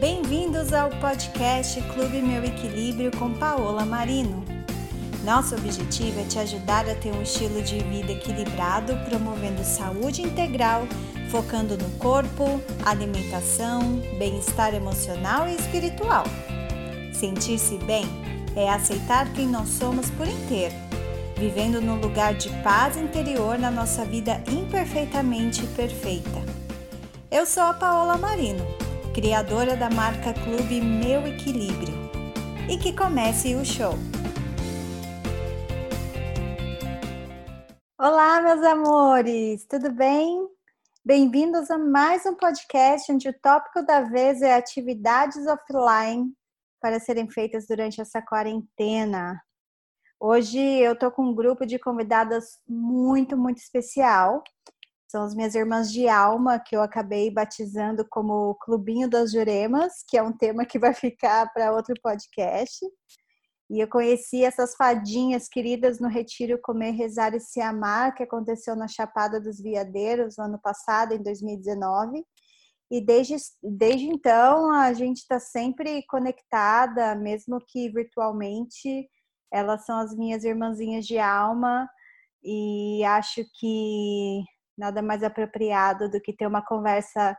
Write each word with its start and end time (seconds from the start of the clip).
Bem-vindos 0.00 0.72
ao 0.72 0.88
podcast 0.88 1.78
Clube 1.92 2.22
Meu 2.22 2.42
Equilíbrio 2.42 3.10
com 3.18 3.34
Paola 3.34 3.84
Marino. 3.84 4.42
Nosso 5.22 5.54
objetivo 5.54 6.20
é 6.20 6.24
te 6.24 6.38
ajudar 6.38 6.88
a 6.88 6.94
ter 6.94 7.12
um 7.12 7.20
estilo 7.20 7.60
de 7.60 7.78
vida 7.80 8.12
equilibrado, 8.12 8.96
promovendo 9.06 9.62
saúde 9.62 10.22
integral, 10.22 10.88
focando 11.30 11.76
no 11.76 11.90
corpo, 11.98 12.62
alimentação, 12.82 14.00
bem-estar 14.18 14.74
emocional 14.74 15.46
e 15.46 15.54
espiritual. 15.54 16.24
Sentir-se 17.12 17.76
bem 17.84 18.06
é 18.56 18.70
aceitar 18.70 19.30
quem 19.34 19.46
nós 19.46 19.68
somos 19.68 20.08
por 20.12 20.26
inteiro, 20.26 20.74
vivendo 21.36 21.78
num 21.78 22.00
lugar 22.00 22.32
de 22.32 22.48
paz 22.62 22.96
interior 22.96 23.58
na 23.58 23.70
nossa 23.70 24.02
vida 24.06 24.42
imperfeitamente 24.48 25.62
perfeita. 25.76 26.42
Eu 27.30 27.44
sou 27.44 27.64
a 27.64 27.74
Paola 27.74 28.16
Marino, 28.16 28.66
criadora 29.14 29.76
da 29.76 29.90
marca 29.90 30.32
Clube 30.32 30.80
Meu 30.80 31.26
Equilíbrio. 31.26 31.94
E 32.68 32.78
que 32.78 32.96
comece 32.96 33.54
o 33.56 33.64
show! 33.64 33.94
Olá, 37.98 38.40
meus 38.40 38.62
amores, 38.62 39.66
tudo 39.66 39.90
bem? 39.92 40.48
Bem-vindos 41.04 41.70
a 41.70 41.76
mais 41.76 42.24
um 42.24 42.34
podcast 42.34 43.10
onde 43.10 43.28
o 43.28 43.40
tópico 43.40 43.84
da 43.84 44.02
vez 44.02 44.42
é 44.42 44.54
atividades 44.54 45.44
offline 45.46 46.32
para 46.80 47.00
serem 47.00 47.28
feitas 47.28 47.66
durante 47.66 48.00
essa 48.00 48.22
quarentena. 48.22 49.40
Hoje 50.20 50.58
eu 50.58 50.96
tô 50.96 51.10
com 51.10 51.22
um 51.22 51.34
grupo 51.34 51.66
de 51.66 51.78
convidadas 51.78 52.60
muito, 52.68 53.36
muito 53.36 53.58
especial. 53.58 54.44
São 55.10 55.24
as 55.24 55.34
minhas 55.34 55.56
irmãs 55.56 55.90
de 55.90 56.06
alma, 56.06 56.60
que 56.60 56.76
eu 56.76 56.80
acabei 56.80 57.32
batizando 57.32 58.06
como 58.08 58.54
Clubinho 58.60 59.10
das 59.10 59.32
Juremas, 59.32 60.04
que 60.06 60.16
é 60.16 60.22
um 60.22 60.32
tema 60.32 60.64
que 60.64 60.78
vai 60.78 60.94
ficar 60.94 61.52
para 61.52 61.74
outro 61.74 61.96
podcast. 62.00 62.78
E 63.68 63.80
eu 63.80 63.88
conheci 63.88 64.44
essas 64.44 64.76
fadinhas 64.76 65.48
queridas 65.48 65.98
no 65.98 66.06
Retiro 66.06 66.60
Comer, 66.62 66.92
Rezar 66.92 67.34
e 67.34 67.40
Se 67.40 67.60
Amar, 67.60 68.14
que 68.14 68.22
aconteceu 68.22 68.76
na 68.76 68.86
Chapada 68.86 69.40
dos 69.40 69.60
Veadeiros 69.60 70.36
no 70.38 70.44
ano 70.44 70.60
passado, 70.62 71.12
em 71.12 71.20
2019. 71.20 72.24
E 72.88 73.04
desde, 73.04 73.34
desde 73.60 74.06
então 74.06 74.70
a 74.70 74.92
gente 74.92 75.18
está 75.18 75.40
sempre 75.40 76.04
conectada, 76.06 77.16
mesmo 77.16 77.58
que 77.66 77.88
virtualmente. 77.88 79.08
Elas 79.52 79.84
são 79.84 79.98
as 79.98 80.16
minhas 80.16 80.44
irmãzinhas 80.44 81.04
de 81.04 81.18
alma 81.18 81.90
e 82.44 83.02
acho 83.02 83.42
que 83.58 84.44
nada 84.80 85.02
mais 85.02 85.22
apropriado 85.22 86.10
do 86.10 86.20
que 86.20 86.32
ter 86.32 86.46
uma 86.46 86.64
conversa 86.64 87.36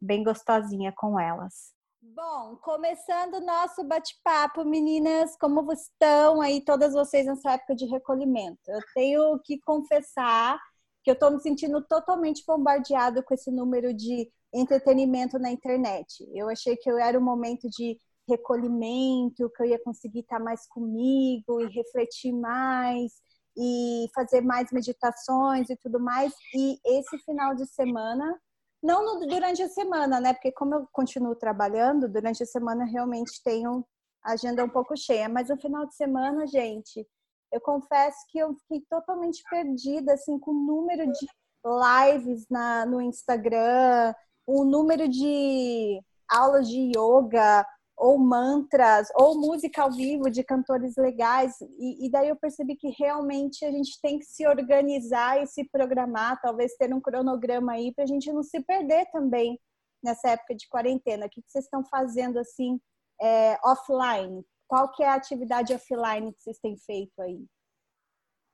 bem 0.00 0.24
gostosinha 0.24 0.92
com 0.96 1.20
elas. 1.20 1.72
Bom, 2.02 2.56
começando 2.56 3.34
o 3.34 3.46
nosso 3.46 3.84
bate-papo, 3.84 4.64
meninas, 4.64 5.36
como 5.36 5.72
estão 5.72 6.40
aí 6.40 6.60
todas 6.64 6.92
vocês 6.94 7.26
nessa 7.26 7.52
época 7.52 7.76
de 7.76 7.86
recolhimento? 7.86 8.60
Eu 8.66 8.80
tenho 8.92 9.38
que 9.44 9.60
confessar 9.60 10.58
que 11.04 11.10
eu 11.10 11.14
estou 11.14 11.30
me 11.30 11.40
sentindo 11.40 11.80
totalmente 11.86 12.42
bombardeado 12.44 13.22
com 13.22 13.34
esse 13.34 13.52
número 13.52 13.94
de 13.94 14.28
entretenimento 14.52 15.38
na 15.38 15.52
internet. 15.52 16.28
Eu 16.34 16.48
achei 16.48 16.76
que 16.76 16.90
eu 16.90 16.98
era 16.98 17.18
um 17.18 17.22
momento 17.22 17.68
de 17.70 17.96
recolhimento, 18.28 19.50
que 19.50 19.62
eu 19.62 19.66
ia 19.66 19.82
conseguir 19.82 20.20
estar 20.20 20.40
mais 20.40 20.66
comigo 20.66 21.60
e 21.60 21.66
refletir 21.68 22.32
mais 22.32 23.12
e 23.56 24.08
fazer 24.14 24.40
mais 24.40 24.70
meditações 24.72 25.68
e 25.70 25.76
tudo 25.76 26.00
mais. 26.00 26.32
E 26.54 26.78
esse 26.84 27.18
final 27.18 27.54
de 27.54 27.66
semana, 27.66 28.40
não 28.82 29.04
no, 29.04 29.26
durante 29.26 29.62
a 29.62 29.68
semana, 29.68 30.20
né? 30.20 30.32
Porque 30.32 30.52
como 30.52 30.74
eu 30.74 30.88
continuo 30.92 31.36
trabalhando, 31.36 32.08
durante 32.08 32.42
a 32.42 32.46
semana 32.46 32.84
realmente 32.84 33.42
tenho 33.44 33.84
agenda 34.22 34.64
um 34.64 34.68
pouco 34.68 34.96
cheia, 34.96 35.28
mas 35.28 35.48
no 35.48 35.56
final 35.56 35.86
de 35.86 35.94
semana, 35.94 36.46
gente, 36.46 37.06
eu 37.52 37.60
confesso 37.60 38.18
que 38.28 38.38
eu 38.38 38.54
fiquei 38.54 38.80
totalmente 38.88 39.42
perdida 39.50 40.14
assim 40.14 40.38
com 40.38 40.52
o 40.52 40.66
número 40.66 41.10
de 41.12 41.26
lives 41.64 42.46
na, 42.48 42.86
no 42.86 43.00
Instagram, 43.00 44.14
o 44.46 44.64
número 44.64 45.08
de 45.08 46.00
aulas 46.28 46.68
de 46.68 46.92
yoga 46.96 47.66
ou 48.02 48.18
mantras 48.18 49.06
ou 49.14 49.38
música 49.38 49.80
ao 49.80 49.92
vivo 49.92 50.28
de 50.28 50.42
cantores 50.42 50.96
legais 50.96 51.54
e, 51.78 52.04
e, 52.04 52.10
daí 52.10 52.28
eu 52.28 52.36
percebi 52.36 52.74
que 52.74 52.88
realmente 52.98 53.64
a 53.64 53.70
gente 53.70 53.96
tem 54.02 54.18
que 54.18 54.24
se 54.24 54.44
organizar 54.44 55.40
e 55.40 55.46
se 55.46 55.62
programar, 55.70 56.40
talvez 56.42 56.74
ter 56.76 56.92
um 56.92 57.00
cronograma 57.00 57.74
aí 57.74 57.94
para 57.94 58.02
a 58.02 58.06
gente 58.06 58.32
não 58.32 58.42
se 58.42 58.60
perder 58.60 59.06
também 59.12 59.56
nessa 60.02 60.30
época 60.30 60.56
de 60.56 60.68
quarentena. 60.68 61.26
O 61.26 61.30
que 61.30 61.40
vocês 61.46 61.64
estão 61.64 61.84
fazendo 61.84 62.40
assim 62.40 62.80
é, 63.20 63.56
offline? 63.64 64.44
Qual 64.66 64.90
que 64.90 65.04
é 65.04 65.08
a 65.08 65.14
atividade 65.14 65.72
offline 65.72 66.32
que 66.32 66.42
vocês 66.42 66.58
têm 66.58 66.76
feito 66.76 67.22
aí? 67.22 67.46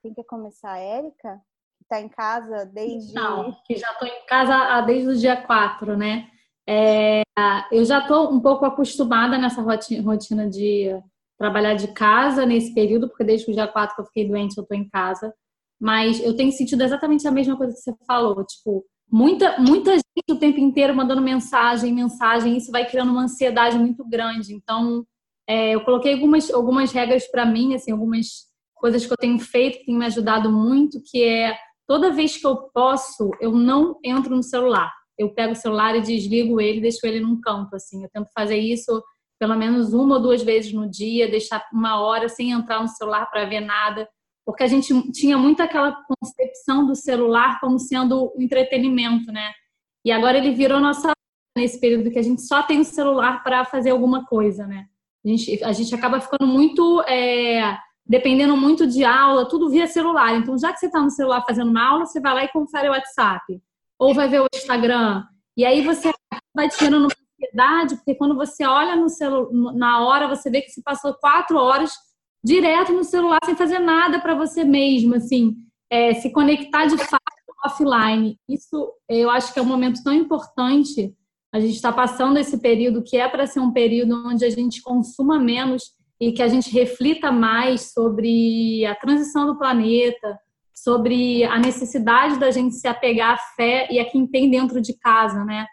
Quem 0.03 0.13
quer 0.13 0.25
começar, 0.25 0.79
Érica? 0.79 1.41
está 1.81 2.01
em 2.01 2.09
casa 2.09 2.67
desde. 2.67 3.15
Não, 3.15 3.57
que 3.65 3.77
já 3.77 3.91
estou 3.93 4.07
em 4.07 4.27
casa 4.27 4.83
desde 4.83 5.09
o 5.09 5.17
dia 5.17 5.41
4, 5.41 5.97
né? 5.97 6.31
É, 6.71 7.23
eu 7.73 7.83
já 7.83 8.01
estou 8.01 8.31
um 8.31 8.41
pouco 8.41 8.67
acostumada 8.67 9.39
nessa 9.39 9.63
rotina 9.63 10.47
de 10.51 10.91
trabalhar 11.39 11.75
de 11.75 11.89
casa 11.95 12.45
nesse 12.45 12.75
período, 12.75 13.09
porque 13.09 13.25
desde 13.25 13.51
o 13.51 13.55
dia 13.55 13.67
4 13.67 13.95
que 13.95 14.03
eu 14.03 14.07
fiquei 14.07 14.29
doente, 14.29 14.59
eu 14.59 14.63
estou 14.63 14.77
em 14.77 14.87
casa. 14.87 15.33
Mas 15.81 16.21
eu 16.21 16.37
tenho 16.37 16.53
sentido 16.53 16.83
exatamente 16.83 17.27
a 17.27 17.31
mesma 17.31 17.57
coisa 17.57 17.73
que 17.73 17.81
você 17.81 17.95
falou. 18.07 18.45
Tipo, 18.45 18.85
muita, 19.11 19.59
muita 19.59 19.93
gente 19.93 20.05
o 20.31 20.39
tempo 20.39 20.61
inteiro 20.61 20.95
mandando 20.95 21.23
mensagem, 21.23 21.95
mensagem, 21.95 22.59
isso 22.59 22.71
vai 22.71 22.85
criando 22.87 23.13
uma 23.13 23.23
ansiedade 23.23 23.79
muito 23.79 24.05
grande. 24.05 24.53
Então, 24.53 25.07
é, 25.49 25.75
eu 25.75 25.81
coloquei 25.85 26.13
algumas, 26.13 26.51
algumas 26.51 26.93
regras 26.93 27.27
para 27.29 27.47
mim, 27.47 27.75
assim, 27.75 27.93
algumas 27.93 28.47
coisas 28.75 29.07
que 29.07 29.13
eu 29.13 29.17
tenho 29.17 29.39
feito 29.39 29.79
que 29.79 29.87
tem 29.87 29.97
me 29.97 30.05
ajudado 30.05 30.53
muito, 30.53 31.01
que 31.03 31.23
é 31.23 31.57
toda 31.87 32.13
vez 32.13 32.37
que 32.37 32.47
eu 32.47 32.69
posso, 32.75 33.31
eu 33.41 33.53
não 33.53 33.99
entro 34.05 34.37
no 34.37 34.43
celular. 34.43 34.93
Eu 35.19 35.31
pego 35.31 35.53
o 35.53 35.57
celular 35.57 35.97
e 35.97 36.01
desligo 36.01 36.61
ele, 36.61 36.81
deixo 36.81 37.05
ele 37.05 37.21
num 37.21 37.41
canto, 37.41 37.75
assim. 37.75 38.03
Eu 38.05 38.11
tento 38.11 38.31
fazer 38.33 38.57
isso 38.57 39.03
pelo 39.39 39.57
menos 39.57 39.93
uma 39.93 40.17
ou 40.17 40.23
duas 40.23 40.43
vezes 40.43 40.73
no 40.73 40.89
dia, 40.91 41.31
deixar 41.31 41.65
uma 41.73 42.01
hora 42.01 42.29
sem 42.29 42.51
entrar 42.51 42.81
no 42.81 42.89
celular 42.89 43.27
para 43.27 43.45
ver 43.45 43.61
nada, 43.61 44.09
porque 44.45 44.65
a 44.65 44.67
gente 44.67 45.13
tinha 45.13 45.39
muito 45.39 45.63
aquela 45.63 45.97
concepção 46.09 46.87
do 46.87 46.97
celular 46.97 47.61
como 47.61 47.79
sendo 47.79 48.33
entretenimento, 48.37 49.31
né? 49.31 49.53
E 50.05 50.11
agora 50.11 50.39
ele 50.39 50.53
virou 50.53 50.81
nossa 50.81 51.13
nesse 51.57 51.81
período 51.81 52.11
que 52.11 52.19
a 52.19 52.23
gente 52.23 52.43
só 52.43 52.63
tem 52.63 52.81
o 52.81 52.85
celular 52.85 53.43
para 53.43 53.65
fazer 53.65 53.91
alguma 53.91 54.25
coisa, 54.25 54.67
né? 54.67 54.87
A 55.25 55.29
gente, 55.29 55.65
a 55.65 55.73
gente 55.73 55.95
acaba 55.95 56.21
ficando 56.21 56.47
muito 56.47 57.03
é, 57.03 57.77
dependendo 58.07 58.57
muito 58.57 58.87
de 58.87 59.05
aula, 59.05 59.49
tudo 59.49 59.69
via 59.69 59.87
celular. 59.87 60.35
Então, 60.37 60.57
já 60.57 60.73
que 60.73 60.79
você 60.79 60.87
está 60.87 61.01
no 61.01 61.11
celular 61.11 61.45
fazendo 61.47 61.71
uma 61.71 61.87
aula, 61.87 62.07
você 62.07 62.21
vai 62.21 62.35
lá 62.35 62.45
e 62.45 62.49
confere 62.49 62.89
o 62.89 62.93
WhatsApp. 62.93 63.61
Ou 63.99 64.15
vai 64.15 64.29
ver 64.29 64.41
o 64.41 64.47
Instagram. 64.55 65.25
E 65.57 65.65
aí 65.65 65.83
você 65.83 66.13
vai 66.55 66.69
te 66.69 66.79
gerando 66.79 67.07
uma 67.07 67.09
ansiedade, 67.09 67.97
porque 67.97 68.15
quando 68.15 68.37
você 68.37 68.65
olha 68.65 68.97
no 68.97 69.09
celular, 69.09 69.75
na 69.75 70.05
hora, 70.05 70.29
você 70.29 70.51
vê 70.51 70.61
que 70.61 70.71
se 70.71 70.83
passou 70.83 71.15
quatro 71.15 71.57
horas 71.59 71.93
direto 72.45 72.93
no 72.93 73.05
celular 73.05 73.39
sem 73.45 73.57
fazer 73.57 73.79
nada 73.79 74.21
para 74.21 74.35
você 74.35 74.65
mesmo, 74.65 75.15
assim, 75.17 75.57
é, 75.91 76.15
se 76.15 76.33
conectar 76.33 76.87
de 76.87 76.97
fato 76.97 77.23
offline. 77.65 78.39
Isso 78.49 78.93
eu 79.09 79.31
acho 79.31 79.53
que 79.53 79.59
é 79.59 79.63
um 79.63 79.67
momento 79.67 80.03
tão 80.03 80.13
importante. 80.13 81.15
A 81.53 81.61
gente 81.61 81.75
está 81.75 81.93
passando 81.93 82.39
esse 82.39 82.59
período 82.59 83.03
que 83.03 83.17
é 83.17 83.29
para 83.29 83.47
ser 83.47 83.61
um 83.61 83.73
período 83.73 84.23
onde 84.27 84.45
a 84.45 84.51
gente 84.51 84.83
consuma 84.83 85.39
menos 85.39 85.93
e 86.21 86.33
que 86.33 86.43
a 86.43 86.49
gente 86.49 86.71
reflita 86.71 87.31
mais 87.31 87.93
sobre 87.93 88.85
a 88.85 88.95
transição 88.95 89.47
do 89.47 89.59
planeta, 89.59 90.39
sobre 90.83 91.45
a 91.45 91.59
necessidade 91.59 92.39
da 92.39 92.51
gente 92.51 92.75
se 92.75 92.87
apegar 92.87 93.35
à 93.35 93.39
fé 93.57 93.89
e 93.91 93.99
a 93.99 94.05
quem 94.05 94.27
tem 94.27 94.51
dentro 94.51 94.81
de 94.81 94.97
casa, 94.99 95.45
né? 95.45 95.67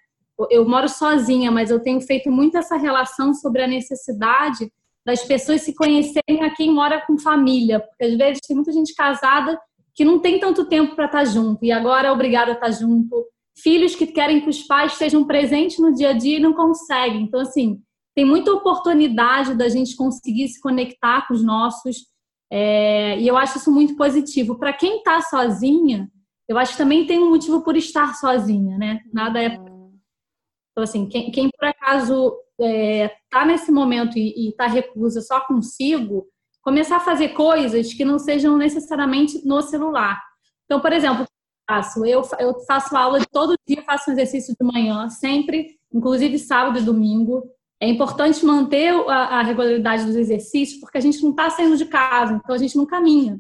Eu 0.49 0.67
moro 0.67 0.89
sozinha, 0.89 1.51
mas 1.51 1.71
eu 1.71 1.81
tenho 1.81 2.01
feito 2.01 2.29
muito 2.29 2.57
essa 2.57 2.75
relação 2.75 3.34
sobre 3.34 3.61
a 3.61 3.67
necessidade 3.67 4.69
das 5.05 5.23
pessoas 5.23 5.61
se 5.61 5.73
conhecerem 5.75 6.43
a 6.43 6.53
quem 6.53 6.72
mora 6.72 6.99
com 7.05 7.17
família, 7.17 7.79
porque 7.79 8.03
às 8.03 8.17
vezes 8.17 8.41
tem 8.46 8.55
muita 8.55 8.72
gente 8.72 8.93
casada 8.96 9.57
que 9.93 10.03
não 10.03 10.19
tem 10.19 10.40
tanto 10.40 10.66
tempo 10.66 10.96
para 10.96 11.05
estar 11.05 11.19
tá 11.19 11.25
junto 11.25 11.63
e 11.63 11.72
agora 11.72 12.09
é 12.09 12.11
obrigado 12.11 12.49
a 12.49 12.53
estar 12.53 12.66
tá 12.66 12.72
junto. 12.72 13.25
Filhos 13.57 13.96
que 13.96 14.07
querem 14.07 14.41
que 14.41 14.49
os 14.49 14.63
pais 14.63 14.93
estejam 14.93 15.23
presentes 15.23 15.79
no 15.79 15.93
dia 15.93 16.09
a 16.09 16.13
dia 16.13 16.37
e 16.37 16.41
não 16.41 16.53
conseguem. 16.53 17.22
Então, 17.22 17.40
assim, 17.40 17.79
tem 18.13 18.25
muita 18.25 18.52
oportunidade 18.52 19.55
da 19.55 19.69
gente 19.69 19.96
conseguir 19.96 20.47
se 20.49 20.59
conectar 20.59 21.28
com 21.28 21.34
os 21.34 21.43
nossos. 21.43 22.07
É, 22.51 23.19
e 23.19 23.27
eu 23.27 23.37
acho 23.37 23.57
isso 23.57 23.71
muito 23.71 23.95
positivo. 23.95 24.57
Para 24.57 24.73
quem 24.73 24.97
está 24.97 25.21
sozinha, 25.21 26.09
eu 26.47 26.57
acho 26.57 26.73
que 26.73 26.77
também 26.77 27.05
tem 27.05 27.19
um 27.19 27.29
motivo 27.29 27.63
por 27.63 27.75
estar 27.75 28.15
sozinha, 28.15 28.77
né? 28.77 29.01
Nada 29.11 29.41
é. 29.41 29.47
Então, 29.55 30.83
assim, 30.83 31.07
quem, 31.07 31.31
quem 31.31 31.49
por 31.49 31.67
acaso 31.67 32.35
está 32.59 32.67
é, 32.67 33.15
tá 33.29 33.45
nesse 33.45 33.71
momento 33.71 34.17
e 34.17 34.49
está 34.49 34.67
reclusa 34.67 35.21
só 35.21 35.39
consigo, 35.41 36.27
começar 36.61 36.97
a 36.97 37.01
fazer 37.01 37.29
coisas 37.29 37.93
que 37.93 38.05
não 38.05 38.19
sejam 38.19 38.57
necessariamente 38.57 39.45
no 39.45 39.61
celular. 39.61 40.21
Então, 40.65 40.79
por 40.79 40.91
exemplo, 40.91 41.21
eu 41.21 41.27
faço, 41.67 42.05
eu, 42.05 42.21
eu 42.39 42.59
faço 42.65 42.95
aula 42.95 43.19
todo 43.31 43.55
dia, 43.67 43.83
faço 43.83 44.09
um 44.09 44.13
exercício 44.13 44.55
de 44.59 44.65
manhã, 44.65 45.09
sempre 45.09 45.77
inclusive 45.93 46.37
sábado 46.37 46.79
e 46.79 46.83
domingo. 46.83 47.43
É 47.81 47.87
importante 47.87 48.45
manter 48.45 48.93
a, 49.09 49.39
a 49.39 49.43
regularidade 49.43 50.05
dos 50.05 50.16
exercícios, 50.16 50.79
porque 50.79 50.97
a 50.97 51.01
gente 51.01 51.22
não 51.22 51.31
está 51.31 51.49
saindo 51.49 51.75
de 51.75 51.85
casa, 51.85 52.33
então 52.33 52.55
a 52.55 52.57
gente 52.57 52.77
não 52.77 52.85
caminha. 52.85 53.39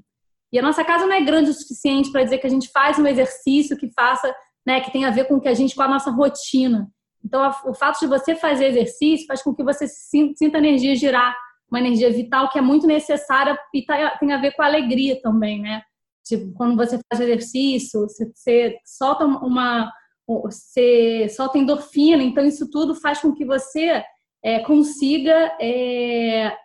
E 0.51 0.59
a 0.59 0.61
nossa 0.61 0.83
casa 0.83 1.05
não 1.05 1.13
é 1.13 1.21
grande 1.21 1.49
o 1.49 1.53
suficiente 1.53 2.11
para 2.11 2.23
dizer 2.23 2.37
que 2.37 2.47
a 2.47 2.49
gente 2.49 2.69
faz 2.69 2.99
um 2.99 3.07
exercício 3.07 3.77
que 3.77 3.89
faça, 3.91 4.33
né, 4.65 4.81
que 4.81 4.91
tem 4.91 5.05
a 5.05 5.09
ver 5.09 5.25
com 5.25 5.39
que 5.39 5.47
a 5.47 5.53
gente 5.53 5.75
com 5.75 5.81
a 5.81 5.87
nossa 5.87 6.11
rotina. 6.11 6.89
Então, 7.23 7.51
o 7.65 7.73
fato 7.73 7.99
de 7.99 8.07
você 8.07 8.35
fazer 8.35 8.67
exercício 8.67 9.25
faz 9.25 9.41
com 9.41 9.53
que 9.53 9.63
você 9.63 9.87
sinta 9.87 10.57
a 10.57 10.59
energia 10.59 10.95
girar, 10.95 11.35
uma 11.69 11.79
energia 11.79 12.11
vital 12.11 12.49
que 12.49 12.59
é 12.59 12.61
muito 12.61 12.85
necessária 12.85 13.57
e 13.73 13.83
tá, 13.83 14.17
tem 14.17 14.31
a 14.31 14.37
ver 14.37 14.51
com 14.51 14.61
a 14.61 14.65
alegria 14.65 15.19
também, 15.21 15.59
né? 15.59 15.81
Tipo, 16.23 16.53
quando 16.53 16.75
você 16.75 16.99
faz 17.09 17.21
exercício, 17.21 18.01
você, 18.01 18.31
você 18.33 18.77
solta 18.85 19.25
uma, 19.25 19.91
você 20.27 21.27
solta 21.29 21.57
endorfina, 21.57 22.23
então 22.23 22.45
isso 22.45 22.69
tudo 22.69 22.95
faz 22.95 23.19
com 23.19 23.33
que 23.33 23.45
você 23.45 24.03
é, 24.45 24.59
consiga 24.59 25.57
é... 25.59 26.55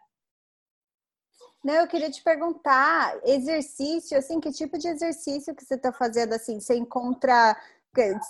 Não, 1.65 1.75
eu 1.75 1.87
queria 1.87 2.11
te 2.11 2.23
perguntar, 2.23 3.19
exercício, 3.25 4.17
assim, 4.19 4.38
que 4.38 4.53
tipo 4.53 4.79
de 4.79 4.88
exercício 4.88 5.55
que 5.55 5.65
você 5.65 5.75
está 5.75 5.91
fazendo, 5.93 6.35
assim, 6.35 6.61
você 6.61 6.77
encontra 6.77 7.56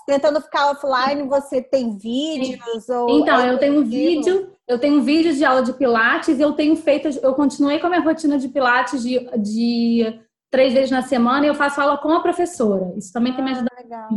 tentando 0.07 0.41
ficar 0.41 0.71
offline, 0.71 1.29
você 1.29 1.61
tem 1.61 1.97
vídeos 1.97 2.89
ou 2.89 3.21
Então, 3.21 3.45
eu 3.47 3.59
tenho 3.59 3.81
um 3.81 3.85
vídeo, 3.85 4.57
eu 4.67 4.79
tenho 4.79 5.03
vídeos 5.03 5.37
de 5.37 5.45
aula 5.45 5.63
de 5.63 5.73
pilates, 5.75 6.41
eu 6.41 6.53
tenho 6.55 6.75
feito, 6.77 7.09
eu 7.23 7.35
continuei 7.35 7.79
com 7.79 7.87
a 7.87 7.91
minha 7.91 8.03
rotina 8.03 8.39
de 8.39 8.49
pilates 8.49 9.03
de, 9.03 9.19
de 9.37 10.21
três 10.51 10.73
vezes 10.73 10.91
na 10.91 11.03
semana 11.03 11.45
e 11.45 11.49
eu 11.49 11.55
faço 11.55 11.81
aula 11.81 11.99
com 11.99 12.13
a 12.13 12.23
professora. 12.23 12.93
Isso 12.97 13.13
também 13.13 13.33
ah, 13.33 13.37
tem 13.37 13.45
me 13.45 13.51
ajudado. 13.51 13.77
Legal. 13.77 14.09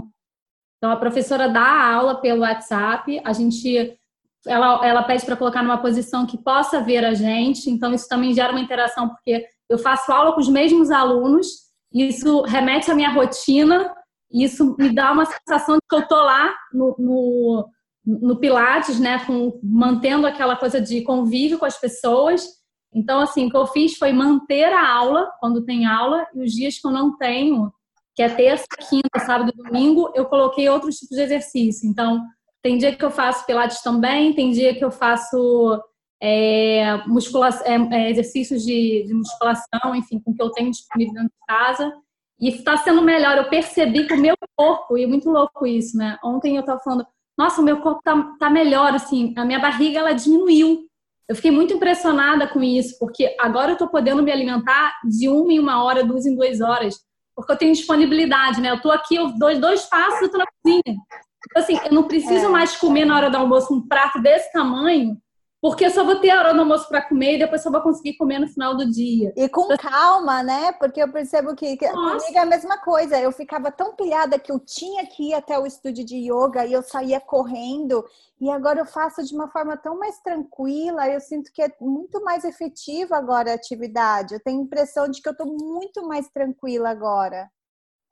Então 0.77 0.91
a 0.91 0.97
professora 0.97 1.49
dá 1.49 1.61
a 1.61 1.93
aula 1.93 2.21
pelo 2.21 2.41
WhatsApp, 2.41 3.21
a 3.23 3.33
gente 3.33 3.99
ela, 4.45 4.85
ela 4.85 5.03
pede 5.03 5.25
para 5.25 5.35
colocar 5.35 5.63
numa 5.63 5.77
posição 5.77 6.25
que 6.25 6.37
possa 6.37 6.81
ver 6.81 7.05
a 7.05 7.13
gente, 7.13 7.69
então 7.69 7.93
isso 7.93 8.07
também 8.07 8.33
gera 8.33 8.51
uma 8.51 8.61
interação, 8.61 9.09
porque 9.09 9.45
eu 9.69 9.77
faço 9.77 10.11
aula 10.11 10.33
com 10.33 10.41
os 10.41 10.49
mesmos 10.49 10.91
alunos, 10.91 11.47
isso 11.93 12.41
remete 12.41 12.91
à 12.91 12.95
minha 12.95 13.11
rotina, 13.11 13.93
isso 14.31 14.75
me 14.77 14.93
dá 14.93 15.11
uma 15.11 15.25
sensação 15.25 15.75
de 15.75 15.81
que 15.87 15.95
eu 15.95 15.99
estou 15.99 16.17
lá 16.17 16.53
no, 16.73 16.95
no, 16.97 17.69
no, 18.05 18.39
Pilates, 18.39 18.99
né, 18.99 19.23
com, 19.25 19.59
mantendo 19.63 20.25
aquela 20.25 20.55
coisa 20.55 20.81
de 20.81 21.01
convívio 21.03 21.59
com 21.59 21.65
as 21.65 21.79
pessoas. 21.79 22.47
Então, 22.93 23.19
assim, 23.19 23.45
o 23.45 23.49
que 23.49 23.57
eu 23.57 23.67
fiz 23.67 23.95
foi 23.95 24.11
manter 24.11 24.73
a 24.73 24.91
aula 24.91 25.31
quando 25.39 25.63
tem 25.63 25.85
aula, 25.85 26.25
e 26.33 26.43
os 26.43 26.51
dias 26.51 26.79
que 26.79 26.87
eu 26.87 26.91
não 26.91 27.15
tenho, 27.15 27.71
que 28.15 28.23
é 28.23 28.29
terça, 28.29 28.65
quinta, 28.89 29.19
sábado 29.19 29.51
e 29.53 29.63
domingo, 29.63 30.11
eu 30.15 30.25
coloquei 30.25 30.67
outros 30.67 30.97
tipos 30.97 31.15
de 31.15 31.23
exercício. 31.23 31.87
Então, 31.87 32.23
tem 32.63 32.77
dia 32.77 32.95
que 32.95 33.03
eu 33.03 33.11
faço 33.11 33.45
Pilates 33.45 33.81
também, 33.81 34.33
tem 34.33 34.51
dia 34.51 34.73
que 34.73 34.83
eu 34.83 34.89
faço 34.89 35.83
é, 36.21 37.05
muscula 37.05 37.49
é, 37.65 37.75
é, 37.75 38.09
exercícios 38.09 38.63
de, 38.63 39.03
de, 39.05 39.13
musculação, 39.13 39.93
enfim, 39.93 40.19
com 40.19 40.31
o 40.31 40.33
que 40.33 40.41
eu 40.41 40.49
tenho 40.51 40.71
disponível 40.71 41.15
dentro 41.15 41.27
de 41.27 41.45
casa. 41.45 41.93
E 42.39 42.49
está 42.49 42.77
sendo 42.77 43.01
melhor. 43.01 43.37
Eu 43.37 43.49
percebi 43.49 44.07
que 44.07 44.13
o 44.13 44.19
meu 44.19 44.35
corpo, 44.55 44.97
e 44.97 45.03
é 45.03 45.07
muito 45.07 45.29
louco 45.29 45.67
isso, 45.67 45.97
né? 45.97 46.17
Ontem 46.23 46.55
eu 46.55 46.61
estava 46.61 46.79
falando, 46.79 47.05
nossa, 47.37 47.61
o 47.61 47.63
meu 47.63 47.81
corpo 47.81 48.01
tá, 48.01 48.35
tá 48.39 48.49
melhor, 48.49 48.93
assim, 48.93 49.33
a 49.37 49.43
minha 49.43 49.59
barriga 49.59 49.99
ela 49.99 50.13
diminuiu. 50.13 50.87
Eu 51.27 51.35
fiquei 51.35 51.51
muito 51.51 51.73
impressionada 51.73 52.47
com 52.47 52.63
isso, 52.63 52.97
porque 52.99 53.35
agora 53.39 53.71
eu 53.71 53.73
estou 53.73 53.87
podendo 53.87 54.23
me 54.23 54.31
alimentar 54.31 54.93
de 55.03 55.27
uma 55.27 55.51
em 55.51 55.59
uma 55.59 55.83
hora, 55.83 56.05
duas 56.05 56.25
em 56.25 56.35
duas 56.35 56.61
horas, 56.61 56.99
porque 57.35 57.51
eu 57.51 57.57
tenho 57.57 57.73
disponibilidade, 57.73 58.61
né? 58.61 58.71
Eu 58.71 58.75
estou 58.75 58.91
aqui, 58.91 59.15
eu 59.15 59.37
dou 59.37 59.57
dois 59.59 59.85
passos 59.85 60.21
e 60.21 60.25
estou 60.25 60.39
na 60.39 60.45
cozinha. 60.45 60.97
Então, 61.45 61.61
assim, 61.61 61.79
eu 61.85 61.91
não 61.91 62.03
preciso 62.03 62.45
é. 62.45 62.49
mais 62.49 62.75
comer 62.77 63.05
na 63.05 63.15
hora 63.15 63.29
do 63.29 63.37
almoço 63.37 63.73
um 63.73 63.87
prato 63.87 64.21
desse 64.21 64.51
tamanho 64.51 65.17
porque 65.63 65.85
eu 65.85 65.91
só 65.91 66.03
vou 66.03 66.19
ter 66.19 66.29
a 66.29 66.39
hora 66.39 66.53
do 66.53 66.59
almoço 66.59 66.89
para 66.89 67.01
comer 67.01 67.35
e 67.35 67.39
depois 67.39 67.63
só 67.63 67.71
vou 67.71 67.79
conseguir 67.79 68.17
comer 68.17 68.37
no 68.37 68.49
final 68.49 68.75
do 68.75 68.85
dia. 68.91 69.31
E 69.33 69.47
com 69.47 69.65
calma, 69.79 70.43
né? 70.43 70.73
Porque 70.73 71.01
eu 71.01 71.09
percebo 71.09 71.55
que, 71.55 71.77
que 71.77 71.87
comigo 71.87 72.35
é 72.35 72.39
a 72.39 72.45
mesma 72.45 72.77
coisa. 72.79 73.17
Eu 73.17 73.31
ficava 73.31 73.71
tão 73.71 73.95
pilhada 73.95 74.37
que 74.37 74.51
eu 74.51 74.59
tinha 74.59 75.05
que 75.05 75.29
ir 75.29 75.33
até 75.33 75.57
o 75.57 75.65
estúdio 75.65 76.05
de 76.05 76.17
yoga 76.17 76.65
e 76.65 76.73
eu 76.73 76.83
saía 76.83 77.21
correndo. 77.21 78.03
E 78.41 78.49
agora 78.49 78.81
eu 78.81 78.85
faço 78.85 79.23
de 79.23 79.33
uma 79.33 79.47
forma 79.47 79.77
tão 79.77 79.97
mais 79.97 80.19
tranquila. 80.19 81.07
Eu 81.07 81.21
sinto 81.21 81.49
que 81.53 81.61
é 81.61 81.71
muito 81.79 82.21
mais 82.21 82.43
efetiva 82.43 83.15
agora 83.15 83.51
a 83.51 83.55
atividade. 83.55 84.33
Eu 84.33 84.43
tenho 84.43 84.59
a 84.59 84.63
impressão 84.63 85.07
de 85.07 85.21
que 85.21 85.29
eu 85.29 85.31
estou 85.31 85.47
muito 85.47 86.05
mais 86.05 86.27
tranquila 86.27 86.89
agora. 86.89 87.49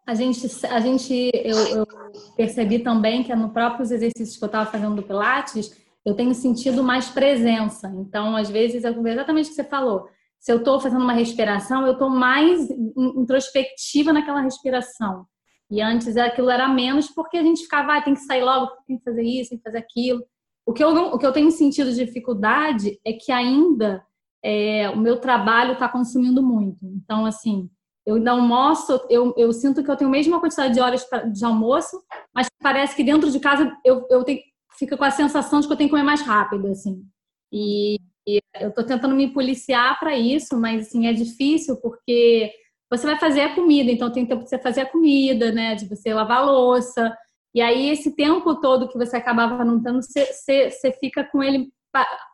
A 0.05 0.13
gente, 0.13 0.47
a 0.65 0.79
gente 0.79 1.31
eu, 1.33 1.57
eu 1.67 1.87
percebi 2.35 2.79
também 2.79 3.23
que 3.23 3.31
é 3.31 3.35
no 3.35 3.49
próprios 3.49 3.91
exercícios 3.91 4.37
que 4.37 4.43
eu 4.43 4.47
estava 4.47 4.69
fazendo 4.69 4.95
do 4.95 5.03
Pilates, 5.03 5.71
eu 6.03 6.15
tenho 6.15 6.33
sentido 6.33 6.83
mais 6.83 7.09
presença. 7.09 7.87
Então, 7.95 8.35
às 8.35 8.49
vezes, 8.49 8.83
exatamente 8.83 9.45
o 9.45 9.49
que 9.49 9.55
você 9.55 9.63
falou. 9.63 10.07
Se 10.39 10.51
eu 10.51 10.57
estou 10.57 10.79
fazendo 10.79 11.03
uma 11.03 11.13
respiração, 11.13 11.85
eu 11.85 11.93
estou 11.93 12.09
mais 12.09 12.67
introspectiva 12.97 14.11
naquela 14.11 14.41
respiração. 14.41 15.25
E 15.69 15.81
antes 15.81 16.17
aquilo 16.17 16.49
era 16.49 16.67
menos 16.67 17.07
porque 17.07 17.37
a 17.37 17.43
gente 17.43 17.61
ficava, 17.61 17.95
ah, 17.95 18.01
tem 18.01 18.15
que 18.15 18.21
sair 18.21 18.43
logo, 18.43 18.71
tem 18.87 18.97
que 18.97 19.03
fazer 19.03 19.23
isso, 19.23 19.51
tem 19.51 19.59
que 19.59 19.63
fazer 19.63 19.77
aquilo. 19.77 20.21
O 20.65 20.73
que 20.73 20.83
eu, 20.83 20.89
o 20.89 21.17
que 21.17 21.25
eu 21.25 21.31
tenho 21.31 21.51
sentido 21.51 21.91
de 21.91 22.03
dificuldade 22.03 22.99
é 23.05 23.13
que 23.13 23.31
ainda 23.31 24.03
é, 24.43 24.89
o 24.89 24.97
meu 24.97 25.19
trabalho 25.19 25.73
está 25.73 25.87
consumindo 25.87 26.41
muito. 26.41 26.85
Então, 26.85 27.25
assim, 27.25 27.69
eu 28.05 28.15
ainda 28.15 28.31
almoço, 28.31 28.99
eu, 29.09 29.33
eu 29.37 29.51
sinto 29.53 29.83
que 29.83 29.91
eu 29.91 29.95
tenho 29.95 30.09
a 30.09 30.11
mesma 30.11 30.39
quantidade 30.39 30.73
de 30.73 30.79
horas 30.79 31.05
de 31.31 31.45
almoço, 31.45 32.01
mas 32.33 32.47
parece 32.61 32.95
que 32.95 33.03
dentro 33.03 33.29
de 33.29 33.39
casa 33.39 33.71
eu, 33.85 34.07
eu 34.09 34.23
tenho, 34.23 34.39
fica 34.77 34.97
com 34.97 35.03
a 35.03 35.11
sensação 35.11 35.59
de 35.59 35.67
que 35.67 35.73
eu 35.73 35.77
tenho 35.77 35.89
que 35.89 35.91
comer 35.91 36.03
mais 36.03 36.21
rápido, 36.21 36.67
assim. 36.67 37.03
E, 37.51 37.97
e 38.27 38.39
eu 38.59 38.69
estou 38.69 38.83
tentando 38.83 39.15
me 39.15 39.31
policiar 39.31 39.99
para 39.99 40.17
isso, 40.17 40.59
mas 40.59 40.87
assim, 40.87 41.07
é 41.07 41.13
difícil 41.13 41.77
porque 41.77 42.51
você 42.89 43.05
vai 43.05 43.17
fazer 43.17 43.41
a 43.41 43.55
comida, 43.55 43.91
então 43.91 44.11
tem 44.11 44.25
tempo 44.25 44.43
de 44.43 44.49
você 44.49 44.59
fazer 44.59 44.81
a 44.81 44.85
comida, 44.89 45.51
né? 45.51 45.75
De 45.75 45.87
você 45.87 46.13
lavar 46.13 46.39
a 46.39 46.45
louça. 46.45 47.15
E 47.53 47.61
aí, 47.61 47.89
esse 47.89 48.15
tempo 48.15 48.59
todo 48.59 48.87
que 48.87 48.97
você 48.97 49.15
acabava 49.17 49.63
não 49.63 49.81
tendo, 49.81 50.01
você, 50.01 50.25
você, 50.25 50.69
você 50.69 50.91
fica 50.93 51.23
com 51.23 51.41
ele 51.41 51.71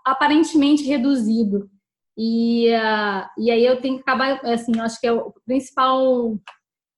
aparentemente 0.05 0.83
reduzido. 0.83 1.69
E, 2.17 2.69
uh, 2.69 3.27
e 3.37 3.51
aí 3.51 3.63
eu 3.63 3.79
tenho 3.79 3.97
que 3.97 4.01
acabar, 4.01 4.43
assim, 4.45 4.79
acho 4.79 4.99
que 4.99 5.05
é 5.05 5.13
o 5.13 5.31
principal 5.45 6.37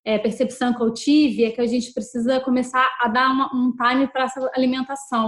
é, 0.06 0.18
percepção 0.18 0.74
que 0.74 0.82
eu 0.82 0.94
tive 0.94 1.44
é 1.44 1.52
que 1.52 1.62
a 1.62 1.68
gente 1.68 1.94
precisa 1.94 2.40
começar 2.40 2.88
a 3.02 3.08
dar 3.08 3.30
uma, 3.30 3.54
um 3.54 3.74
time 3.74 4.08
para 4.08 4.24
essa 4.24 4.50
alimentação. 4.56 5.28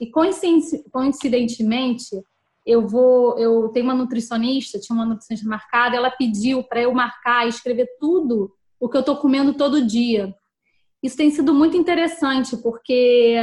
E 0.00 0.10
coincidentemente, 0.10 2.08
eu 2.64 2.86
vou, 2.86 3.38
eu 3.38 3.68
tenho 3.68 3.84
uma 3.86 3.94
nutricionista, 3.94 4.78
tinha 4.78 4.96
uma 4.96 5.04
nutricionista 5.04 5.48
marcada, 5.48 5.96
ela 5.96 6.10
pediu 6.10 6.62
para 6.62 6.80
eu 6.80 6.94
marcar 6.94 7.44
e 7.44 7.48
escrever 7.48 7.88
tudo 8.00 8.52
o 8.80 8.88
que 8.88 8.96
eu 8.96 9.00
estou 9.00 9.16
comendo 9.16 9.54
todo 9.54 9.86
dia. 9.86 10.34
Isso 11.02 11.16
tem 11.16 11.30
sido 11.30 11.52
muito 11.52 11.76
interessante, 11.76 12.56
porque 12.56 13.36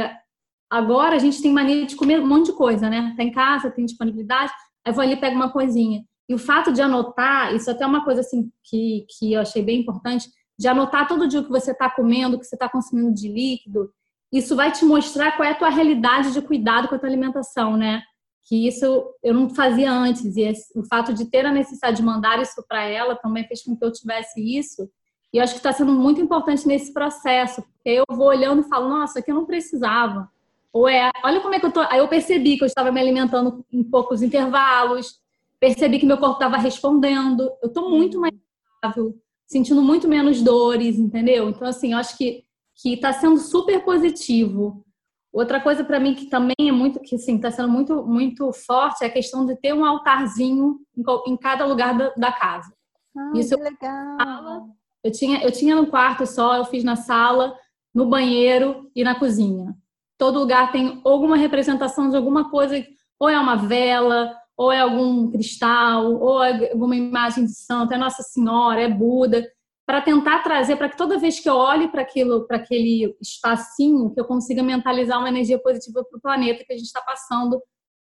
agora 0.68 1.16
a 1.16 1.18
gente 1.18 1.42
tem 1.42 1.52
mania 1.52 1.86
de 1.86 1.96
comer 1.96 2.20
um 2.20 2.26
monte 2.26 2.46
de 2.46 2.52
coisa, 2.52 2.88
né? 2.88 3.14
Tá 3.16 3.22
em 3.22 3.30
casa, 3.30 3.70
tem 3.70 3.84
disponibilidade, 3.84 4.52
aí 4.84 4.92
vou 4.92 5.02
ali 5.02 5.16
pego 5.16 5.36
uma 5.36 5.50
coisinha. 5.50 6.02
E 6.28 6.34
o 6.34 6.38
fato 6.38 6.72
de 6.72 6.80
anotar, 6.80 7.54
isso 7.54 7.68
é 7.68 7.72
até 7.72 7.84
é 7.84 7.86
uma 7.86 8.04
coisa 8.04 8.20
assim 8.20 8.50
que, 8.64 9.04
que 9.08 9.32
eu 9.32 9.40
achei 9.40 9.62
bem 9.62 9.80
importante, 9.80 10.28
de 10.58 10.68
anotar 10.68 11.08
todo 11.08 11.26
dia 11.26 11.40
o 11.40 11.44
que 11.44 11.50
você 11.50 11.72
está 11.72 11.90
comendo, 11.90 12.36
o 12.36 12.38
que 12.38 12.46
você 12.46 12.54
está 12.54 12.68
consumindo 12.68 13.12
de 13.12 13.28
líquido, 13.28 13.90
isso 14.32 14.54
vai 14.54 14.70
te 14.70 14.84
mostrar 14.84 15.32
qual 15.32 15.48
é 15.48 15.52
a 15.52 15.58
tua 15.58 15.70
realidade 15.70 16.32
de 16.32 16.40
cuidado 16.40 16.86
com 16.88 16.94
a 16.94 16.98
tua 16.98 17.08
alimentação, 17.08 17.76
né? 17.76 18.02
Que 18.48 18.68
isso 18.68 19.12
eu 19.22 19.34
não 19.34 19.50
fazia 19.50 19.90
antes. 19.90 20.36
E 20.36 20.52
o 20.76 20.84
fato 20.84 21.12
de 21.12 21.24
ter 21.28 21.44
a 21.44 21.52
necessidade 21.52 21.96
de 21.96 22.02
mandar 22.02 22.40
isso 22.40 22.64
para 22.68 22.84
ela 22.84 23.16
também 23.16 23.46
fez 23.46 23.64
com 23.64 23.76
que 23.76 23.84
eu 23.84 23.92
tivesse 23.92 24.40
isso. 24.40 24.88
E 25.32 25.38
eu 25.38 25.42
acho 25.42 25.52
que 25.52 25.58
está 25.58 25.72
sendo 25.72 25.92
muito 25.92 26.20
importante 26.20 26.66
nesse 26.66 26.92
processo, 26.92 27.62
porque 27.62 27.90
eu 27.90 28.04
vou 28.10 28.28
olhando 28.28 28.60
e 28.60 28.68
falo, 28.68 28.88
nossa, 28.88 29.18
aqui 29.18 29.30
eu 29.30 29.34
não 29.34 29.46
precisava. 29.46 30.28
Ou 30.72 30.88
é, 30.88 31.10
olha 31.24 31.40
como 31.40 31.54
é 31.54 31.60
que 31.60 31.66
eu 31.66 31.72
tô. 31.72 31.80
Aí 31.80 31.98
eu 31.98 32.08
percebi 32.08 32.56
que 32.56 32.62
eu 32.62 32.66
estava 32.66 32.92
me 32.92 33.00
alimentando 33.00 33.64
em 33.72 33.82
poucos 33.82 34.22
intervalos, 34.22 35.20
percebi 35.58 35.98
que 35.98 36.06
meu 36.06 36.18
corpo 36.18 36.34
estava 36.34 36.56
respondendo. 36.56 37.50
Eu 37.62 37.68
estou 37.68 37.90
muito 37.90 38.20
mais 38.20 38.34
saudável, 38.80 39.18
sentindo 39.46 39.82
muito 39.82 40.06
menos 40.06 40.42
dores, 40.42 40.98
entendeu? 40.98 41.48
Então, 41.48 41.66
assim, 41.66 41.92
eu 41.92 41.98
acho 41.98 42.16
que 42.16 42.44
que 42.82 42.94
está 42.94 43.12
sendo 43.12 43.38
super 43.38 43.84
positivo. 43.84 44.84
Outra 45.32 45.60
coisa 45.60 45.84
para 45.84 46.00
mim 46.00 46.14
que 46.14 46.26
também 46.26 46.68
é 46.68 46.72
muito, 46.72 46.98
que 47.00 47.14
assim, 47.14 47.36
está 47.36 47.50
sendo 47.50 47.68
muito, 47.68 48.04
muito 48.04 48.52
forte 48.52 49.04
é 49.04 49.06
a 49.06 49.12
questão 49.12 49.46
de 49.46 49.54
ter 49.56 49.72
um 49.72 49.84
altarzinho 49.84 50.80
em, 51.26 51.36
cada 51.36 51.64
lugar 51.66 51.96
da, 51.96 52.08
da 52.16 52.32
casa. 52.32 52.72
Ah, 53.16 53.32
Isso 53.34 53.56
que 53.56 53.62
legal. 53.62 54.68
Eu 55.04 55.12
tinha, 55.12 55.42
eu 55.42 55.52
tinha 55.52 55.76
no 55.76 55.86
quarto 55.86 56.26
só, 56.26 56.56
eu 56.56 56.64
fiz 56.64 56.82
na 56.82 56.96
sala, 56.96 57.54
no 57.94 58.06
banheiro 58.06 58.90
e 58.94 59.04
na 59.04 59.14
cozinha. 59.14 59.76
Todo 60.20 60.40
lugar 60.40 60.70
tem 60.70 61.00
alguma 61.02 61.34
representação 61.34 62.10
de 62.10 62.16
alguma 62.16 62.50
coisa, 62.50 62.76
ou 63.18 63.26
é 63.26 63.40
uma 63.40 63.56
vela, 63.56 64.36
ou 64.54 64.70
é 64.70 64.80
algum 64.80 65.30
cristal, 65.30 66.12
ou 66.20 66.44
é 66.44 66.72
alguma 66.72 66.94
imagem 66.94 67.46
de 67.46 67.54
santo, 67.54 67.94
é 67.94 67.96
Nossa 67.96 68.22
Senhora, 68.22 68.82
é 68.82 68.88
Buda, 68.88 69.50
para 69.86 70.02
tentar 70.02 70.40
trazer, 70.40 70.76
para 70.76 70.90
que 70.90 70.96
toda 70.98 71.18
vez 71.18 71.40
que 71.40 71.48
eu 71.48 71.56
olhe 71.56 71.88
para 71.88 72.02
aquilo, 72.02 72.46
para 72.46 72.58
aquele 72.58 73.16
espacinho, 73.18 74.12
que 74.12 74.20
eu 74.20 74.26
consiga 74.26 74.62
mentalizar 74.62 75.18
uma 75.18 75.30
energia 75.30 75.58
positiva 75.58 76.04
para 76.04 76.18
o 76.18 76.20
planeta 76.20 76.64
que 76.66 76.72
a 76.74 76.76
gente 76.76 76.88
está 76.88 77.00
passando 77.00 77.58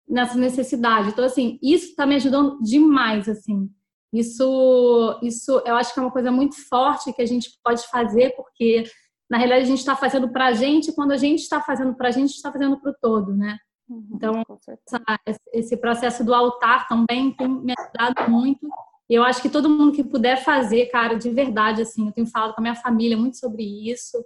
nessa 0.08 0.38
necessidade. 0.38 1.10
Então, 1.10 1.26
assim, 1.26 1.60
isso 1.62 1.88
está 1.90 2.06
me 2.06 2.16
ajudando 2.16 2.58
demais, 2.62 3.28
assim. 3.28 3.70
Isso, 4.14 5.20
isso 5.22 5.62
eu 5.66 5.76
acho 5.76 5.94
que 5.94 6.00
é 6.00 6.04
uma 6.04 6.12
coisa 6.14 6.32
muito 6.32 6.56
forte 6.70 7.12
que 7.12 7.22
a 7.22 7.26
gente 7.26 7.50
pode 7.62 7.86
fazer, 7.90 8.34
porque 8.38 8.86
na 9.30 9.38
realidade 9.38 9.64
a 9.64 9.68
gente 9.68 9.80
está 9.80 9.96
fazendo 9.96 10.30
para 10.30 10.48
a 10.48 10.54
gente, 10.54 10.94
quando 10.94 11.12
a 11.12 11.18
gente 11.18 11.42
está 11.42 11.62
fazendo 11.62 11.94
para 11.96 12.10
a 12.10 12.12
gente, 12.12 12.32
está 12.32 12.52
fazendo 12.52 12.80
para 12.80 12.92
o 12.92 12.96
todo, 13.02 13.36
né? 13.36 13.58
Uhum, 13.90 14.08
então, 14.14 14.44
essa, 14.88 15.40
esse 15.54 15.78
processo 15.78 16.24
do 16.24 16.34
altar 16.34 16.88
também 16.88 17.32
tem 17.32 17.48
me 17.48 17.74
ajudado 17.78 18.32
muito. 18.32 18.68
E 19.10 19.14
eu 19.14 19.24
acho 19.24 19.42
que 19.42 19.50
todo 19.50 19.70
mundo 19.70 19.92
que 19.92 20.04
puder 20.04 20.44
fazer, 20.44 20.88
cara, 20.88 21.16
de 21.16 21.30
verdade, 21.30 21.82
assim, 21.82 22.08
eu 22.08 22.12
tenho 22.12 22.28
falado 22.28 22.54
com 22.54 22.62
a 22.62 22.64
minha 22.64 22.76
família 22.76 23.16
muito 23.16 23.38
sobre 23.38 23.64
isso, 23.64 24.26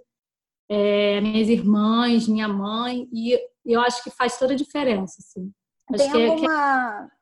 é, 0.68 1.20
minhas 1.20 1.48
irmãs, 1.48 2.26
minha 2.26 2.48
mãe, 2.48 3.08
e 3.12 3.38
eu 3.64 3.80
acho 3.80 4.02
que 4.02 4.10
faz 4.10 4.38
toda 4.38 4.54
a 4.54 4.56
diferença, 4.56 5.16
assim. 5.18 5.52
Tem 5.96 6.30
alguma, 6.30 7.08
que... 7.08 7.19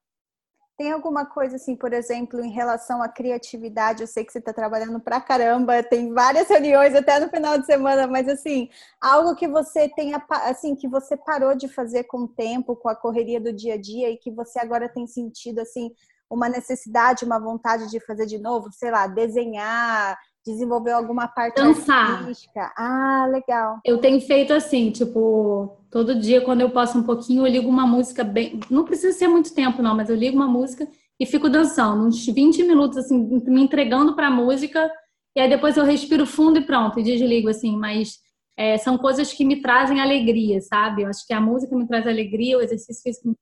tem 0.78 0.92
alguma 0.92 1.26
coisa 1.26 1.56
assim, 1.56 1.74
por 1.74 1.92
exemplo, 1.92 2.40
em 2.40 2.52
relação 2.52 3.02
à 3.02 3.08
criatividade? 3.08 4.02
Eu 4.02 4.06
sei 4.06 4.24
que 4.24 4.30
você 4.32 4.38
está 4.38 4.52
trabalhando 4.52 5.00
pra 5.00 5.20
caramba, 5.20 5.82
tem 5.82 6.14
várias 6.14 6.46
reuniões 6.48 6.94
até 6.94 7.18
no 7.18 7.28
final 7.28 7.58
de 7.58 7.66
semana, 7.66 8.06
mas 8.06 8.28
assim, 8.28 8.70
algo 9.00 9.34
que 9.34 9.48
você 9.48 9.88
tenha, 9.88 10.24
assim, 10.44 10.76
que 10.76 10.86
você 10.86 11.16
parou 11.16 11.56
de 11.56 11.66
fazer 11.66 12.04
com 12.04 12.18
o 12.18 12.28
tempo, 12.28 12.76
com 12.76 12.88
a 12.88 12.94
correria 12.94 13.40
do 13.40 13.52
dia 13.52 13.74
a 13.74 13.76
dia 13.76 14.08
e 14.08 14.16
que 14.16 14.30
você 14.30 14.60
agora 14.60 14.88
tem 14.88 15.04
sentido 15.04 15.58
assim 15.58 15.92
uma 16.30 16.48
necessidade, 16.48 17.24
uma 17.24 17.38
vontade 17.38 17.90
de 17.90 18.00
fazer 18.00 18.26
de 18.26 18.38
novo, 18.38 18.68
sei 18.72 18.90
lá, 18.90 19.06
desenhar, 19.06 20.16
desenvolver 20.44 20.92
alguma 20.92 21.28
parte 21.28 21.56
Dançar. 21.56 22.20
artística. 22.20 22.72
Ah, 22.76 23.26
legal. 23.30 23.80
Eu 23.84 23.98
tenho 23.98 24.20
feito 24.20 24.52
assim, 24.52 24.90
tipo, 24.90 25.78
todo 25.90 26.18
dia 26.18 26.40
quando 26.40 26.60
eu 26.60 26.70
posso 26.70 26.98
um 26.98 27.02
pouquinho, 27.02 27.46
eu 27.46 27.50
ligo 27.50 27.68
uma 27.68 27.86
música 27.86 28.24
bem, 28.24 28.60
não 28.70 28.84
precisa 28.84 29.16
ser 29.16 29.28
muito 29.28 29.54
tempo 29.54 29.82
não, 29.82 29.96
mas 29.96 30.10
eu 30.10 30.16
ligo 30.16 30.36
uma 30.36 30.48
música 30.48 30.86
e 31.20 31.26
fico 31.26 31.48
dançando 31.48 32.06
uns 32.06 32.24
20 32.26 32.62
minutos 32.64 32.98
assim, 32.98 33.18
me 33.46 33.62
entregando 33.62 34.14
para 34.14 34.28
a 34.28 34.30
música, 34.30 34.90
e 35.36 35.40
aí 35.40 35.48
depois 35.48 35.76
eu 35.76 35.84
respiro 35.84 36.26
fundo 36.26 36.58
e 36.58 36.66
pronto, 36.66 36.98
e 36.98 37.02
desligo 37.02 37.48
assim, 37.48 37.76
mas 37.76 38.18
é, 38.56 38.76
são 38.78 38.96
coisas 38.98 39.32
que 39.32 39.44
me 39.44 39.60
trazem 39.60 40.00
alegria, 40.00 40.60
sabe? 40.60 41.02
Eu 41.02 41.08
acho 41.08 41.26
que 41.26 41.32
a 41.32 41.40
música 41.40 41.76
me 41.76 41.86
traz 41.86 42.06
alegria, 42.06 42.58
o 42.58 42.60
exercício 42.60 43.02
físico 43.02 43.28
me 43.28 43.36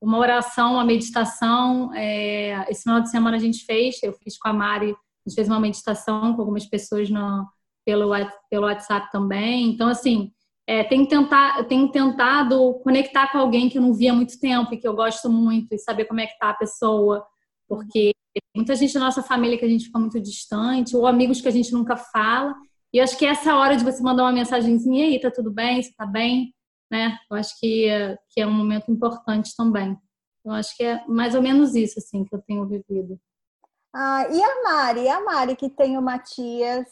uma 0.00 0.18
oração, 0.18 0.74
uma 0.74 0.84
meditação. 0.84 1.92
É, 1.94 2.70
esse 2.70 2.82
final 2.82 3.00
de 3.00 3.10
semana 3.10 3.36
a 3.36 3.40
gente 3.40 3.64
fez, 3.64 4.02
eu 4.02 4.12
fiz 4.12 4.38
com 4.38 4.48
a 4.48 4.52
Mari, 4.52 4.90
a 4.90 5.28
gente 5.28 5.34
fez 5.34 5.48
uma 5.48 5.60
meditação 5.60 6.34
com 6.34 6.40
algumas 6.40 6.66
pessoas 6.66 7.10
no, 7.10 7.46
pelo, 7.84 8.10
pelo 8.50 8.66
WhatsApp 8.66 9.10
também. 9.10 9.70
Então, 9.70 9.88
assim, 9.88 10.32
é, 10.66 10.82
tenho, 10.84 11.06
tentar, 11.06 11.64
tenho 11.64 11.88
tentado 11.90 12.74
conectar 12.82 13.30
com 13.30 13.38
alguém 13.38 13.68
que 13.68 13.78
eu 13.78 13.82
não 13.82 13.94
via 13.94 14.12
há 14.12 14.14
muito 14.14 14.38
tempo 14.40 14.74
e 14.74 14.76
que 14.76 14.86
eu 14.86 14.94
gosto 14.94 15.30
muito 15.30 15.72
e 15.72 15.78
saber 15.78 16.06
como 16.06 16.20
é 16.20 16.26
que 16.26 16.38
tá 16.38 16.50
a 16.50 16.54
pessoa, 16.54 17.24
porque 17.68 18.12
muita 18.54 18.74
gente 18.74 18.94
da 18.94 19.00
nossa 19.00 19.22
família 19.22 19.56
que 19.56 19.64
a 19.64 19.68
gente 19.68 19.86
fica 19.86 19.98
muito 19.98 20.20
distante, 20.20 20.96
ou 20.96 21.06
amigos 21.06 21.40
que 21.40 21.48
a 21.48 21.52
gente 21.52 21.72
nunca 21.72 21.96
fala. 21.96 22.54
E 22.92 23.00
acho 23.00 23.16
que 23.16 23.24
essa 23.24 23.54
hora 23.54 23.76
de 23.76 23.84
você 23.84 24.02
mandar 24.02 24.24
uma 24.24 24.32
mensagenzinha 24.32 25.06
aí, 25.06 25.20
tá 25.20 25.30
tudo 25.30 25.52
bem? 25.52 25.82
Você 25.82 25.92
tá 25.96 26.06
bem? 26.06 26.54
Né? 26.90 27.18
Eu 27.30 27.36
acho 27.36 27.58
que, 27.58 27.88
que 28.30 28.40
é 28.40 28.46
um 28.46 28.52
momento 28.52 28.90
importante 28.90 29.54
também. 29.56 29.96
Eu 30.44 30.52
acho 30.52 30.76
que 30.76 30.84
é 30.84 31.04
mais 31.06 31.34
ou 31.34 31.42
menos 31.42 31.74
isso, 31.74 31.98
assim, 31.98 32.24
que 32.24 32.34
eu 32.34 32.40
tenho 32.42 32.66
vivido. 32.66 33.18
Ah, 33.92 34.26
e 34.30 34.42
a 34.42 34.62
Mari? 34.62 35.08
a 35.08 35.20
Mari 35.20 35.56
que 35.56 35.70
tem 35.70 35.96
o 35.96 36.02
Matias? 36.02 36.86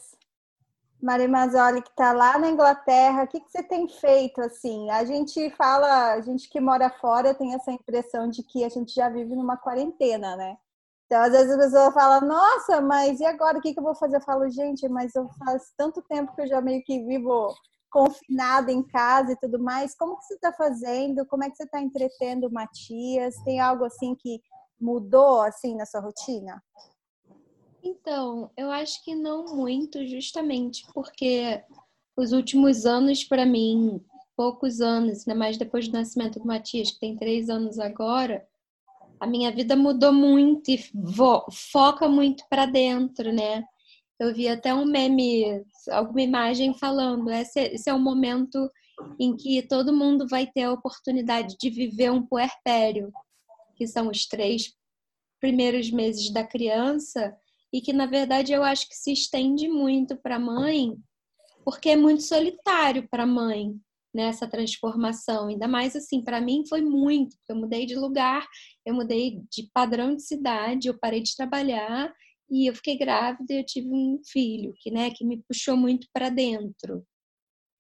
Mari 1.05 1.29
Mazzoli, 1.29 1.83
que 1.83 1.91
está 1.91 2.13
lá 2.13 2.39
na 2.39 2.49
Inglaterra, 2.49 3.25
o 3.25 3.29
que, 3.29 3.39
que 3.39 3.51
você 3.51 3.63
tem 3.63 3.87
feito 3.87 4.41
assim? 4.41 4.91
A 4.91 5.05
gente 5.05 5.51
fala, 5.51 6.15
a 6.15 6.21
gente 6.23 6.49
que 6.49 6.59
mora 6.59 6.89
fora 6.89 7.35
tem 7.35 7.53
essa 7.53 7.71
impressão 7.71 8.31
de 8.31 8.43
que 8.43 8.65
a 8.65 8.71
gente 8.71 8.95
já 8.95 9.11
vive 9.11 9.37
numa 9.37 9.59
quarentena, 9.59 10.35
né? 10.35 10.57
Então, 11.05 11.21
às 11.23 11.31
vezes 11.31 11.53
a 11.53 11.59
pessoa 11.59 11.93
fala, 11.93 12.23
nossa, 12.23 12.81
mas 12.81 13.21
e 13.21 13.27
agora 13.27 13.59
o 13.59 13.61
que, 13.61 13.75
que 13.75 13.79
eu 13.79 13.85
vou 13.85 13.95
fazer? 13.95 14.17
Eu 14.17 14.23
falo, 14.23 14.49
gente, 14.51 14.89
mas 14.89 15.15
eu 15.15 15.29
faz 15.45 15.75
tanto 15.77 16.01
tempo 16.03 16.35
que 16.35 16.41
eu 16.41 16.47
já 16.47 16.63
meio 16.63 16.83
que 16.83 17.05
vivo 17.05 17.55
confinada 17.95 18.73
em 18.73 18.83
casa 18.83 19.31
e 19.31 19.37
tudo 19.37 19.57
mais, 19.57 19.95
como 19.95 20.19
que 20.19 20.25
você 20.25 20.35
está 20.35 20.53
fazendo? 20.53 21.25
Como 21.27 21.45
é 21.45 21.49
que 21.49 21.57
você 21.57 21.63
está 21.63 21.81
entretendo 21.81 22.49
o 22.49 22.53
Matias? 22.53 23.37
Tem 23.45 23.61
algo 23.61 23.85
assim 23.85 24.17
que 24.17 24.43
mudou 24.81 25.43
assim 25.43 25.77
na 25.77 25.87
sua 25.87 26.01
rotina? 26.01 26.61
Então, 27.81 28.51
eu 28.57 28.69
acho 28.69 29.01
que 29.05 29.15
não 29.15 29.55
muito, 29.55 30.05
justamente 30.09 30.85
porque 30.93 31.63
os 32.17 32.33
últimos 32.33 32.85
anos 32.85 33.23
para 33.23 33.47
mim, 33.47 34.05
poucos 34.37 34.81
anos, 34.81 35.21
ainda 35.21 35.39
mais 35.39 35.57
depois 35.57 35.87
do 35.87 35.97
nascimento 35.97 36.41
do 36.41 36.47
Matias, 36.47 36.91
que 36.91 36.99
tem 36.99 37.17
três 37.17 37.49
anos 37.49 37.79
agora, 37.79 38.45
a 39.21 39.27
minha 39.27 39.53
vida 39.53 39.77
mudou 39.77 40.13
muito 40.13 40.69
e 40.69 40.81
foca 41.53 42.09
muito 42.09 42.45
para 42.51 42.67
dentro, 42.67 43.33
né? 43.33 43.65
Eu 44.19 44.33
vi 44.33 44.49
até 44.49 44.73
um 44.73 44.85
meme, 44.85 45.65
alguma 45.91 46.23
imagem 46.23 46.73
falando, 46.75 47.31
esse, 47.31 47.61
esse 47.61 47.91
é 47.91 47.95
o 47.95 47.99
momento 47.99 48.71
em 49.19 49.37
que 49.37 49.63
todo 49.63 49.97
mundo 49.97 50.27
vai 50.29 50.47
ter 50.47 50.63
a 50.63 50.73
oportunidade 50.73 51.57
de 51.59 51.69
viver 51.69 52.13
um 52.13 52.25
puerpério, 52.25 53.13
que 53.77 53.87
são 53.87 54.09
os 54.09 54.27
três 54.27 54.73
primeiros 55.41 55.91
meses 55.91 56.33
da 56.33 56.45
criança, 56.45 57.37
e 57.73 57.81
que 57.81 57.93
na 57.93 58.07
verdade 58.07 58.53
eu 58.53 58.63
acho 58.63 58.89
que 58.89 58.95
se 58.95 59.13
estende 59.13 59.69
muito 59.69 60.17
para 60.17 60.37
a 60.37 60.41
mãe, 60.41 60.97
porque 61.65 61.91
é 61.91 61.97
muito 61.97 62.23
solitário 62.23 63.09
para 63.11 63.25
a 63.25 63.27
mãe 63.27 63.75
nessa 64.15 64.47
transformação. 64.47 65.49
Ainda 65.49 65.67
mais 65.67 65.97
assim, 65.97 66.23
para 66.23 66.41
mim 66.41 66.63
foi 66.69 66.81
muito, 66.81 67.37
porque 67.39 67.51
eu 67.51 67.57
mudei 67.57 67.85
de 67.85 67.97
lugar, 67.97 68.47
eu 68.87 68.95
mudei 68.95 69.43
de 69.51 69.69
padrão 69.75 70.15
de 70.15 70.23
cidade, 70.23 70.87
eu 70.87 70.97
parei 70.97 71.21
de 71.21 71.35
trabalhar 71.35 72.15
e 72.51 72.69
eu 72.69 72.75
fiquei 72.75 72.97
grávida 72.97 73.53
e 73.53 73.59
eu 73.59 73.67
tive 73.67 73.89
um 73.89 74.21
filho 74.27 74.75
que, 74.79 74.91
né, 74.91 75.11
que 75.11 75.25
me 75.25 75.43
puxou 75.49 75.77
muito 75.77 76.07
para 76.13 76.29
dentro. 76.29 77.07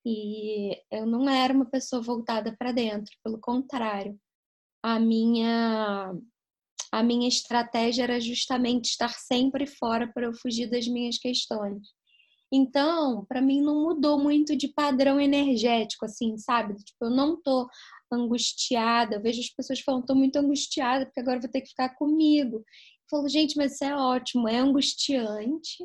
E 0.07 0.77
eu 0.91 1.07
não 1.07 1.29
era 1.29 1.53
uma 1.53 1.67
pessoa 1.67 2.03
voltada 2.03 2.55
para 2.59 2.73
dentro, 2.73 3.13
pelo 3.23 3.41
contrário. 3.41 4.19
A 4.83 5.01
minha 5.01 6.13
a 6.93 7.03
minha 7.03 7.29
estratégia 7.29 8.05
era 8.05 8.21
justamente 8.21 8.91
estar 8.91 9.09
sempre 9.09 9.67
fora 9.67 10.07
para 10.13 10.27
eu 10.27 10.35
fugir 10.35 10.71
das 10.71 10.87
minhas 10.87 11.19
questões. 11.19 11.89
Então, 12.53 13.25
para 13.25 13.43
mim 13.43 13.61
não 13.61 13.83
mudou 13.83 14.17
muito 14.17 14.57
de 14.57 14.69
padrão 14.69 15.21
energético, 15.21 16.05
assim, 16.05 16.39
sabe? 16.39 16.77
Tipo, 16.77 17.07
eu 17.07 17.11
não 17.11 17.41
tô 17.43 17.69
angustiada. 18.13 19.17
Eu 19.17 19.23
vejo 19.23 19.41
as 19.41 19.51
pessoas 19.51 19.81
falando, 19.81 20.07
tô 20.07 20.15
muito 20.15 20.37
angustiada 20.37 21.07
porque 21.07 21.21
agora 21.21 21.41
vou 21.41 21.51
ter 21.51 21.61
que 21.61 21.69
ficar 21.69 21.95
comigo. 21.97 22.65
Falou, 23.11 23.29
gente, 23.29 23.57
mas 23.57 23.75
isso 23.75 23.85
é 23.85 23.97
ótimo, 23.97 24.49
é 24.49 24.57
angustiante, 24.57 25.85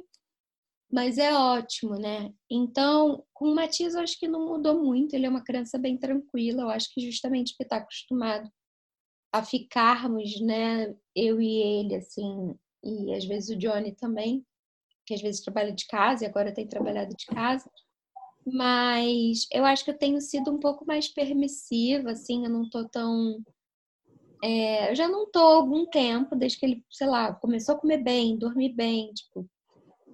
mas 0.91 1.17
é 1.17 1.33
ótimo, 1.35 1.95
né? 1.95 2.33
Então, 2.49 3.23
com 3.33 3.49
o 3.49 3.55
Matias, 3.55 3.93
eu 3.93 4.01
acho 4.01 4.17
que 4.17 4.27
não 4.27 4.47
mudou 4.47 4.83
muito. 4.83 5.13
Ele 5.13 5.25
é 5.25 5.29
uma 5.29 5.43
criança 5.43 5.77
bem 5.77 5.97
tranquila. 5.97 6.63
Eu 6.63 6.69
acho 6.69 6.91
que 6.93 7.01
justamente 7.01 7.51
porque 7.51 7.63
está 7.63 7.77
acostumado 7.77 8.49
a 9.31 9.43
ficarmos, 9.43 10.41
né? 10.41 10.95
Eu 11.15 11.39
e 11.39 11.57
ele, 11.57 11.95
assim, 11.95 12.55
e 12.83 13.13
às 13.13 13.25
vezes 13.25 13.49
o 13.49 13.59
Johnny 13.59 13.95
também, 13.95 14.43
que 15.05 15.13
às 15.13 15.21
vezes 15.21 15.41
trabalha 15.41 15.71
de 15.71 15.85
casa 15.85 16.23
e 16.23 16.27
agora 16.27 16.53
tem 16.53 16.67
trabalhado 16.67 17.15
de 17.15 17.25
casa. 17.27 17.69
Mas 18.45 19.47
eu 19.51 19.65
acho 19.65 19.83
que 19.83 19.91
eu 19.91 19.97
tenho 19.97 20.19
sido 20.21 20.51
um 20.51 20.59
pouco 20.59 20.85
mais 20.85 21.07
permissiva, 21.07 22.11
assim, 22.11 22.45
eu 22.45 22.49
não 22.49 22.69
tô 22.69 22.87
tão 22.87 23.43
é, 24.43 24.91
eu 24.91 24.95
já 24.95 25.07
não 25.07 25.29
tô 25.29 25.39
há 25.39 25.55
algum 25.55 25.85
tempo, 25.85 26.35
desde 26.35 26.57
que 26.57 26.65
ele, 26.65 26.85
sei 26.89 27.07
lá, 27.07 27.33
começou 27.33 27.75
a 27.75 27.77
comer 27.77 28.01
bem, 28.01 28.37
dormir 28.37 28.73
bem, 28.73 29.11
tipo, 29.13 29.45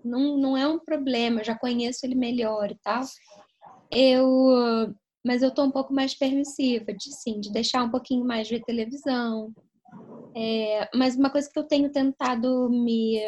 não, 0.04 0.38
não 0.38 0.58
é 0.58 0.68
um 0.68 0.80
problema, 0.80 1.42
eu 1.42 1.46
já 1.46 1.58
conheço 1.58 2.06
ele 2.06 2.16
melhor 2.16 2.72
e 2.72 2.78
tal. 2.84 3.04
Eu, 3.92 4.96
mas 5.24 5.44
eu 5.44 5.54
tô 5.54 5.64
um 5.64 5.72
pouco 5.72 5.94
mais 5.94 6.16
permissiva, 6.16 6.92
de 6.92 7.14
sim, 7.14 7.40
de 7.40 7.52
deixar 7.52 7.84
um 7.84 7.92
pouquinho 7.92 8.26
mais 8.26 8.50
ver 8.50 8.64
televisão. 8.64 9.54
É, 10.36 10.90
mas 10.96 11.16
uma 11.16 11.30
coisa 11.30 11.50
que 11.52 11.58
eu 11.58 11.64
tenho 11.64 11.92
tentado 11.92 12.70
me 12.70 13.20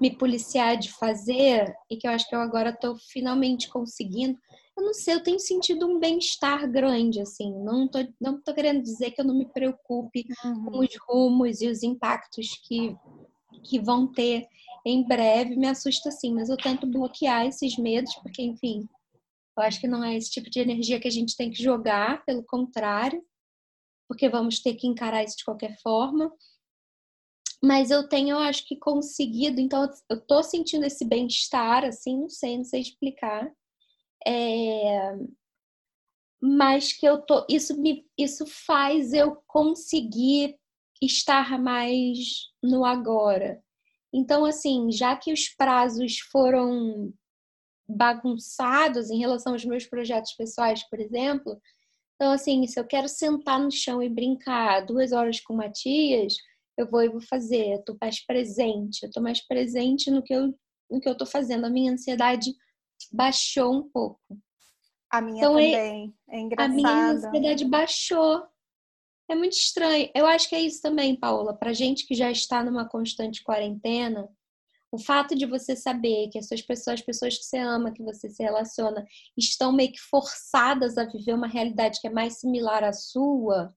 me 0.00 0.16
policiar 0.16 0.76
de 0.76 0.90
fazer 0.92 1.74
e 1.90 1.96
que 1.96 2.06
eu 2.06 2.10
acho 2.10 2.28
que 2.28 2.34
eu 2.34 2.40
agora 2.40 2.70
estou 2.70 2.96
finalmente 2.96 3.68
conseguindo 3.68 4.38
eu 4.78 4.84
não 4.84 4.94
sei, 4.94 5.14
eu 5.14 5.22
tenho 5.22 5.40
sentido 5.40 5.88
um 5.88 5.98
bem-estar 5.98 6.70
grande, 6.70 7.20
assim. 7.20 7.52
Não 7.64 7.88
tô, 7.88 7.98
não 8.20 8.40
tô 8.40 8.54
querendo 8.54 8.80
dizer 8.80 9.10
que 9.10 9.20
eu 9.20 9.24
não 9.24 9.36
me 9.36 9.44
preocupe 9.44 10.24
uhum. 10.44 10.64
com 10.66 10.78
os 10.78 10.96
rumos 11.08 11.60
e 11.60 11.66
os 11.66 11.82
impactos 11.82 12.56
que, 12.62 12.96
que 13.64 13.80
vão 13.80 14.06
ter 14.06 14.46
em 14.86 15.04
breve. 15.04 15.56
Me 15.56 15.66
assusta, 15.66 16.12
sim, 16.12 16.32
mas 16.32 16.48
eu 16.48 16.56
tento 16.56 16.86
bloquear 16.86 17.44
esses 17.44 17.76
medos, 17.76 18.14
porque, 18.22 18.40
enfim, 18.40 18.88
eu 19.56 19.64
acho 19.64 19.80
que 19.80 19.88
não 19.88 20.04
é 20.04 20.16
esse 20.16 20.30
tipo 20.30 20.48
de 20.48 20.60
energia 20.60 21.00
que 21.00 21.08
a 21.08 21.12
gente 21.12 21.36
tem 21.36 21.50
que 21.50 21.60
jogar, 21.60 22.24
pelo 22.24 22.44
contrário, 22.44 23.20
porque 24.06 24.28
vamos 24.28 24.60
ter 24.60 24.74
que 24.74 24.86
encarar 24.86 25.24
isso 25.24 25.38
de 25.38 25.44
qualquer 25.44 25.76
forma. 25.82 26.32
Mas 27.62 27.90
eu 27.90 28.08
tenho, 28.08 28.30
eu 28.30 28.38
acho 28.38 28.66
que 28.66 28.76
conseguido, 28.76 29.60
então 29.60 29.88
eu 30.08 30.20
tô 30.20 30.42
sentindo 30.42 30.84
esse 30.86 31.04
bem-estar, 31.04 31.84
assim, 31.84 32.18
não 32.18 32.28
sei, 32.28 32.56
não 32.56 32.64
sei 32.64 32.80
explicar. 32.80 33.50
É, 34.26 35.16
mas 36.40 36.92
que 36.92 37.06
eu 37.06 37.20
tô, 37.20 37.44
isso 37.48 37.80
me, 37.80 38.06
isso 38.16 38.46
faz 38.46 39.12
eu 39.12 39.42
conseguir 39.46 40.56
estar 41.02 41.58
mais 41.60 42.18
no 42.62 42.84
agora. 42.84 43.62
Então, 44.12 44.44
assim, 44.44 44.90
já 44.90 45.16
que 45.16 45.32
os 45.32 45.48
prazos 45.48 46.18
foram 46.30 47.12
bagunçados 47.88 49.10
em 49.10 49.18
relação 49.18 49.52
aos 49.52 49.64
meus 49.64 49.86
projetos 49.86 50.32
pessoais, 50.32 50.82
por 50.88 51.00
exemplo, 51.00 51.60
então, 52.14 52.32
assim, 52.32 52.66
se 52.66 52.78
eu 52.78 52.84
quero 52.84 53.08
sentar 53.08 53.60
no 53.60 53.70
chão 53.70 54.02
e 54.02 54.08
brincar 54.08 54.84
duas 54.84 55.12
horas 55.12 55.38
com 55.40 55.54
Matias, 55.54 56.34
eu 56.78 56.88
vou 56.88 57.02
e 57.02 57.08
vou 57.08 57.20
fazer, 57.20 57.74
eu 57.74 57.84
tô 57.84 57.96
mais 58.00 58.24
presente, 58.24 59.02
eu 59.02 59.10
tô 59.10 59.20
mais 59.20 59.44
presente 59.46 60.10
no 60.10 60.22
que 60.22 60.32
eu, 60.32 60.54
no 60.88 61.00
que 61.00 61.08
eu 61.08 61.16
tô 61.16 61.26
fazendo. 61.26 61.66
A 61.66 61.70
minha 61.70 61.92
ansiedade 61.92 62.54
baixou 63.12 63.74
um 63.74 63.88
pouco. 63.88 64.20
A 65.10 65.20
minha 65.20 65.38
então, 65.38 65.58
é 65.58 65.72
também. 65.72 66.14
É, 66.30 66.40
engraçado. 66.40 66.70
A 66.70 66.74
minha 66.74 67.10
ansiedade 67.10 67.64
baixou. 67.64 68.46
É 69.28 69.34
muito 69.34 69.54
estranho. 69.54 70.08
Eu 70.14 70.24
acho 70.26 70.48
que 70.48 70.54
é 70.54 70.60
isso 70.60 70.80
também, 70.80 71.18
Paula. 71.18 71.54
Para 71.54 71.72
gente 71.72 72.06
que 72.06 72.14
já 72.14 72.30
está 72.30 72.64
numa 72.64 72.88
constante 72.88 73.42
quarentena, 73.42 74.28
o 74.90 74.98
fato 74.98 75.34
de 75.34 75.44
você 75.44 75.76
saber 75.76 76.28
que 76.28 76.38
as 76.38 76.46
suas 76.46 76.62
pessoas, 76.62 77.00
as 77.00 77.04
pessoas 77.04 77.36
que 77.36 77.44
você 77.44 77.58
ama, 77.58 77.92
que 77.92 78.02
você 78.02 78.30
se 78.30 78.42
relaciona, 78.42 79.04
estão 79.36 79.72
meio 79.72 79.92
que 79.92 80.00
forçadas 80.00 80.96
a 80.96 81.04
viver 81.04 81.34
uma 81.34 81.48
realidade 81.48 82.00
que 82.00 82.06
é 82.06 82.10
mais 82.10 82.38
similar 82.38 82.84
à 82.84 82.92
sua, 82.92 83.74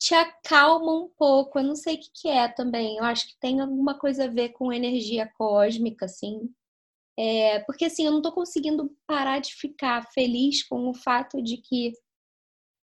te 0.00 0.14
acalma 0.14 0.92
um 0.94 1.08
pouco. 1.10 1.58
Eu 1.58 1.64
não 1.64 1.76
sei 1.76 1.96
o 1.96 2.00
que, 2.00 2.10
que 2.14 2.28
é 2.28 2.48
também. 2.48 2.96
Eu 2.96 3.04
acho 3.04 3.28
que 3.28 3.38
tem 3.38 3.60
alguma 3.60 3.98
coisa 3.98 4.24
a 4.24 4.28
ver 4.28 4.50
com 4.50 4.72
energia 4.72 5.30
cósmica, 5.36 6.06
assim. 6.06 6.50
É, 7.18 7.60
porque 7.60 7.84
assim, 7.84 8.06
eu 8.06 8.12
não 8.12 8.22
tô 8.22 8.32
conseguindo 8.32 8.96
parar 9.06 9.40
de 9.40 9.54
ficar 9.54 10.10
feliz 10.12 10.62
com 10.66 10.88
o 10.88 10.94
fato 10.94 11.42
de 11.42 11.58
que 11.58 11.92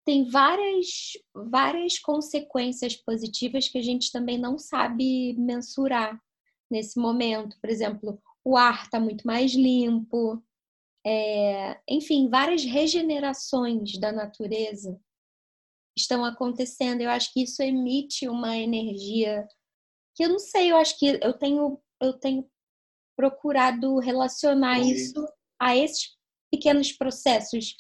tem 0.05 0.29
várias, 0.29 0.87
várias 1.33 1.99
consequências 1.99 2.95
positivas 2.95 3.67
que 3.67 3.77
a 3.77 3.81
gente 3.81 4.11
também 4.11 4.37
não 4.37 4.57
sabe 4.57 5.35
mensurar 5.37 6.17
nesse 6.71 6.99
momento. 6.99 7.57
Por 7.61 7.69
exemplo, 7.69 8.21
o 8.45 8.57
ar 8.57 8.83
está 8.83 8.99
muito 8.99 9.27
mais 9.27 9.53
limpo, 9.53 10.43
é, 11.05 11.79
enfim, 11.89 12.29
várias 12.29 12.63
regenerações 12.63 13.97
da 13.99 14.11
natureza 14.11 14.99
estão 15.95 16.23
acontecendo. 16.25 17.01
Eu 17.01 17.09
acho 17.09 17.31
que 17.33 17.43
isso 17.43 17.61
emite 17.61 18.27
uma 18.27 18.57
energia 18.57 19.47
que 20.15 20.23
eu 20.23 20.29
não 20.29 20.39
sei, 20.39 20.71
eu 20.71 20.77
acho 20.77 20.97
que 20.97 21.19
eu 21.21 21.33
tenho, 21.33 21.79
eu 22.01 22.13
tenho 22.13 22.47
procurado 23.15 23.99
relacionar 23.99 24.79
isso 24.79 25.25
a 25.59 25.75
esses 25.75 26.15
pequenos 26.51 26.91
processos 26.91 27.75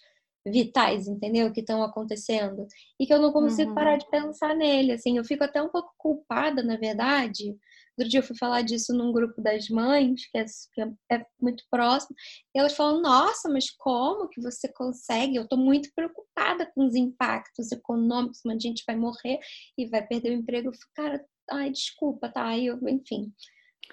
vitais, 0.45 1.07
entendeu? 1.07 1.51
Que 1.53 1.61
estão 1.61 1.83
acontecendo. 1.83 2.67
E 2.99 3.05
que 3.05 3.13
eu 3.13 3.21
não 3.21 3.31
consigo 3.31 3.69
uhum. 3.69 3.75
parar 3.75 3.97
de 3.97 4.09
pensar 4.09 4.55
nele. 4.55 4.93
Assim, 4.93 5.17
eu 5.17 5.23
fico 5.23 5.43
até 5.43 5.61
um 5.61 5.69
pouco 5.69 5.93
culpada, 5.97 6.61
na 6.63 6.75
verdade. 6.75 7.55
Outro 7.97 8.09
dia 8.09 8.19
eu 8.19 8.23
fui 8.23 8.35
falar 8.37 8.61
disso 8.61 8.93
num 8.93 9.11
grupo 9.11 9.41
das 9.41 9.69
mães, 9.69 10.25
que 10.29 10.37
é, 10.37 10.45
que 10.45 10.81
é 11.11 11.25
muito 11.39 11.63
próximo, 11.69 12.15
e 12.55 12.59
elas 12.59 12.75
falam: 12.75 13.01
Nossa, 13.01 13.49
mas 13.49 13.69
como 13.71 14.29
que 14.29 14.41
você 14.41 14.67
consegue? 14.73 15.35
Eu 15.35 15.43
estou 15.43 15.57
muito 15.57 15.89
preocupada 15.95 16.65
com 16.73 16.85
os 16.85 16.95
impactos 16.95 17.71
econômicos, 17.71 18.45
a 18.45 18.59
gente 18.59 18.83
vai 18.85 18.95
morrer 18.95 19.39
e 19.77 19.87
vai 19.87 20.05
perder 20.05 20.31
o 20.31 20.39
emprego. 20.39 20.69
Eu 20.69 20.73
fico, 20.73 20.91
cara, 20.95 21.23
ai, 21.51 21.71
desculpa, 21.71 22.29
tá? 22.29 22.57
Eu, 22.57 22.79
enfim 22.87 23.31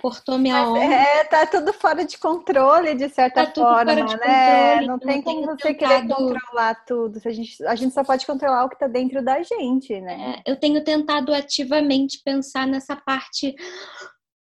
cortou 0.00 0.38
minha 0.38 0.68
onda. 0.68 0.80
É, 0.80 1.24
tá 1.24 1.46
tudo 1.46 1.72
fora 1.72 2.04
de 2.04 2.18
controle, 2.18 2.94
de 2.94 3.08
certa 3.08 3.46
tá 3.46 3.52
forma, 3.52 3.94
né? 3.94 4.02
Controle, 4.02 4.86
não 4.86 4.98
tem 4.98 5.22
como 5.22 5.46
você 5.46 5.74
tentado... 5.74 5.78
querer 5.78 6.08
controlar 6.08 6.74
tudo. 6.84 7.20
A 7.24 7.30
gente, 7.30 7.64
a 7.64 7.74
gente 7.74 7.94
só 7.94 8.04
pode 8.04 8.26
controlar 8.26 8.64
o 8.64 8.68
que 8.68 8.78
tá 8.78 8.86
dentro 8.86 9.22
da 9.22 9.42
gente, 9.42 10.00
né? 10.00 10.42
É, 10.46 10.50
eu 10.50 10.58
tenho 10.58 10.82
tentado 10.84 11.32
ativamente 11.34 12.22
pensar 12.24 12.66
nessa 12.66 12.96
parte. 12.96 13.54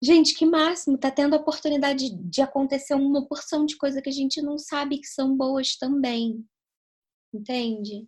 Gente, 0.01 0.35
que 0.35 0.45
máximo! 0.45 0.97
Tá 0.97 1.09
tendo 1.09 1.33
a 1.33 1.39
oportunidade 1.39 2.09
de 2.09 2.41
acontecer 2.41 2.93
uma 2.93 3.25
porção 3.25 3.65
de 3.65 3.77
coisa 3.77 4.01
que 4.01 4.09
a 4.09 4.13
gente 4.13 4.41
não 4.41 4.57
sabe 4.57 4.97
que 4.97 5.07
são 5.07 5.35
boas 5.35 5.77
também. 5.77 6.45
Entende? 7.33 8.07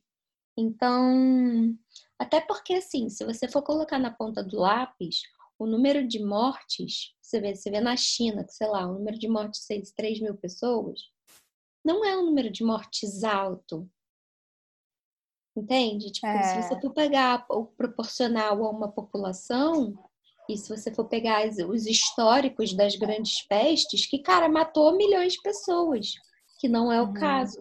Então, 0.58 1.76
até 2.20 2.40
porque 2.40 2.76
assim, 2.76 3.10
se 3.10 3.26
você 3.26 3.48
for 3.48 3.62
colocar 3.62 4.00
na 4.00 4.12
ponta 4.12 4.44
do 4.44 4.60
lápis, 4.60 5.22
o 5.58 5.66
número 5.66 6.08
de 6.08 6.24
mortes, 6.24 7.15
você 7.26 7.40
vê, 7.40 7.56
você 7.56 7.72
vê 7.72 7.80
na 7.80 7.98
China, 7.98 8.44
que 8.44 8.54
sei 8.54 8.68
lá, 8.68 8.86
o 8.86 8.94
número 8.94 9.18
de 9.18 9.28
mortes 9.28 9.66
de 9.68 9.94
3 9.94 10.22
mil 10.22 10.36
pessoas, 10.36 11.00
não 11.84 12.06
é 12.06 12.18
um 12.18 12.26
número 12.26 12.52
de 12.52 12.64
mortes 12.64 13.24
alto. 13.24 13.90
Entende? 15.56 16.12
Tipo, 16.12 16.28
é. 16.28 16.44
se 16.44 16.62
você 16.62 16.82
for 16.82 16.94
pegar 16.94 17.46
o 17.50 17.66
proporcional 17.66 18.64
a 18.64 18.70
uma 18.70 18.92
população, 18.92 19.98
e 20.48 20.58
se 20.58 20.70
você 20.70 20.94
for 20.94 21.06
pegar 21.06 21.48
os 21.68 21.86
históricos 21.88 22.74
das 22.74 22.96
grandes 22.96 23.42
pestes, 23.48 24.06
que, 24.06 24.20
cara, 24.20 24.48
matou 24.48 24.96
milhões 24.96 25.34
de 25.34 25.42
pessoas, 25.42 26.12
que 26.60 26.68
não 26.68 26.92
é 26.92 27.02
o 27.02 27.06
uhum. 27.06 27.14
caso. 27.14 27.60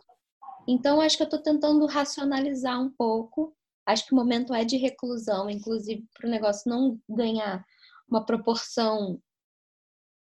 Então, 0.67 1.01
acho 1.01 1.17
que 1.17 1.23
eu 1.23 1.27
estou 1.27 1.43
tentando 1.43 1.87
racionalizar 1.87 2.81
um 2.81 2.91
pouco. 2.91 3.55
Acho 3.87 4.07
que 4.07 4.13
o 4.13 4.17
momento 4.17 4.53
é 4.53 4.65
de 4.65 4.77
reclusão, 4.77 5.49
inclusive 5.49 6.05
para 6.15 6.27
o 6.27 6.31
negócio 6.31 6.69
não 6.69 6.99
ganhar 7.09 7.65
uma 8.09 8.25
proporção 8.25 9.21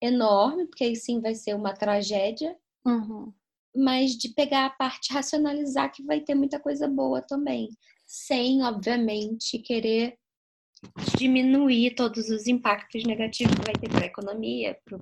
enorme, 0.05 0.65
porque 0.65 0.83
aí 0.83 0.95
sim 0.95 1.19
vai 1.19 1.35
ser 1.35 1.55
uma 1.55 1.73
tragédia, 1.73 2.55
uhum. 2.85 3.31
mas 3.75 4.11
de 4.11 4.29
pegar 4.29 4.65
a 4.65 4.69
parte 4.69 5.13
racionalizar 5.13 5.91
que 5.91 6.03
vai 6.03 6.21
ter 6.21 6.35
muita 6.35 6.59
coisa 6.59 6.87
boa 6.87 7.21
também, 7.21 7.69
sem, 8.05 8.63
obviamente, 8.63 9.59
querer 9.59 10.17
diminuir 11.17 11.95
todos 11.95 12.29
os 12.29 12.47
impactos 12.47 13.03
negativos 13.03 13.55
que 13.55 13.65
vai 13.65 13.73
ter 13.73 13.89
para 13.89 14.03
a 14.03 14.07
economia. 14.07 14.77
Pro... 14.85 15.01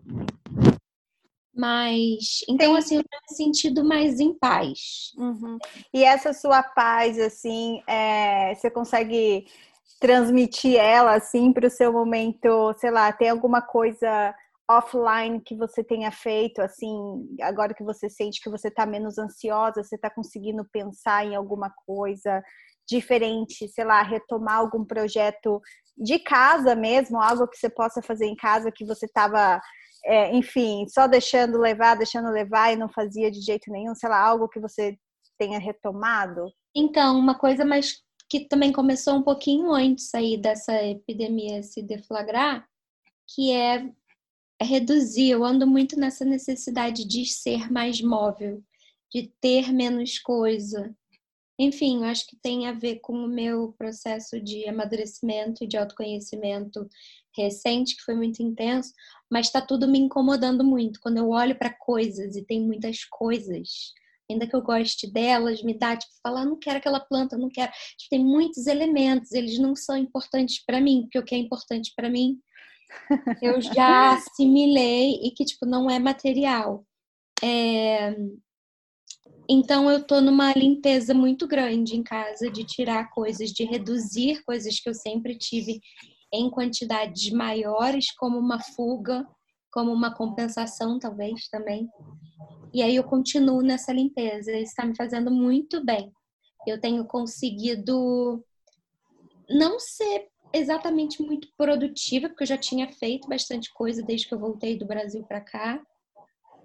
Mas, 1.56 2.44
então, 2.50 2.76
assim, 2.76 2.96
eu 2.98 3.04
tenho 3.04 3.38
sentido 3.38 3.84
mais 3.84 4.20
em 4.20 4.34
paz. 4.34 5.12
Uhum. 5.18 5.58
E 5.94 6.04
essa 6.04 6.34
sua 6.34 6.64
paz, 6.64 7.20
assim, 7.20 7.84
é, 7.88 8.56
você 8.56 8.72
consegue 8.72 9.46
transmitir 10.00 10.76
ela 10.76 11.16
assim 11.16 11.54
para 11.54 11.68
o 11.68 11.72
seu 11.72 11.94
momento, 11.94 12.74
sei 12.78 12.92
lá, 12.92 13.10
tem 13.14 13.30
alguma 13.30 13.62
coisa 13.62 14.36
offline 14.70 15.42
que 15.42 15.56
você 15.56 15.84
tenha 15.84 16.12
feito 16.12 16.62
assim, 16.62 17.28
agora 17.42 17.74
que 17.74 17.84
você 17.84 18.10
sente 18.10 18.42
que 18.42 18.50
você 18.50 18.70
está 18.70 18.86
menos 18.86 19.18
ansiosa, 19.18 19.84
você 19.84 19.96
está 19.96 20.10
conseguindo 20.10 20.66
pensar 20.72 21.26
em 21.26 21.36
alguma 21.36 21.72
coisa 21.86 22.42
diferente, 22.88 23.68
sei 23.68 23.86
lá, 23.86 24.02
retomar 24.02 24.58
algum 24.58 24.86
projeto 24.86 25.62
de 25.98 26.20
casa 26.20 26.76
mesmo, 26.76 27.22
algo 27.22 27.48
que 27.48 27.58
você 27.58 27.70
possa 27.70 28.02
fazer 28.02 28.26
em 28.26 28.36
casa 28.36 28.72
que 28.72 28.86
você 28.86 29.06
estava 29.06 29.62
é, 30.06 30.36
enfim, 30.36 30.86
só 30.90 31.08
deixando 31.08 31.58
levar, 31.58 31.96
deixando 31.96 32.30
levar 32.30 32.74
e 32.74 32.76
não 32.76 32.90
fazia 32.90 33.32
de 33.32 33.40
jeito 33.40 33.72
nenhum, 33.72 33.96
sei 33.96 34.10
lá, 34.10 34.20
algo 34.20 34.50
que 34.50 34.60
você 34.60 34.98
tenha 35.38 35.60
retomado? 35.60 36.52
Então, 36.76 37.18
uma 37.18 37.38
coisa 37.38 37.64
mais 37.64 38.02
que 38.30 38.48
também 38.48 38.72
começou 38.72 39.16
um 39.16 39.24
pouquinho 39.24 39.72
antes 39.72 40.14
aí 40.14 40.38
dessa 40.38 40.74
epidemia 40.84 41.64
se 41.64 41.82
deflagrar, 41.82 42.66
que 43.34 43.52
é 43.52 43.90
reduzir. 44.64 45.30
Eu 45.30 45.44
ando 45.44 45.68
muito 45.68 46.00
nessa 46.00 46.26
necessidade 46.26 47.06
de 47.06 47.26
ser 47.26 47.72
mais 47.72 48.02
móvel, 48.02 48.64
de 49.14 49.32
ter 49.40 49.72
menos 49.72 50.20
coisa. 50.20 50.96
Enfim, 51.60 51.98
eu 51.98 52.06
acho 52.06 52.26
que 52.28 52.36
tem 52.36 52.68
a 52.68 52.74
ver 52.74 53.00
com 53.00 53.14
o 53.14 53.28
meu 53.28 53.74
processo 53.78 54.42
de 54.42 54.68
amadurecimento 54.68 55.64
e 55.64 55.68
de 55.68 55.78
autoconhecimento 55.78 56.88
recente, 57.36 57.96
que 57.96 58.04
foi 58.04 58.16
muito 58.16 58.42
intenso, 58.42 58.92
mas 59.30 59.48
está 59.48 59.62
tudo 59.62 59.88
me 59.88 60.00
incomodando 60.00 60.64
muito. 60.64 61.00
Quando 61.00 61.18
eu 61.18 61.30
olho 61.30 61.58
para 61.58 61.74
coisas 61.74 62.36
e 62.36 62.44
tem 62.44 62.62
muitas 62.62 63.04
coisas, 63.06 63.94
ainda 64.30 64.48
que 64.48 64.56
eu 64.56 64.62
goste 64.62 65.12
delas, 65.12 65.62
me 65.62 65.78
dá, 65.78 65.96
tipo, 65.96 66.14
falar, 66.24 66.46
não 66.46 66.58
quero 66.58 66.78
aquela 66.78 67.00
planta, 67.00 67.38
não 67.38 67.50
quero. 67.50 67.72
Tipo, 67.98 68.10
tem 68.10 68.24
muitos 68.26 68.66
elementos, 68.66 69.32
eles 69.32 69.60
não 69.60 69.76
são 69.76 69.96
importantes 69.96 70.64
para 70.66 70.82
mim, 70.82 71.04
porque 71.04 71.20
o 71.20 71.24
que 71.24 71.36
é 71.36 71.38
importante 71.38 71.94
para 71.96 72.10
mim 72.10 72.40
eu 73.42 73.62
já 73.62 74.14
assimilei 74.14 75.20
e 75.24 75.32
que, 75.32 75.46
tipo, 75.46 75.66
não 75.66 75.90
é 75.90 76.00
material. 76.00 76.86
É... 77.44 78.16
Então, 79.50 79.92
eu 79.92 80.06
tô 80.06 80.22
numa 80.22 80.54
limpeza 80.54 81.14
muito 81.14 81.48
grande 81.48 81.96
em 81.96 82.04
casa 82.04 82.50
de 82.50 82.64
tirar 82.64 83.10
coisas, 83.10 83.52
de 83.52 83.66
reduzir 83.66 84.42
coisas 84.46 84.80
que 84.80 84.90
eu 84.90 84.94
sempre 84.94 85.38
tive 85.38 85.82
em 86.34 86.50
quantidades 86.50 87.32
maiores, 87.32 88.12
como 88.16 88.40
uma 88.40 88.60
fuga, 88.60 89.28
como 89.72 89.92
uma 89.92 90.14
compensação, 90.16 90.98
talvez 90.98 91.48
também. 91.50 91.90
E 92.74 92.82
aí 92.82 92.96
eu 92.96 93.04
continuo 93.04 93.62
nessa 93.62 93.92
limpeza. 93.92 94.52
Isso 94.52 94.72
está 94.72 94.86
me 94.86 94.96
fazendo 94.96 95.30
muito 95.30 95.84
bem. 95.84 96.12
Eu 96.66 96.80
tenho 96.80 97.06
conseguido 97.06 98.44
não 99.50 99.80
ser 99.80 100.28
exatamente 100.54 101.22
muito 101.22 101.48
produtiva, 101.58 102.30
porque 102.30 102.44
eu 102.44 102.48
já 102.48 102.58
tinha 102.58 102.92
feito 102.92 103.28
bastante 103.28 103.74
coisa 103.74 104.04
desde 104.04 104.28
que 104.28 104.34
eu 104.34 104.40
voltei 104.40 104.78
do 104.78 104.86
Brasil 104.86 105.24
para 105.24 105.42
cá. 105.42 105.82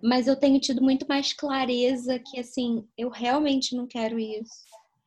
Mas 0.02 0.28
eu 0.28 0.36
tenho 0.36 0.60
tido 0.60 0.82
muito 0.82 1.06
mais 1.08 1.32
clareza 1.32 2.18
que, 2.18 2.38
assim, 2.38 2.86
eu 2.96 3.08
realmente 3.08 3.74
não 3.74 3.86
quero 3.86 4.18
isso. 4.18 4.52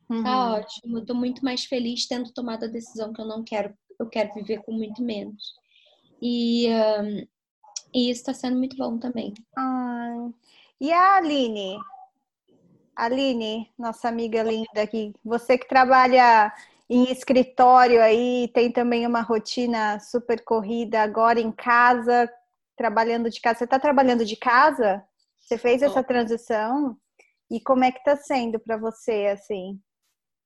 Tá 0.07 0.15
uhum. 0.15 0.23
Tá 0.23 0.53
ótimo. 0.55 0.97
Eu 0.97 1.05
tô 1.05 1.13
muito 1.13 1.45
mais 1.45 1.63
feliz 1.63 2.07
tendo 2.07 2.33
tomado 2.33 2.65
a 2.65 2.67
decisão 2.67 3.13
que 3.13 3.21
eu 3.21 3.25
não 3.25 3.43
quero. 3.43 3.73
Eu 3.97 4.09
quero 4.09 4.33
viver 4.33 4.61
com 4.63 4.73
muito 4.73 5.01
menos. 5.01 5.53
E, 6.21 6.67
um, 6.69 7.27
e 7.93 8.09
isso 8.09 8.21
está 8.21 8.33
sendo 8.33 8.57
muito 8.57 8.75
bom 8.75 8.97
também. 8.97 9.33
Ah, 9.57 10.29
e 10.79 10.91
a 10.91 11.17
Aline? 11.17 11.77
Aline, 12.95 13.71
nossa 13.77 14.09
amiga 14.09 14.43
linda 14.43 14.81
aqui, 14.81 15.13
você 15.23 15.57
que 15.57 15.67
trabalha 15.67 16.53
em 16.93 17.09
escritório 17.09 18.01
aí, 18.01 18.51
tem 18.53 18.69
também 18.69 19.07
uma 19.07 19.21
rotina 19.21 19.97
super 20.01 20.43
corrida 20.43 21.01
agora 21.01 21.39
em 21.39 21.49
casa, 21.49 22.29
trabalhando 22.75 23.29
de 23.29 23.39
casa. 23.39 23.59
Você 23.59 23.63
está 23.63 23.79
trabalhando 23.79 24.25
de 24.25 24.35
casa? 24.35 25.01
Você 25.39 25.57
fez 25.57 25.81
essa 25.81 26.03
transição? 26.03 26.97
E 27.49 27.61
como 27.61 27.85
é 27.85 27.93
que 27.93 27.99
está 27.99 28.17
sendo 28.17 28.59
para 28.59 28.75
você, 28.75 29.27
assim? 29.27 29.79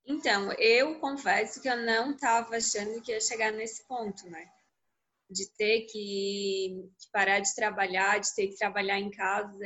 Então, 0.05 0.51
eu 0.59 0.99
confesso 0.99 1.59
que 1.59 1.67
eu 1.67 1.77
não 1.77 2.11
estava 2.11 2.57
achando 2.57 3.01
que 3.01 3.11
ia 3.11 3.19
chegar 3.19 3.51
nesse 3.51 3.87
ponto, 3.87 4.29
né? 4.29 4.45
De 5.27 5.49
ter 5.57 5.87
que 5.87 6.87
parar 7.11 7.39
de 7.39 7.55
trabalhar, 7.55 8.19
de 8.19 8.35
ter 8.35 8.49
que 8.49 8.55
trabalhar 8.55 8.99
em 8.99 9.09
casa 9.09 9.65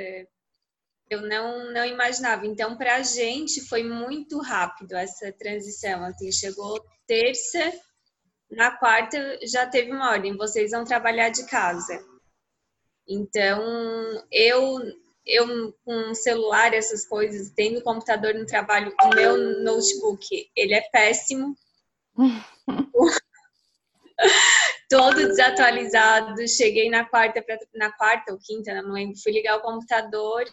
eu 1.09 1.21
não, 1.21 1.71
não 1.73 1.85
imaginava. 1.85 2.45
Então, 2.45 2.77
para 2.77 2.95
a 2.95 3.03
gente 3.03 3.67
foi 3.67 3.83
muito 3.83 4.39
rápido 4.39 4.93
essa 4.93 5.31
transição. 5.31 6.03
Assim, 6.03 6.31
chegou 6.31 6.83
terça, 7.07 7.73
na 8.51 8.71
quarta 8.77 9.39
já 9.43 9.65
teve 9.67 9.91
uma 9.91 10.11
ordem, 10.11 10.37
vocês 10.37 10.71
vão 10.71 10.83
trabalhar 10.83 11.29
de 11.29 11.45
casa. 11.45 11.99
Então, 13.07 13.61
eu, 14.31 14.79
eu 15.25 15.73
com 15.83 16.13
celular, 16.13 16.73
essas 16.73 17.07
coisas, 17.07 17.51
tendo 17.55 17.81
computador 17.81 18.35
no 18.35 18.45
trabalho, 18.45 18.93
o 19.01 19.09
meu 19.09 19.63
notebook, 19.63 20.49
ele 20.55 20.73
é 20.75 20.81
péssimo. 20.91 21.55
todo 24.89 25.15
desatualizado. 25.15 26.45
Cheguei 26.47 26.89
na 26.89 27.05
quarta, 27.05 27.43
na 27.75 27.91
quarta 27.91 28.33
ou 28.33 28.39
quinta, 28.39 28.81
não 28.81 28.91
lembro. 28.91 29.17
Fui 29.21 29.31
ligar 29.31 29.57
o 29.57 29.61
computador, 29.61 30.43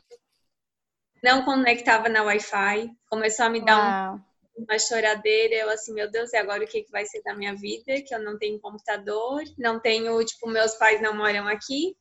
não 1.23 1.45
conectava 1.45 2.09
na 2.09 2.23
Wi-Fi, 2.23 2.91
começou 3.09 3.47
a 3.47 3.51
me 3.51 3.65
dar 3.65 4.15
um, 4.15 4.63
uma 4.63 4.79
choradeira. 4.79 5.55
Eu 5.55 5.71
assim, 5.71 5.93
meu 5.93 6.11
Deus, 6.11 6.33
e 6.33 6.37
agora 6.37 6.65
o 6.65 6.67
que, 6.67 6.83
que 6.83 6.91
vai 6.91 7.05
ser 7.05 7.23
da 7.23 7.35
minha 7.35 7.55
vida? 7.55 8.01
Que 8.03 8.15
eu 8.15 8.23
não 8.23 8.39
tenho 8.39 8.61
computador, 8.61 9.43
não 9.59 9.81
tenho, 9.81 10.23
tipo, 10.25 10.49
meus 10.49 10.75
pais 10.75 11.01
não 11.01 11.15
moram 11.15 11.47
aqui. 11.49 11.97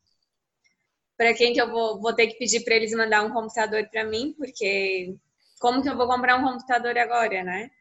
Para 1.17 1.33
quem 1.33 1.53
que 1.53 1.61
eu 1.61 1.69
vou, 1.69 2.01
vou 2.01 2.13
ter 2.13 2.27
que 2.27 2.37
pedir 2.37 2.63
para 2.63 2.75
eles 2.75 2.91
mandar 2.91 3.23
um 3.23 3.31
computador 3.31 3.87
para 3.89 4.03
mim? 4.03 4.33
Porque 4.37 5.15
como 5.59 5.81
que 5.81 5.89
eu 5.89 5.95
vou 5.95 6.07
comprar 6.07 6.37
um 6.37 6.43
computador 6.43 6.97
agora, 6.97 7.43
né? 7.43 7.71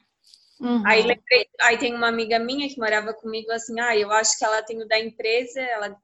Uhum. 0.60 0.86
Aí 0.86 1.02
lembrei, 1.02 1.48
aí 1.60 1.76
tem 1.76 1.94
uma 1.94 2.08
amiga 2.08 2.38
minha 2.38 2.68
que 2.68 2.78
morava 2.78 3.12
comigo 3.12 3.50
assim, 3.50 3.78
ah, 3.80 3.96
eu 3.96 4.10
acho 4.12 4.38
que 4.38 4.44
ela 4.44 4.62
tem 4.62 4.80
o 4.80 4.86
da 4.86 4.98
empresa, 4.98 5.60
ela 5.60 5.96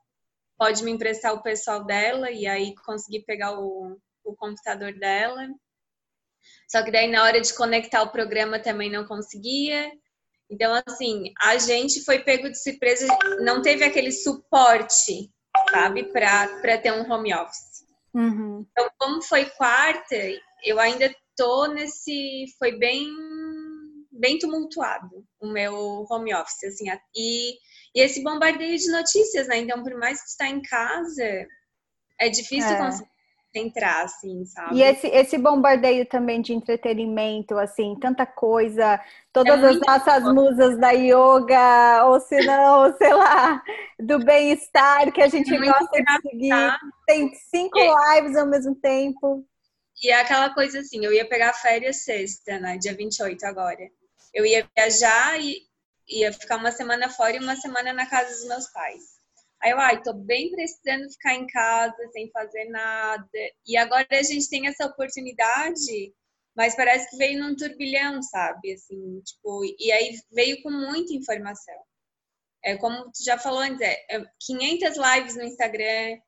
pode 0.59 0.83
me 0.83 0.91
emprestar 0.91 1.33
o 1.33 1.43
pessoal 1.43 1.85
dela 1.85 2.31
e 2.31 2.47
aí 2.47 2.75
conseguir 2.85 3.21
pegar 3.21 3.59
o, 3.59 3.97
o 4.25 4.35
computador 4.35 4.93
dela. 4.95 5.49
Só 6.69 6.83
que 6.83 6.91
daí 6.91 7.11
na 7.11 7.25
hora 7.25 7.41
de 7.41 7.55
conectar 7.55 8.03
o 8.03 8.13
programa 8.13 8.59
também 8.59 8.91
não 8.91 9.05
conseguia. 9.05 9.91
Então, 10.51 10.73
assim, 10.87 11.33
a 11.43 11.59
gente 11.59 12.05
foi 12.05 12.21
pego 12.21 12.51
de 12.51 12.61
surpresa, 12.61 13.07
não 13.41 13.63
teve 13.63 13.85
aquele 13.85 14.11
suporte, 14.11 15.31
sabe, 15.71 16.05
para 16.05 16.79
ter 16.79 16.93
um 16.93 17.11
home 17.11 17.33
office. 17.35 17.85
Uhum. 18.13 18.67
Então, 18.71 18.91
como 18.99 19.23
foi 19.23 19.45
quarta, 19.51 20.17
eu 20.65 20.81
ainda 20.81 21.15
tô 21.37 21.67
nesse. 21.67 22.47
Foi 22.59 22.77
bem 22.77 23.07
bem 24.13 24.39
tumultuado 24.39 25.25
o 25.41 25.47
meu 25.47 26.05
home 26.11 26.35
office, 26.35 26.65
assim, 26.65 26.85
e, 27.17 27.53
e 27.95 28.03
esse 28.03 28.23
bombardeio 28.23 28.77
de 28.77 28.91
notícias, 28.91 29.49
né? 29.49 29.59
Então, 29.59 29.83
por 29.83 29.95
mais 29.95 30.21
que 30.21 30.29
está 30.29 30.47
em 30.47 30.61
casa, 30.61 31.47
é 32.21 32.29
difícil 32.29 32.71
é. 32.71 32.77
conseguir 32.77 33.11
entrar, 33.59 34.05
assim, 34.05 34.45
sabe? 34.45 34.77
E 34.77 34.83
esse, 34.83 35.07
esse 35.09 35.37
bombardeio 35.37 36.07
também 36.07 36.41
de 36.41 36.53
entretenimento, 36.53 37.59
assim, 37.59 37.97
tanta 38.01 38.25
coisa, 38.25 39.01
todas 39.33 39.63
é 39.63 39.69
as 39.69 39.81
nossas 39.81 40.23
coisa. 40.23 40.33
musas 40.33 40.79
da 40.79 40.91
yoga, 40.91 42.07
ou 42.07 42.21
se 42.21 42.37
não, 42.47 42.95
sei 42.99 43.13
lá, 43.13 43.63
do 43.99 44.19
bem-estar 44.25 45.13
que 45.13 45.23
a 45.23 45.29
gente 45.29 45.53
é 45.53 45.59
gosta 45.59 46.03
de 46.03 46.31
seguir. 46.31 46.79
Tem 47.07 47.35
cinco 47.51 47.79
é. 47.79 48.21
lives 48.21 48.37
ao 48.37 48.47
mesmo 48.47 48.75
tempo. 48.77 49.45
E 50.03 50.11
é 50.11 50.21
aquela 50.21 50.55
coisa 50.55 50.81
assim, 50.81 51.05
eu 51.05 51.13
ia 51.13 51.29
pegar 51.29 51.53
férias 51.53 52.05
sexta, 52.05 52.59
né, 52.59 52.79
dia 52.79 52.95
28 52.95 53.45
agora. 53.45 53.91
Eu 54.33 54.47
ia 54.47 54.67
viajar 54.77 55.41
e 55.41 55.69
ia 56.09 56.33
ficar 56.33 56.57
uma 56.57 56.73
semana 56.73 57.09
fora 57.09 57.37
e 57.37 57.41
uma 57.41 57.57
semana 57.57 57.93
na 57.93 58.07
casa 58.07 58.31
dos 58.31 58.47
meus 58.47 58.67
pais. 58.69 59.20
Aí 59.63 59.73
eu, 59.73 59.79
ai, 59.79 60.03
tô 60.03 60.15
bem 60.15 60.51
precisando 60.51 61.11
ficar 61.13 61.35
em 61.35 61.47
casa, 61.47 61.97
sem 62.13 62.31
fazer 62.31 62.65
nada. 62.67 63.29
E 63.67 63.77
agora 63.77 64.07
a 64.11 64.23
gente 64.23 64.49
tem 64.49 64.67
essa 64.67 64.87
oportunidade, 64.87 66.15
mas 66.57 66.75
parece 66.75 67.11
que 67.11 67.17
veio 67.17 67.39
num 67.41 67.55
turbilhão, 67.55 68.23
sabe? 68.23 68.73
Assim, 68.73 69.21
tipo, 69.21 69.63
e 69.79 69.93
aí 69.93 70.19
veio 70.33 70.63
com 70.63 70.71
muita 70.71 71.13
informação. 71.13 71.75
É 72.65 72.77
como 72.77 73.05
tu 73.13 73.25
já 73.25 73.39
falou 73.39 73.61
antes, 73.61 73.81
é 73.81 74.25
500 74.41 74.99
é 74.99 75.17
lives 75.17 75.37
no 75.37 75.45
Instagram, 75.45 76.19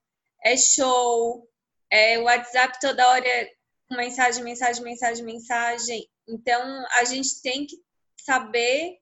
é 0.44 0.56
show, 0.56 1.48
é 1.90 2.18
WhatsApp 2.18 2.78
toda 2.80 3.08
hora 3.08 3.50
mensagem, 3.90 4.42
mensagem, 4.42 4.82
mensagem, 4.82 5.24
mensagem. 5.24 6.08
Então, 6.28 6.62
a 6.98 7.04
gente 7.04 7.40
tem 7.42 7.66
que 7.66 7.76
saber 8.16 8.98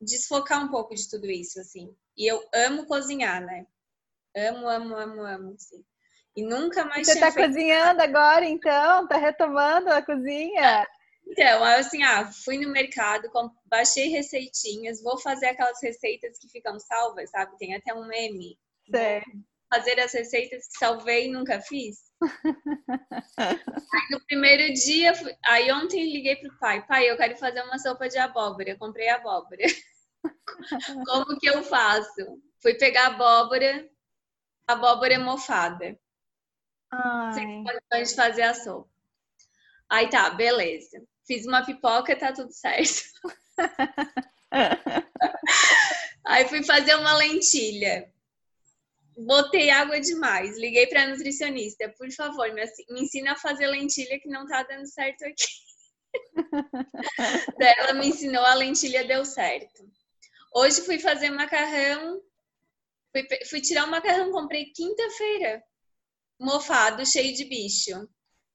desfocar 0.00 0.64
um 0.64 0.68
pouco 0.68 0.94
de 0.94 1.08
tudo 1.08 1.26
isso, 1.26 1.60
assim. 1.60 1.94
E 2.16 2.30
eu 2.30 2.42
amo 2.54 2.86
cozinhar, 2.86 3.44
né? 3.44 3.66
Amo, 4.36 4.68
amo, 4.68 4.94
amo, 4.94 5.22
amo, 5.22 5.54
sim. 5.58 5.84
E 6.36 6.42
nunca 6.42 6.84
mais 6.84 7.06
Você 7.06 7.18
tá 7.18 7.32
feito... 7.32 7.48
cozinhando 7.48 8.02
agora, 8.02 8.44
então? 8.44 9.08
Tá 9.08 9.16
retomando 9.16 9.90
a 9.90 10.02
cozinha? 10.02 10.86
Então, 11.26 11.64
assim, 11.64 12.02
ah, 12.02 12.30
fui 12.44 12.58
no 12.58 12.70
mercado, 12.70 13.28
baixei 13.64 14.08
receitinhas, 14.08 15.02
vou 15.02 15.18
fazer 15.18 15.46
aquelas 15.46 15.82
receitas 15.82 16.38
que 16.38 16.48
ficam 16.48 16.78
salvas, 16.78 17.30
sabe? 17.30 17.56
Tem 17.58 17.74
até 17.74 17.92
um 17.94 18.06
meme. 18.06 18.58
Certo. 18.88 19.30
Fazer 19.76 20.00
as 20.00 20.14
receitas 20.14 20.68
que 20.68 20.78
salvei 20.78 21.26
e 21.26 21.30
nunca 21.30 21.60
fiz. 21.60 22.10
aí 23.38 24.06
no 24.10 24.24
primeiro 24.24 24.72
dia, 24.72 25.12
aí 25.44 25.70
ontem 25.70 26.10
liguei 26.10 26.36
pro 26.36 26.58
pai, 26.58 26.86
pai, 26.86 27.10
eu 27.10 27.16
quero 27.18 27.36
fazer 27.36 27.60
uma 27.60 27.78
sopa 27.78 28.08
de 28.08 28.16
abóbora, 28.16 28.74
comprei 28.78 29.10
abóbora. 29.10 29.62
Como 31.06 31.38
que 31.38 31.46
eu 31.46 31.62
faço? 31.62 32.40
Fui 32.62 32.72
pegar 32.74 33.08
abóbora, 33.08 33.86
abóbora 34.66 35.18
mofada. 35.18 35.98
Sem 37.34 37.62
condições 37.62 38.08
de 38.10 38.16
fazer 38.16 38.42
a 38.42 38.54
sopa. 38.54 38.88
Aí 39.90 40.08
tá, 40.08 40.30
beleza. 40.30 41.02
Fiz 41.26 41.46
uma 41.46 41.66
pipoca, 41.66 42.18
tá 42.18 42.32
tudo 42.32 42.50
certo. 42.50 43.02
Aí 46.24 46.48
fui 46.48 46.64
fazer 46.64 46.94
uma 46.96 47.14
lentilha. 47.14 48.10
Botei 49.16 49.70
água 49.70 50.00
demais. 50.00 50.58
Liguei 50.58 50.86
pra 50.86 51.08
nutricionista. 51.08 51.88
Por 51.96 52.10
favor, 52.12 52.52
me, 52.52 52.62
ensina 52.90 53.32
a 53.32 53.36
fazer 53.36 53.66
lentilha 53.68 54.20
que 54.20 54.28
não 54.28 54.46
tá 54.46 54.62
dando 54.62 54.86
certo 54.86 55.24
aqui. 55.24 55.46
ela 57.78 57.94
me 57.94 58.08
ensinou 58.08 58.44
a 58.44 58.54
lentilha, 58.54 59.06
deu 59.06 59.24
certo. 59.24 59.88
Hoje 60.54 60.82
fui 60.82 60.98
fazer 60.98 61.30
macarrão. 61.30 62.20
Fui, 63.12 63.26
fui 63.48 63.60
tirar 63.60 63.86
o 63.86 63.90
macarrão, 63.90 64.30
comprei 64.30 64.66
quinta-feira. 64.66 65.62
Mofado, 66.38 67.06
cheio 67.06 67.34
de 67.34 67.44
bicho. 67.44 68.08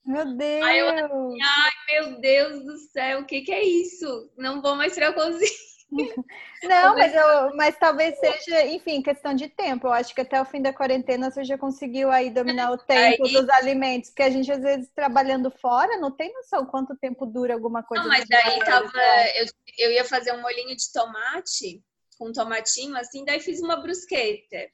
Meu 0.06 0.36
Deus! 0.36 0.66
Aí 0.66 0.80
eu, 0.80 0.88
ai, 0.90 1.72
meu 1.90 2.20
Deus 2.20 2.64
do 2.64 2.78
céu, 2.92 3.20
o 3.20 3.26
que, 3.26 3.42
que 3.42 3.52
é 3.52 3.64
isso? 3.64 4.32
Não 4.38 4.62
vou 4.62 4.76
mais 4.76 4.94
pra 4.94 5.14
cozinha. 5.14 5.71
Não, 6.64 6.96
mas, 6.96 7.14
eu, 7.14 7.56
mas 7.56 7.78
talvez 7.78 8.18
seja, 8.18 8.66
enfim, 8.68 9.02
questão 9.02 9.34
de 9.34 9.50
tempo. 9.50 9.88
Eu 9.88 9.94
acho 9.94 10.16
que 10.16 10.22
até 10.22 10.42
o 10.42 10.46
fim 10.46 10.62
da 10.62 10.74
quarentena 10.74 11.30
você 11.30 11.44
já 11.44 11.58
conseguiu 11.58 12.10
aí 12.10 12.30
dominar 12.30 12.72
o 12.72 12.78
tempo 12.78 13.26
aí... 13.26 13.34
dos 13.34 13.50
alimentos, 13.50 14.10
porque 14.10 14.24
a 14.24 14.30
gente 14.30 14.52
às 14.52 14.62
vezes 14.62 14.90
trabalhando 14.96 15.52
fora 15.52 15.98
não 15.98 16.12
tem 16.12 16.34
noção 16.34 16.66
quanto 16.66 16.96
tempo 16.96 17.26
dura 17.26 17.54
alguma 17.54 17.84
coisa. 17.84 18.04
Não, 18.04 18.10
mas 18.10 18.26
daí 18.28 18.60
tava, 18.60 18.92
eu, 19.36 19.46
eu 19.78 19.92
ia 19.92 20.06
fazer 20.06 20.32
um 20.34 20.42
molhinho 20.42 20.76
de 20.76 20.92
tomate 20.94 21.84
com 22.18 22.30
um 22.30 22.34
tomatinho, 22.34 22.96
assim, 22.96 23.26
daí 23.26 23.40
fiz 23.40 23.62
uma 23.62 23.82
brusqueta. 23.82 24.70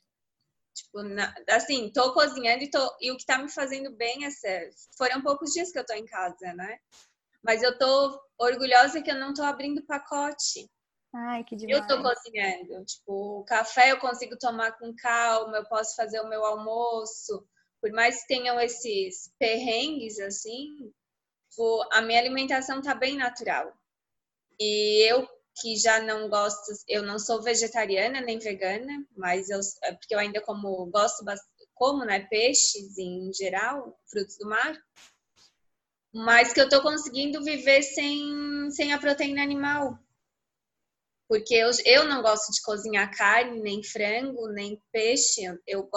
Tipo, 0.75 1.01
na, 1.01 1.34
assim, 1.49 1.89
tô 1.91 2.13
cozinhando 2.13 2.63
e, 2.63 2.69
tô, 2.69 2.95
e 3.01 3.12
o 3.12 3.17
que 3.17 3.25
tá 3.25 3.39
me 3.39 3.49
fazendo 3.49 3.89
bem 3.95 4.25
é 4.25 4.30
ser, 4.30 4.69
foram 4.95 5.21
poucos 5.21 5.51
dias 5.51 5.71
que 5.71 5.80
eu 5.80 5.86
tô 5.86 5.93
em 5.93 6.06
casa, 6.06 6.53
né? 6.53 6.77
Mas 7.41 7.63
eu 7.63 7.75
tô 7.77 8.21
orgulhosa 8.38 9.01
que 9.01 9.10
eu 9.10 9.15
não 9.15 9.34
tô 9.34 9.41
abrindo 9.41 9.86
pacote. 9.86 10.69
Ai, 11.19 11.43
que 11.43 11.56
demais. 11.56 11.82
Eu 11.82 11.88
tô 11.88 12.03
cozinhando. 12.03 12.86
Tipo, 12.86 13.39
o 13.39 13.43
café 13.43 13.91
eu 13.91 13.99
consigo 13.99 14.38
tomar 14.38 14.77
com 14.77 14.95
calma, 14.95 15.58
eu 15.58 15.65
posso 15.65 15.95
fazer 15.95 16.19
o 16.21 16.30
meu 16.30 16.45
almoço. 16.45 17.43
Por 17.82 17.91
mais 17.91 18.21
que 18.21 18.27
tenham 18.27 18.60
esses 18.60 19.34
perrengues, 19.39 20.19
assim, 20.19 20.93
a 21.91 22.01
minha 22.01 22.19
alimentação 22.19 22.82
tá 22.82 22.93
bem 22.93 23.17
natural. 23.17 23.73
E 24.60 25.12
eu 25.12 25.27
que 25.60 25.75
já 25.75 25.99
não 25.99 26.30
gosto, 26.30 26.71
eu 26.88 27.01
não 27.01 27.17
sou 27.17 27.41
vegetariana 27.41 28.21
nem 28.21 28.38
vegana, 28.38 29.03
mas 29.15 29.49
eu, 29.49 29.60
é 29.84 29.93
porque 29.93 30.13
eu 30.13 30.19
ainda 30.19 30.39
como 30.41 30.86
gosto 30.86 31.25
como, 31.73 32.06
né, 32.06 32.27
peixes 32.30 32.95
em 32.97 33.32
geral, 33.34 33.99
frutos 34.08 34.38
do 34.38 34.47
mar, 34.47 34.80
mas 36.13 36.53
que 36.53 36.62
eu 36.62 36.69
tô 36.69 36.82
conseguindo 36.82 37.43
viver 37.43 37.82
sem, 37.82 38.69
sem 38.69 38.93
a 38.93 38.99
proteína 38.99 39.41
animal. 39.41 39.97
Porque 41.27 41.53
eu, 41.53 41.69
eu 41.85 42.05
não 42.05 42.21
gosto 42.21 42.51
de 42.51 42.61
cozinhar 42.61 43.15
carne, 43.15 43.61
nem 43.61 43.83
frango, 43.83 44.47
nem 44.49 44.81
peixe, 44.91 45.41
eu 45.65 45.89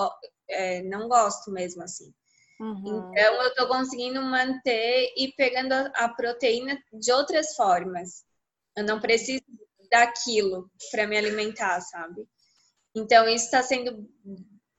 é, 0.49 0.83
não 0.83 1.09
gosto 1.09 1.51
mesmo 1.51 1.83
assim. 1.83 2.13
Uhum. 2.61 3.11
Então 3.13 3.43
eu 3.43 3.55
tô 3.55 3.69
conseguindo 3.69 4.21
manter 4.21 5.13
e 5.17 5.33
pegando 5.37 5.73
a, 5.73 5.87
a 5.95 6.09
proteína 6.09 6.79
de 6.93 7.13
outras 7.13 7.55
formas. 7.55 8.25
Eu 8.77 8.85
não 8.85 9.01
preciso 9.01 9.43
daquilo 9.91 10.71
para 10.91 11.07
me 11.07 11.17
alimentar, 11.17 11.81
sabe? 11.81 12.27
Então 12.95 13.29
isso 13.29 13.47
está 13.47 13.63
sendo 13.63 14.07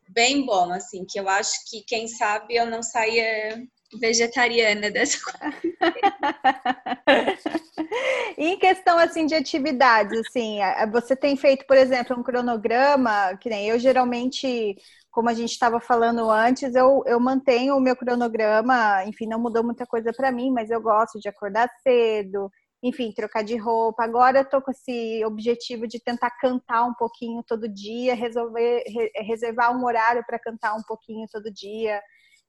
bem 0.10 0.46
bom, 0.46 0.72
assim, 0.72 1.06
que 1.06 1.20
eu 1.20 1.28
acho 1.28 1.54
que 1.70 1.84
quem 1.84 2.08
sabe 2.08 2.56
eu 2.56 2.66
não 2.66 2.84
saia 2.84 3.66
vegetariana 4.00 4.90
dessa 4.92 5.18
em 8.38 8.58
questão 8.58 8.98
assim 8.98 9.26
de 9.26 9.36
atividades, 9.36 10.20
assim, 10.20 10.60
você 10.92 11.16
tem 11.16 11.36
feito, 11.36 11.66
por 11.66 11.78
exemplo, 11.78 12.18
um 12.18 12.24
cronograma, 12.24 13.36
que 13.38 13.50
nem 13.50 13.68
eu 13.68 13.80
geralmente, 13.80 14.76
como 15.10 15.30
a 15.30 15.34
gente 15.34 15.52
estava 15.52 15.80
falando 15.80 16.30
antes, 16.30 16.76
eu, 16.76 17.04
eu 17.06 17.20
mantenho 17.20 17.76
o 17.76 17.80
meu 17.80 17.96
cronograma, 17.96 19.04
enfim, 19.06 19.28
não 19.28 19.40
mudou 19.40 19.64
muita 19.64 19.86
coisa 19.86 20.12
para 20.16 20.32
mim, 20.32 20.52
mas 20.52 20.70
eu 20.70 20.82
gosto 20.82 21.20
de 21.20 21.30
acordar 21.30 21.70
cedo, 21.84 22.50
enfim, 22.84 23.12
trocar 23.12 23.44
de 23.44 23.56
roupa. 23.58 24.04
Agora 24.04 24.40
eu 24.40 24.46
tô 24.50 24.62
com 24.62 24.72
esse 24.72 25.24
objetivo 25.26 25.88
de 25.88 26.00
tentar 26.00 26.32
cantar 26.40 26.84
um 26.84 26.94
pouquinho 26.94 27.44
todo 27.44 27.68
dia, 27.70 28.16
resolver 28.16 28.84
reservar 29.16 29.76
um 29.76 29.86
horário 29.86 30.24
para 30.26 30.40
cantar 30.40 30.74
um 30.76 30.84
pouquinho 30.84 31.28
todo 31.32 31.52
dia. 31.52 32.02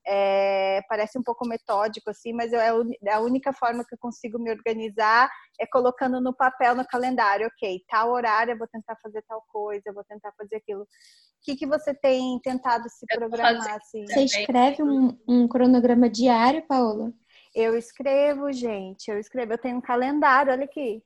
É, 0.07 0.81
parece 0.89 1.19
um 1.19 1.23
pouco 1.23 1.47
metódico 1.47 2.11
assim, 2.11 2.33
mas 2.33 2.53
eu, 2.53 2.61
é 2.61 3.13
a 3.13 3.21
única 3.21 3.53
forma 3.53 3.85
que 3.85 3.95
eu 3.95 3.99
consigo 3.99 4.39
me 4.39 4.51
organizar 4.51 5.31
é 5.61 5.67
colocando 5.67 6.21
no 6.21 6.35
papel, 6.35 6.75
no 6.75 6.87
calendário, 6.87 7.47
ok, 7.47 7.81
tal 7.89 8.11
horário 8.11 8.53
eu 8.53 8.59
vou 8.59 8.67
tentar 8.67 8.97
fazer 8.97 9.23
tal 9.29 9.45
coisa, 9.49 9.83
eu 9.87 9.95
vou 9.95 10.05
tentar 10.05 10.33
fazer 10.33 10.57
aquilo. 10.57 10.83
O 10.83 10.87
que, 11.45 11.57
que 11.57 11.67
você 11.67 11.95
tem 11.95 12.39
tentado 12.43 12.89
se 12.89 13.07
programar 13.07 13.77
assim? 13.77 14.05
Você 14.07 14.25
escreve 14.25 14.83
um, 14.83 15.17
um 15.27 15.49
cronograma 15.49 16.09
diário, 16.09 16.63
Paola? 16.67 17.13
Eu 17.55 17.77
escrevo, 17.77 18.53
gente, 18.53 19.11
eu 19.11 19.19
escrevo, 19.19 19.53
eu 19.53 19.59
tenho 19.59 19.77
um 19.77 19.81
calendário, 19.81 20.53
olha 20.53 20.65
aqui. 20.65 21.03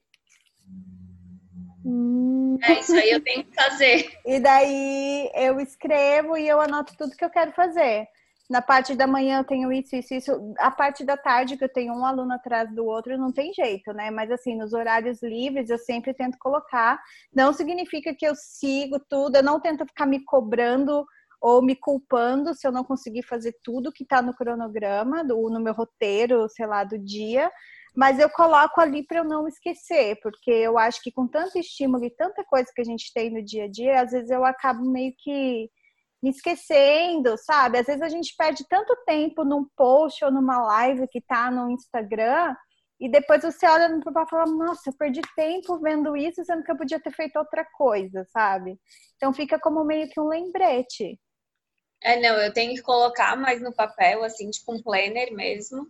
Hum. 1.84 2.58
É 2.62 2.80
isso 2.80 2.94
aí 2.94 3.10
eu 3.10 3.22
tenho 3.22 3.44
que 3.44 3.54
fazer. 3.54 4.18
e 4.24 4.40
daí 4.40 5.30
eu 5.34 5.60
escrevo 5.60 6.36
e 6.36 6.48
eu 6.48 6.60
anoto 6.60 6.96
tudo 6.96 7.16
que 7.16 7.24
eu 7.24 7.30
quero 7.30 7.52
fazer. 7.52 8.08
Na 8.48 8.62
parte 8.62 8.94
da 8.94 9.06
manhã 9.06 9.38
eu 9.38 9.44
tenho 9.44 9.72
isso, 9.72 9.96
isso, 9.96 10.14
isso. 10.14 10.54
A 10.58 10.70
parte 10.70 11.04
da 11.04 11.16
tarde, 11.16 11.56
que 11.56 11.64
eu 11.64 11.72
tenho 11.72 11.92
um 11.92 12.04
aluno 12.04 12.32
atrás 12.32 12.72
do 12.72 12.84
outro, 12.84 13.18
não 13.18 13.32
tem 13.32 13.52
jeito, 13.52 13.92
né? 13.92 14.10
Mas 14.10 14.30
assim, 14.30 14.56
nos 14.56 14.72
horários 14.72 15.20
livres 15.22 15.68
eu 15.68 15.78
sempre 15.78 16.14
tento 16.14 16.38
colocar. 16.38 17.00
Não 17.34 17.52
significa 17.52 18.14
que 18.14 18.26
eu 18.26 18.34
sigo 18.36 19.00
tudo, 19.08 19.36
eu 19.36 19.42
não 19.42 19.60
tento 19.60 19.84
ficar 19.86 20.06
me 20.06 20.24
cobrando 20.24 21.04
ou 21.40 21.62
me 21.62 21.76
culpando 21.76 22.54
se 22.54 22.66
eu 22.66 22.72
não 22.72 22.84
conseguir 22.84 23.22
fazer 23.22 23.54
tudo 23.62 23.92
que 23.92 24.04
está 24.04 24.22
no 24.22 24.34
cronograma, 24.34 25.24
do, 25.24 25.50
no 25.50 25.60
meu 25.60 25.74
roteiro, 25.74 26.48
sei 26.48 26.66
lá, 26.66 26.82
do 26.82 26.98
dia, 26.98 27.50
mas 27.94 28.18
eu 28.18 28.28
coloco 28.30 28.80
ali 28.80 29.04
para 29.06 29.18
eu 29.18 29.24
não 29.24 29.48
esquecer, 29.48 30.18
porque 30.22 30.50
eu 30.50 30.78
acho 30.78 31.00
que 31.02 31.10
com 31.10 31.26
tanto 31.26 31.58
estímulo 31.58 32.04
e 32.04 32.10
tanta 32.10 32.44
coisa 32.44 32.70
que 32.74 32.80
a 32.80 32.84
gente 32.84 33.12
tem 33.12 33.30
no 33.30 33.42
dia 33.42 33.64
a 33.64 33.70
dia, 33.70 34.02
às 34.02 34.10
vezes 34.10 34.30
eu 34.30 34.44
acabo 34.44 34.84
meio 34.84 35.12
que 35.18 35.70
me 36.22 36.30
esquecendo, 36.30 37.36
sabe? 37.38 37.78
Às 37.78 37.86
vezes 37.86 38.02
a 38.02 38.08
gente 38.08 38.34
perde 38.36 38.64
tanto 38.68 38.96
tempo 39.06 39.44
num 39.44 39.66
post 39.76 40.24
ou 40.24 40.30
numa 40.30 40.58
live 40.62 41.08
que 41.08 41.20
tá 41.20 41.50
no 41.50 41.70
Instagram, 41.70 42.54
e 42.98 43.10
depois 43.10 43.42
você 43.42 43.66
olha 43.66 43.88
no 43.88 44.02
papel 44.02 44.24
e 44.24 44.30
fala, 44.30 44.46
nossa, 44.46 44.88
eu 44.88 44.96
perdi 44.96 45.20
tempo 45.34 45.78
vendo 45.78 46.16
isso, 46.16 46.42
sendo 46.44 46.64
que 46.64 46.72
eu 46.72 46.78
podia 46.78 46.98
ter 46.98 47.12
feito 47.12 47.38
outra 47.38 47.64
coisa, 47.64 48.24
sabe? 48.32 48.78
Então 49.16 49.34
fica 49.34 49.58
como 49.58 49.84
meio 49.84 50.08
que 50.08 50.18
um 50.18 50.28
lembrete. 50.28 51.18
É, 52.02 52.18
não, 52.20 52.40
eu 52.40 52.52
tenho 52.52 52.74
que 52.74 52.82
colocar 52.82 53.36
mais 53.36 53.60
no 53.60 53.74
papel, 53.74 54.24
assim, 54.24 54.48
tipo 54.50 54.72
um 54.72 54.82
planner 54.82 55.32
mesmo. 55.34 55.86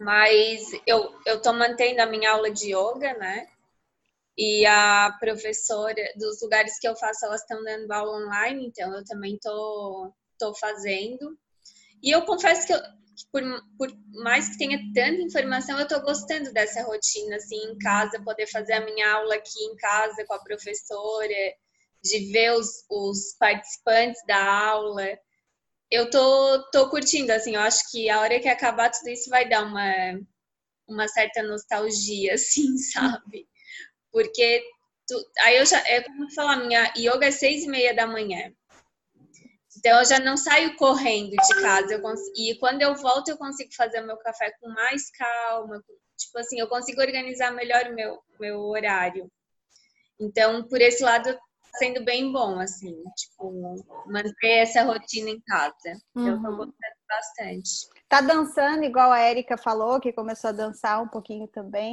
Mas 0.00 0.72
eu, 0.86 1.14
eu 1.26 1.40
tô 1.40 1.52
mantendo 1.52 2.00
a 2.02 2.06
minha 2.06 2.30
aula 2.30 2.50
de 2.50 2.74
yoga, 2.74 3.14
né? 3.14 3.46
E 4.38 4.66
a 4.66 5.16
professora 5.18 6.12
dos 6.16 6.42
lugares 6.42 6.78
que 6.78 6.86
eu 6.86 6.94
faço, 6.96 7.24
elas 7.24 7.40
estão 7.40 7.62
dando 7.64 7.90
aula 7.90 8.18
online, 8.18 8.66
então 8.66 8.94
eu 8.94 9.04
também 9.04 9.38
tô, 9.38 10.12
tô 10.38 10.54
fazendo. 10.54 11.38
E 12.02 12.10
eu 12.10 12.22
confesso 12.26 12.66
que, 12.66 12.74
eu, 12.74 12.80
que 12.80 13.26
por, 13.32 13.42
por, 13.78 13.88
mais 14.22 14.50
que 14.50 14.58
tenha 14.58 14.78
tanta 14.94 15.22
informação, 15.22 15.78
eu 15.78 15.88
tô 15.88 16.00
gostando 16.02 16.52
dessa 16.52 16.82
rotina, 16.82 17.36
assim, 17.36 17.56
em 17.56 17.78
casa, 17.78 18.22
poder 18.22 18.46
fazer 18.46 18.74
a 18.74 18.84
minha 18.84 19.10
aula 19.10 19.36
aqui 19.36 19.58
em 19.64 19.76
casa 19.76 20.24
com 20.26 20.34
a 20.34 20.42
professora, 20.44 21.54
de 22.02 22.30
ver 22.30 22.52
os, 22.52 22.84
os 22.90 23.34
participantes 23.38 24.20
da 24.26 24.68
aula. 24.68 25.18
Eu 25.90 26.10
tô, 26.10 26.70
tô 26.70 26.90
curtindo, 26.90 27.32
assim, 27.32 27.54
eu 27.54 27.60
acho 27.62 27.90
que 27.90 28.10
a 28.10 28.20
hora 28.20 28.40
que 28.40 28.48
acabar 28.48 28.90
tudo 28.90 29.08
isso 29.08 29.30
vai 29.30 29.48
dar 29.48 29.64
uma, 29.64 30.20
uma 30.86 31.08
certa 31.08 31.42
nostalgia, 31.42 32.34
assim, 32.34 32.76
sabe? 32.78 33.48
Porque 34.16 34.64
tu, 35.06 35.14
aí 35.40 35.58
eu 35.58 35.66
já, 35.66 35.78
é 35.86 36.00
como 36.00 36.24
eu 36.24 36.30
falar, 36.30 36.56
minha 36.56 36.90
yoga 36.96 37.26
é 37.26 37.30
seis 37.30 37.64
e 37.64 37.68
meia 37.68 37.94
da 37.94 38.06
manhã. 38.06 38.50
Então 39.76 39.98
eu 39.98 40.06
já 40.06 40.18
não 40.18 40.38
saio 40.38 40.74
correndo 40.76 41.32
de 41.32 41.60
casa. 41.60 42.00
Consigo, 42.00 42.32
e 42.34 42.58
quando 42.58 42.80
eu 42.80 42.94
volto, 42.94 43.28
eu 43.28 43.36
consigo 43.36 43.74
fazer 43.74 44.02
o 44.02 44.06
meu 44.06 44.16
café 44.16 44.50
com 44.58 44.70
mais 44.70 45.10
calma. 45.10 45.84
Tipo 46.16 46.38
assim, 46.38 46.58
eu 46.58 46.66
consigo 46.66 46.98
organizar 47.02 47.52
melhor 47.52 47.90
o 47.90 47.94
meu, 47.94 48.18
meu 48.40 48.60
horário. 48.60 49.30
Então, 50.18 50.66
por 50.66 50.80
esse 50.80 51.02
lado, 51.02 51.38
sendo 51.76 52.02
bem 52.02 52.32
bom, 52.32 52.58
assim, 52.58 52.96
tipo, 53.18 53.84
manter 54.06 54.62
essa 54.62 54.82
rotina 54.82 55.28
em 55.28 55.40
casa. 55.42 56.00
Uhum. 56.14 56.26
Eu 56.26 56.40
tô 56.40 56.48
uhum. 56.48 56.56
gostando 56.56 56.96
bastante. 57.06 57.70
Tá 58.08 58.22
dançando 58.22 58.82
igual 58.82 59.12
a 59.12 59.28
Erika 59.28 59.58
falou, 59.58 60.00
que 60.00 60.10
começou 60.10 60.48
a 60.48 60.54
dançar 60.54 61.02
um 61.02 61.08
pouquinho 61.08 61.46
também. 61.48 61.92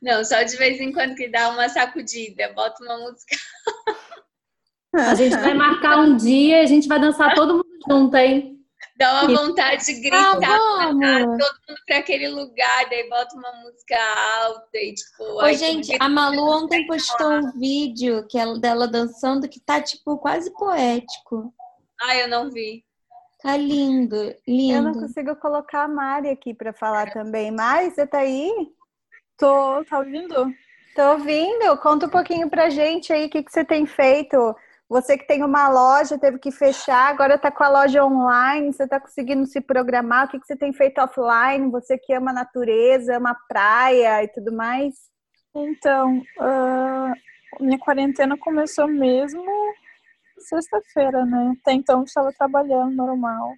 Não, 0.00 0.24
só 0.24 0.42
de 0.42 0.56
vez 0.56 0.80
em 0.80 0.92
quando 0.92 1.14
que 1.14 1.28
dá 1.28 1.48
uma 1.50 1.68
sacudida, 1.68 2.52
bota 2.52 2.82
uma 2.84 2.98
música. 2.98 3.36
A 4.94 5.14
gente 5.14 5.36
vai 5.36 5.54
marcar 5.54 5.98
um 5.98 6.16
dia 6.16 6.58
e 6.58 6.64
a 6.64 6.66
gente 6.66 6.86
vai 6.86 7.00
dançar 7.00 7.34
todo 7.34 7.54
mundo 7.54 7.78
junto, 7.88 8.16
hein? 8.16 8.52
Dá 8.96 9.22
uma 9.22 9.46
vontade 9.46 9.86
de 9.86 10.00
gritar, 10.00 10.38
ah, 10.44 10.88
todo 10.88 11.60
mundo 11.68 11.80
para 11.86 11.98
aquele 11.98 12.28
lugar, 12.28 12.88
daí 12.90 13.08
bota 13.08 13.34
uma 13.34 13.52
música 13.62 13.96
alta 14.44 14.76
e 14.78 14.92
tipo. 14.92 15.24
Ô, 15.24 15.40
ai, 15.40 15.54
gente, 15.54 15.96
a 15.98 16.08
Malu 16.08 16.42
ontem 16.42 16.86
postou 16.86 17.32
um 17.32 17.52
vídeo 17.52 18.26
que 18.28 18.38
ela, 18.38 18.58
dela 18.58 18.86
dançando 18.86 19.48
que 19.48 19.60
tá, 19.60 19.80
tipo, 19.80 20.18
quase 20.18 20.52
poético. 20.52 21.52
Ah, 22.00 22.16
eu 22.16 22.28
não 22.28 22.50
vi. 22.50 22.84
Tá 23.40 23.56
lindo, 23.56 24.34
lindo. 24.46 24.74
Eu 24.74 24.82
não 24.82 24.92
consigo 24.92 25.34
colocar 25.36 25.84
a 25.84 25.88
Mari 25.88 26.28
aqui 26.28 26.54
para 26.54 26.72
falar 26.72 27.12
também, 27.12 27.50
mas 27.50 27.94
você 27.94 28.06
tá 28.06 28.18
aí? 28.18 28.52
Tô, 29.36 29.84
tá 29.84 29.98
ouvindo? 29.98 30.52
Tô 30.94 31.12
ouvindo. 31.12 31.76
Conta 31.78 32.06
um 32.06 32.10
pouquinho 32.10 32.48
pra 32.48 32.70
gente 32.70 33.12
aí 33.12 33.26
o 33.26 33.30
que, 33.30 33.42
que 33.42 33.52
você 33.52 33.64
tem 33.64 33.86
feito 33.86 34.54
você 34.92 35.16
que 35.16 35.26
tem 35.26 35.42
uma 35.42 35.70
loja, 35.70 36.18
teve 36.18 36.38
que 36.38 36.50
fechar, 36.50 37.08
agora 37.08 37.36
está 37.36 37.50
com 37.50 37.64
a 37.64 37.68
loja 37.70 38.04
online, 38.04 38.70
você 38.70 38.84
está 38.84 39.00
conseguindo 39.00 39.46
se 39.46 39.58
programar, 39.58 40.26
o 40.26 40.28
que, 40.28 40.38
que 40.38 40.46
você 40.46 40.54
tem 40.54 40.70
feito 40.70 41.00
offline? 41.00 41.70
Você 41.70 41.96
que 41.96 42.12
ama 42.12 42.30
a 42.30 42.34
natureza, 42.34 43.16
ama 43.16 43.30
a 43.30 43.38
praia 43.48 44.22
e 44.22 44.28
tudo 44.28 44.52
mais? 44.52 44.94
Então, 45.54 46.18
uh, 46.18 47.64
minha 47.64 47.78
quarentena 47.78 48.36
começou 48.36 48.86
mesmo 48.86 49.42
sexta-feira, 50.36 51.24
né? 51.24 51.54
Até 51.58 51.72
então 51.72 52.02
estava 52.02 52.30
trabalhando 52.30 52.94
normal. 52.94 53.54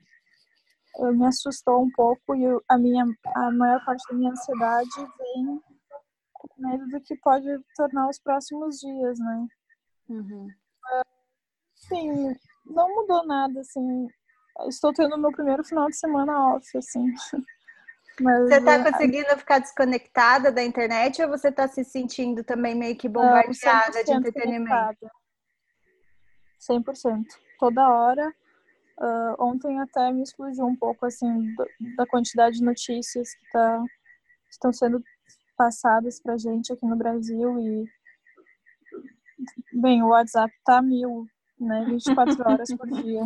Eu 0.99 1.13
me 1.13 1.27
assustou 1.27 1.83
um 1.83 1.91
pouco 1.91 2.35
e 2.35 2.45
a 2.69 2.79
minha 2.79 3.05
a 3.35 3.51
maior 3.51 3.85
parte 3.85 4.03
da 4.09 4.15
minha 4.15 4.31
ansiedade 4.31 4.91
vem 5.19 5.61
medo 6.59 6.87
do 6.89 7.01
que 7.01 7.17
pode 7.17 7.47
tornar 7.77 8.09
os 8.09 8.19
próximos 8.19 8.79
dias, 8.79 9.19
né? 9.19 9.47
Uhum. 10.09 10.49
Sim, 11.75 12.37
não 12.67 12.95
mudou 12.95 13.27
nada, 13.27 13.61
assim. 13.61 14.09
Estou 14.69 14.93
tendo 14.93 15.19
meu 15.19 15.33
primeiro 15.33 15.65
final 15.65 15.89
de 15.89 15.97
semana 15.97 16.55
off, 16.55 16.77
assim. 16.77 17.07
Mas, 18.21 18.49
você 18.49 18.59
está 18.59 18.75
é, 18.75 18.85
conseguindo 18.85 19.37
ficar 19.37 19.59
desconectada 19.59 20.53
da 20.53 20.63
internet 20.63 21.21
ou 21.21 21.29
você 21.29 21.49
está 21.49 21.67
se 21.67 21.83
sentindo 21.83 22.45
também 22.45 22.73
meio 22.73 22.97
que 22.97 23.09
bombardeada 23.09 24.05
de 24.05 24.13
entretenimento? 24.13 24.71
Conectada. 24.71 25.11
100%. 26.61 27.25
Toda 27.59 27.89
hora. 27.89 28.33
Uh, 28.99 29.35
ontem 29.43 29.81
até 29.81 30.13
me 30.13 30.23
explodiu 30.23 30.65
um 30.67 30.77
pouco 30.77 31.05
assim 31.05 31.53
da 31.97 32.07
quantidade 32.07 32.59
de 32.59 32.65
notícias 32.65 33.35
que, 33.35 33.51
tá, 33.51 33.81
que 33.81 34.53
estão 34.53 34.73
sendo 34.73 35.03
passadas 35.57 36.21
para 36.21 36.39
gente 36.39 36.73
aqui 36.73 36.87
no 36.87 36.95
Brasil 36.95 37.59
e 37.59 37.85
bem 39.73 40.01
o 40.01 40.11
WhatsApp 40.11 40.53
tá 40.65 40.81
mil 40.81 41.27
né 41.59 41.85
24 41.87 42.39
horas 42.49 42.69
por 42.77 42.89
dia 43.03 43.25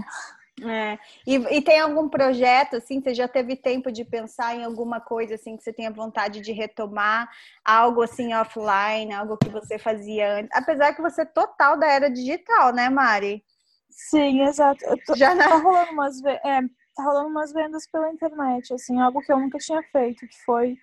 é. 0.65 0.99
E, 1.27 1.37
e, 1.37 1.63
tem 1.63 1.79
algum 1.79 2.09
projeto, 2.09 2.77
assim, 2.77 3.01
você 3.01 3.15
já 3.15 3.29
teve 3.29 3.55
tempo 3.55 3.93
de 3.93 4.05
pensar 4.05 4.57
em 4.57 4.65
alguma 4.65 5.01
coisa, 5.01 5.35
assim, 5.35 5.57
que 5.57 5.63
você 5.63 5.73
tenha 5.73 5.91
vontade 5.91 6.41
de 6.41 6.53
retomar? 6.53 7.29
Algo, 7.65 8.03
assim, 8.03 8.35
offline, 8.35 9.13
algo 9.13 9.37
que 9.37 9.49
você 9.49 9.79
fazia 9.79 10.39
antes? 10.39 10.51
Apesar 10.53 10.95
que 10.95 11.03
você 11.03 11.23
é 11.23 11.27
total 11.27 11.79
da 11.79 11.87
era 11.87 12.11
digital, 12.11 12.73
né, 12.73 12.89
Mari? 12.89 13.45
Sim, 13.91 14.43
exato. 14.43 14.85
Tô, 15.07 15.17
já 15.17 15.35
na... 15.35 15.49
tá, 15.49 15.57
rolando 15.57 15.93
umas, 15.93 16.23
é, 16.25 16.61
tá 16.95 17.03
rolando 17.03 17.29
umas 17.29 17.53
vendas 17.53 17.87
pela 17.91 18.13
internet, 18.13 18.73
assim, 18.75 19.01
algo 19.01 19.21
que 19.21 19.33
eu 19.33 19.39
nunca 19.39 19.59
tinha 19.59 19.83
feito, 19.93 20.27
que 20.27 20.45
foi 20.45 20.77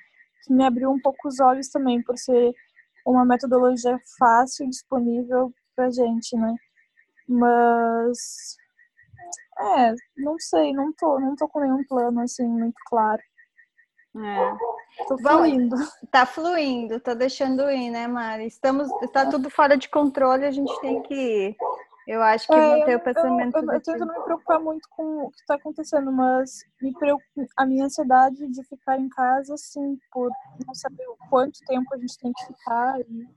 que 0.44 0.54
me 0.54 0.64
abriu 0.64 0.92
um 0.92 1.00
pouco 1.00 1.28
os 1.28 1.40
olhos 1.40 1.70
também, 1.70 2.02
por 2.04 2.18
ser 2.18 2.54
uma 3.06 3.26
metodologia 3.26 4.00
fácil 4.18 4.66
e 4.66 4.70
disponível 4.70 5.54
pra 5.76 5.90
gente, 5.90 6.36
né? 6.38 6.56
Mas 7.28 8.58
é, 9.60 9.94
não 10.18 10.38
sei, 10.40 10.74
não 10.74 10.94
tô, 10.94 11.20
não 11.20 11.36
tô 11.36 11.48
com 11.48 11.60
nenhum 11.60 11.84
plano 11.86 12.22
assim 12.22 12.48
muito 12.48 12.78
claro. 12.86 13.22
É. 14.18 15.06
Tô 15.08 15.18
fluindo. 15.18 15.76
Tá 16.10 16.26
fluindo, 16.26 17.00
tá 17.02 17.14
deixando 17.14 17.70
ir, 17.70 17.90
né, 17.90 18.08
Mari? 18.08 18.48
Estamos, 18.48 18.88
tá 19.12 19.30
tudo 19.30 19.50
fora 19.50 19.78
de 19.78 19.90
controle, 19.90 20.46
a 20.46 20.52
gente 20.52 20.80
tem 20.80 21.02
que 21.04 21.14
ir. 21.14 21.58
Eu 22.08 22.22
acho 22.22 22.48
que 22.48 22.54
é, 22.54 22.80
manter 22.80 22.96
o 22.96 23.00
pensamento. 23.00 23.58
Eu, 23.58 23.64
eu, 23.64 23.74
eu, 23.74 23.82
tento 23.82 24.06
não 24.06 24.14
me 24.14 24.24
preocupar 24.24 24.60
muito 24.60 24.88
com 24.90 25.26
o 25.26 25.32
que 25.32 25.40
está 25.40 25.56
acontecendo, 25.56 26.12
mas 26.12 26.64
me 26.82 26.94
preocupa, 26.94 27.48
a 27.58 27.66
minha 27.66 27.86
ansiedade 27.86 28.48
de 28.48 28.64
ficar 28.64 29.00
em 29.00 29.10
casa, 29.10 29.56
assim, 29.56 29.98
por 30.12 30.30
não 30.66 30.74
saber 30.76 31.08
o 31.08 31.18
quanto 31.30 31.60
tempo 31.66 31.94
a 31.94 31.98
gente 31.98 32.18
tem 32.20 32.32
que 32.32 32.46
ficar, 32.46 33.00
e 33.00 33.28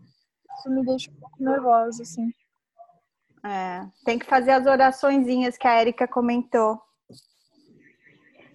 isso 0.59 0.71
me 0.71 0.85
deixa 0.85 1.11
um 1.11 1.15
pouco 1.15 1.37
nervosa, 1.43 2.03
assim. 2.03 2.31
É, 3.45 3.87
tem 4.05 4.19
que 4.19 4.27
fazer 4.27 4.51
as 4.51 4.67
oraçõezinhas 4.67 5.57
que 5.57 5.67
a 5.67 5.81
Erika 5.81 6.07
comentou. 6.07 6.79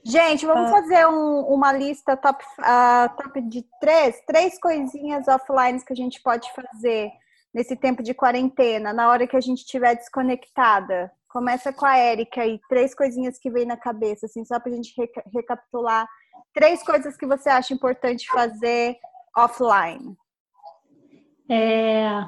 Gente, 0.06 0.45
vamos 0.45 0.69
ah. 0.69 0.73
fazer 0.73 1.08
um, 1.08 1.39
uma 1.45 1.71
lista 1.71 2.17
top, 2.17 2.43
uh, 2.60 3.15
top 3.15 3.41
de 3.41 3.65
três, 3.80 4.21
três 4.28 4.60
coisinhas 4.60 5.28
offline 5.28 5.84
que 5.84 5.93
a 5.93 5.95
gente 5.95 6.21
pode 6.21 6.52
fazer 6.54 7.10
nesse 7.54 7.76
tempo 7.76 8.02
de 8.02 8.13
quarentena, 8.13 8.92
na 8.94 9.10
hora 9.10 9.28
que 9.28 9.36
a 9.36 9.42
gente 9.42 9.60
estiver 9.60 9.96
desconectada. 9.96 11.12
Começa 11.28 11.74
com 11.74 11.86
a 11.86 11.98
Erika 11.98 12.42
aí, 12.42 12.60
três 12.70 12.96
coisinhas 12.96 13.38
que 13.39 13.50
vem 13.50 13.66
na 13.66 13.78
cabeça, 13.78 14.26
assim, 14.26 14.46
só 14.46 14.60
para 14.60 14.72
a 14.72 14.76
gente 14.76 14.94
reca 14.98 15.24
recapitular. 15.34 16.08
Três 16.54 16.84
coisas 16.84 17.18
que 17.18 17.26
você 17.26 17.50
acha 17.50 17.74
importante 17.74 18.28
fazer 18.28 18.96
offline. 19.36 20.16
É, 21.50 22.26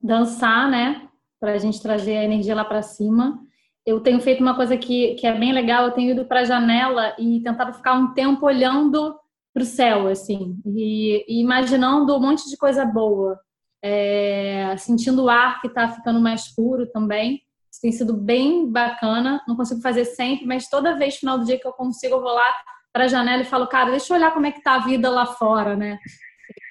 dançar, 0.00 0.70
né? 0.70 1.08
para 1.44 1.52
a 1.52 1.58
gente 1.58 1.82
trazer 1.82 2.16
a 2.16 2.24
energia 2.24 2.54
lá 2.54 2.64
para 2.64 2.80
cima. 2.80 3.38
Eu 3.84 4.00
tenho 4.00 4.18
feito 4.18 4.40
uma 4.40 4.56
coisa 4.56 4.78
que, 4.78 5.14
que 5.16 5.26
é 5.26 5.38
bem 5.38 5.52
legal, 5.52 5.84
eu 5.84 5.92
tenho 5.92 6.12
ido 6.12 6.24
para 6.24 6.40
a 6.40 6.44
janela 6.44 7.14
e 7.18 7.38
tentado 7.40 7.74
ficar 7.74 7.92
um 7.92 8.14
tempo 8.14 8.46
olhando 8.46 9.14
para 9.52 9.62
o 9.62 9.66
céu, 9.66 10.08
assim, 10.08 10.58
e, 10.64 11.22
e, 11.28 11.42
imaginando 11.42 12.16
um 12.16 12.18
monte 12.18 12.48
de 12.48 12.56
coisa 12.56 12.86
boa, 12.86 13.38
é, 13.86 14.74
sentindo 14.78 15.24
o 15.24 15.28
ar 15.28 15.60
que 15.60 15.66
está 15.66 15.86
ficando 15.90 16.18
mais 16.18 16.48
puro 16.48 16.86
também. 16.86 17.42
Isso 17.70 17.82
tem 17.82 17.92
sido 17.92 18.14
bem 18.14 18.70
bacana. 18.70 19.42
Não 19.46 19.54
consigo 19.54 19.82
fazer 19.82 20.06
sempre, 20.06 20.46
mas 20.46 20.70
toda 20.70 20.96
vez, 20.96 21.16
final 21.16 21.38
do 21.38 21.44
dia 21.44 21.58
que 21.58 21.66
eu 21.66 21.72
consigo, 21.72 22.14
eu 22.14 22.22
vou 22.22 22.32
lá 22.32 22.54
para 22.90 23.04
a 23.04 23.08
janela 23.08 23.42
e 23.42 23.46
falo, 23.46 23.66
cara, 23.66 23.90
deixa 23.90 24.10
eu 24.10 24.16
olhar 24.16 24.32
como 24.32 24.46
é 24.46 24.52
que 24.52 24.62
tá 24.62 24.76
a 24.76 24.86
vida 24.86 25.10
lá 25.10 25.26
fora, 25.26 25.76
né? 25.76 25.98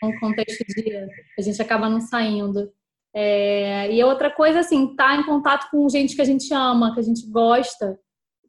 No 0.02 0.19
contexto 0.19 0.65
de 0.65 0.97
a 1.38 1.41
gente 1.41 1.62
acaba 1.62 1.88
não 1.88 2.02
saindo. 2.02 2.71
É, 3.13 3.93
e 3.93 4.04
outra 4.04 4.32
coisa, 4.32 4.62
assim, 4.62 4.89
estar 4.89 5.10
tá 5.10 5.15
em 5.15 5.23
contato 5.23 5.69
com 5.69 5.88
gente 5.88 6.15
que 6.15 6.21
a 6.21 6.26
gente 6.26 6.52
ama, 6.52 6.95
que 6.95 6.99
a 6.99 7.04
gente 7.04 7.30
gosta, 7.30 7.99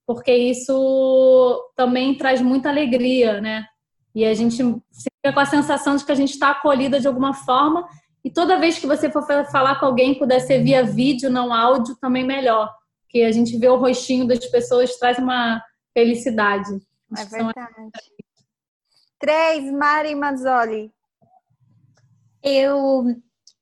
porque 0.06 0.34
isso 0.34 1.70
também 1.76 2.16
traz 2.16 2.40
muita 2.40 2.70
alegria, 2.70 3.42
né? 3.42 3.66
E 4.14 4.24
a 4.24 4.32
gente 4.32 4.56
fica 4.56 5.34
com 5.34 5.40
a 5.40 5.44
sensação 5.44 5.96
de 5.96 6.04
que 6.04 6.12
a 6.12 6.14
gente 6.14 6.30
está 6.30 6.50
acolhida 6.50 6.98
de 6.98 7.06
alguma 7.06 7.34
forma. 7.34 7.86
E 8.24 8.30
toda 8.30 8.58
vez 8.58 8.78
que 8.78 8.86
você 8.86 9.10
for 9.10 9.22
falar 9.22 9.78
com 9.78 9.86
alguém, 9.86 10.18
puder 10.18 10.40
ser 10.40 10.62
via 10.62 10.82
vídeo, 10.82 11.30
não 11.30 11.52
áudio, 11.52 11.94
também 11.96 12.24
melhor. 12.24 12.74
Porque 13.02 13.20
a 13.20 13.30
gente 13.30 13.58
vê 13.58 13.68
o 13.68 13.76
rostinho 13.76 14.26
das 14.26 14.44
pessoas, 14.46 14.96
traz 14.96 15.18
uma 15.18 15.62
felicidade. 15.92 16.80
É 17.16 17.24
verdade. 17.26 17.90
Três, 19.18 19.70
Mari 19.70 20.14
Mazzoli. 20.14 20.92
Eu 22.42 23.04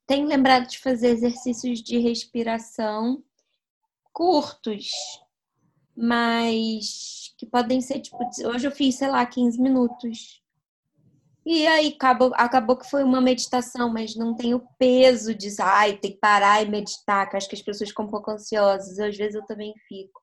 tenho 0.06 0.26
lembrado 0.26 0.68
de 0.68 0.78
fazer 0.78 1.08
exercícios 1.08 1.80
de 1.80 1.98
respiração 1.98 3.22
curtos, 4.12 4.90
mas 5.96 7.34
que 7.38 7.46
podem 7.46 7.80
ser 7.80 8.00
tipo, 8.00 8.18
hoje 8.44 8.66
eu 8.66 8.70
fiz, 8.70 8.96
sei 8.96 9.08
lá, 9.08 9.24
15 9.24 9.60
minutos. 9.60 10.41
E 11.44 11.66
aí 11.66 11.88
acabou, 11.88 12.32
acabou 12.34 12.76
que 12.76 12.88
foi 12.88 13.02
uma 13.02 13.20
meditação, 13.20 13.92
mas 13.92 14.14
não 14.14 14.34
tem 14.34 14.54
o 14.54 14.62
peso 14.78 15.34
de, 15.34 15.48
ai, 15.60 15.96
tem 15.96 16.12
que 16.12 16.18
parar 16.18 16.62
e 16.62 16.68
meditar, 16.68 17.28
que 17.28 17.36
acho 17.36 17.48
que 17.48 17.56
as 17.56 17.62
pessoas 17.62 17.90
ficam 17.90 18.04
um 18.04 18.10
pouco 18.10 18.30
ansiosas. 18.30 18.98
Às 18.98 19.16
vezes 19.16 19.34
eu 19.34 19.44
também 19.44 19.74
fico. 19.88 20.22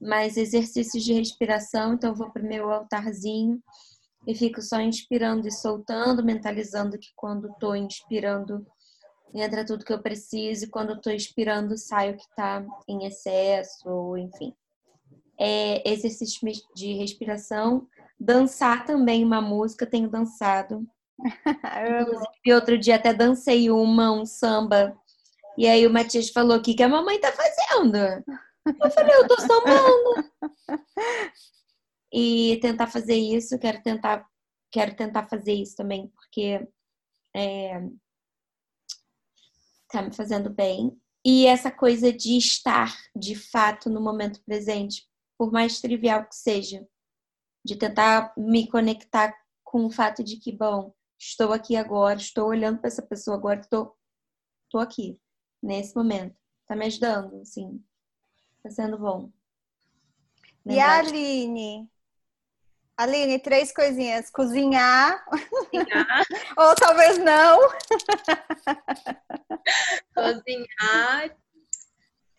Mas 0.00 0.36
exercícios 0.36 1.02
de 1.02 1.14
respiração, 1.14 1.94
então 1.94 2.10
eu 2.10 2.16
vou 2.16 2.30
pro 2.30 2.42
meu 2.42 2.70
altarzinho 2.70 3.62
e 4.26 4.34
fico 4.34 4.60
só 4.60 4.80
inspirando 4.80 5.48
e 5.48 5.52
soltando, 5.52 6.24
mentalizando 6.24 6.98
que 6.98 7.08
quando 7.16 7.48
estou 7.48 7.74
inspirando 7.74 8.66
entra 9.34 9.64
tudo 9.64 9.84
que 9.84 9.92
eu 9.92 10.02
preciso 10.02 10.64
e 10.64 10.70
quando 10.70 11.00
tô 11.00 11.10
expirando 11.10 11.76
sai 11.76 12.12
o 12.12 12.16
que 12.16 12.26
tá 12.36 12.64
em 12.88 13.06
excesso, 13.06 14.16
enfim. 14.16 14.54
É, 15.38 15.90
exercício 15.90 16.40
de 16.74 16.94
respiração, 16.94 17.88
dançar 18.24 18.86
também 18.86 19.22
uma 19.24 19.40
música, 19.40 19.86
tenho 19.86 20.08
dançado. 20.08 20.86
Inclusive, 22.00 22.54
outro 22.54 22.78
dia 22.78 22.96
até 22.96 23.12
dancei 23.12 23.70
uma, 23.70 24.10
um 24.10 24.24
samba. 24.24 24.96
E 25.56 25.66
aí 25.66 25.86
o 25.86 25.92
Matias 25.92 26.30
falou: 26.30 26.56
O 26.56 26.62
que, 26.62 26.74
que 26.74 26.82
a 26.82 26.88
mamãe 26.88 27.20
tá 27.20 27.30
fazendo? 27.32 27.96
Eu 27.96 28.90
falei: 28.90 29.14
Eu 29.14 29.28
tô 29.28 29.36
sambando. 29.40 30.30
E 32.12 32.58
tentar 32.62 32.86
fazer 32.86 33.16
isso, 33.16 33.58
quero 33.58 33.82
tentar, 33.82 34.24
quero 34.70 34.94
tentar 34.94 35.26
fazer 35.28 35.52
isso 35.52 35.74
também, 35.74 36.06
porque 36.08 36.64
é, 37.34 37.82
tá 39.90 40.00
me 40.00 40.14
fazendo 40.14 40.48
bem. 40.48 40.96
E 41.24 41.46
essa 41.46 41.72
coisa 41.72 42.12
de 42.12 42.36
estar 42.36 42.96
de 43.16 43.34
fato 43.34 43.90
no 43.90 44.00
momento 44.00 44.40
presente, 44.44 45.08
por 45.36 45.50
mais 45.50 45.80
trivial 45.80 46.24
que 46.24 46.36
seja, 46.36 46.86
de 47.64 47.76
tentar 47.76 48.32
me 48.36 48.68
conectar 48.68 49.34
com 49.62 49.86
o 49.86 49.90
fato 49.90 50.22
de 50.22 50.36
que, 50.36 50.52
bom, 50.52 50.94
estou 51.18 51.52
aqui 51.52 51.76
agora, 51.76 52.18
estou 52.18 52.48
olhando 52.48 52.78
para 52.78 52.88
essa 52.88 53.02
pessoa 53.02 53.36
agora, 53.36 53.60
estou, 53.60 53.96
estou 54.64 54.80
aqui, 54.80 55.18
nesse 55.62 55.96
momento. 55.96 56.36
Tá 56.66 56.76
me 56.76 56.86
ajudando, 56.86 57.40
assim. 57.40 57.82
Tá 58.62 58.70
sendo 58.70 58.98
bom. 58.98 59.30
E 60.66 60.78
a 60.78 60.98
Aline? 60.98 61.90
Aline, 62.96 63.38
três 63.38 63.72
coisinhas. 63.72 64.30
Cozinhar. 64.30 65.24
Cozinhar. 65.26 66.24
Ou 66.56 66.74
talvez 66.74 67.18
não. 67.18 67.58
Cozinhar. 70.14 71.36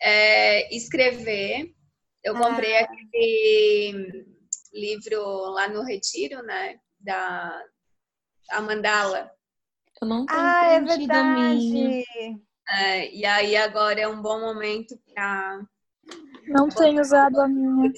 É, 0.01 0.75
escrever. 0.75 1.75
Eu 2.23 2.35
comprei 2.35 2.77
ah. 2.77 2.85
aquele 2.85 4.34
livro 4.75 5.23
lá 5.51 5.67
no 5.67 5.83
Retiro, 5.83 6.43
né? 6.43 6.77
Da 6.99 7.63
a 8.51 8.61
Mandala. 8.61 9.31
Eu 10.01 10.07
não 10.07 10.25
tenho 10.25 10.39
ah, 10.39 10.65
é 10.65 10.81
verdade. 10.81 12.03
É, 12.67 13.13
e 13.13 13.25
aí 13.25 13.55
agora 13.55 13.99
é 13.99 14.07
um 14.07 14.21
bom 14.21 14.39
momento 14.39 14.99
para 15.13 15.65
não 16.47 16.69
tenho 16.69 17.01
usado 17.01 17.41
a 17.41 17.47
minha. 17.47 17.91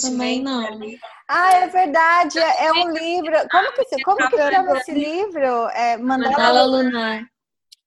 Também 0.00 0.42
não. 0.42 0.80
Ah, 1.28 1.52
é 1.54 1.66
verdade. 1.66 2.38
É, 2.38 2.66
é 2.66 2.72
um 2.72 2.90
livro. 2.90 3.36
Como 3.50 3.72
que, 3.72 4.02
como 4.04 4.30
que 4.30 4.36
chama 4.36 4.78
esse 4.78 4.92
livro? 4.92 5.68
É 5.70 5.96
Mandala, 5.96 6.30
Mandala 6.30 6.62
Lunar. 6.64 7.26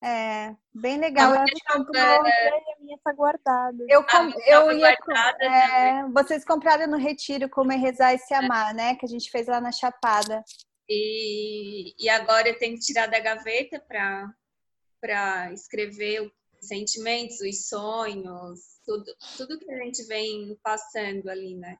É, 0.01 0.53
bem 0.73 0.97
legal. 0.97 1.33
Eu, 1.33 1.39
eu 1.39 1.83
comprei 1.83 2.01
a 2.01 2.21
minha 2.21 2.72
minha 2.93 2.99
tá 3.03 3.11
guardada. 3.13 3.85
Eu, 3.89 4.03
com, 4.05 4.29
eu 4.45 4.71
ia. 4.71 4.95
É, 5.39 6.03
vocês 6.09 6.45
compraram 6.45 6.87
no 6.87 6.97
Retiro 6.97 7.49
como 7.49 7.71
é 7.71 7.75
rezar 7.75 8.13
e 8.13 8.19
se 8.19 8.33
amar, 8.33 8.73
né? 8.73 8.95
Que 8.95 9.05
a 9.05 9.09
gente 9.09 9.29
fez 9.29 9.47
lá 9.47 9.59
na 9.59 9.71
Chapada. 9.71 10.43
E, 10.87 11.95
e 11.97 12.09
agora 12.09 12.49
eu 12.49 12.57
tenho 12.57 12.75
que 12.75 12.83
tirar 12.85 13.07
da 13.07 13.19
gaveta 13.19 13.79
para 13.79 15.51
escrever 15.53 16.21
os 16.21 16.31
sentimentos, 16.67 17.39
os 17.41 17.67
sonhos, 17.67 18.59
tudo, 18.85 19.05
tudo 19.37 19.59
que 19.59 19.71
a 19.71 19.77
gente 19.83 20.03
vem 20.05 20.57
passando 20.61 21.29
ali, 21.29 21.55
né? 21.55 21.77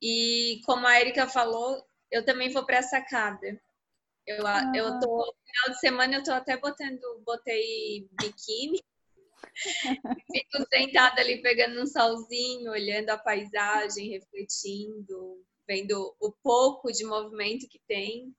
E 0.00 0.60
como 0.64 0.86
a 0.86 1.00
Erika 1.00 1.26
falou, 1.26 1.84
eu 2.10 2.24
também 2.24 2.50
vou 2.52 2.64
para 2.64 2.80
a 2.80 2.82
sacada. 2.82 3.60
Eu, 4.26 4.46
ah. 4.46 4.72
eu 4.74 5.00
tô, 5.00 5.18
no 5.18 5.34
final 5.44 5.70
de 5.70 5.80
semana 5.80 6.14
eu 6.16 6.22
tô 6.22 6.32
até 6.32 6.56
botando, 6.56 7.22
botei 7.24 8.08
biquíni. 8.12 8.80
Fico 10.32 10.66
sentada 10.68 11.20
ali 11.20 11.42
pegando 11.42 11.80
um 11.80 11.86
solzinho, 11.86 12.70
olhando 12.70 13.10
a 13.10 13.18
paisagem, 13.18 14.10
refletindo, 14.10 15.44
vendo 15.66 16.14
o 16.20 16.32
pouco 16.42 16.90
de 16.90 17.04
movimento 17.04 17.68
que 17.68 17.80
tem. 17.86 18.34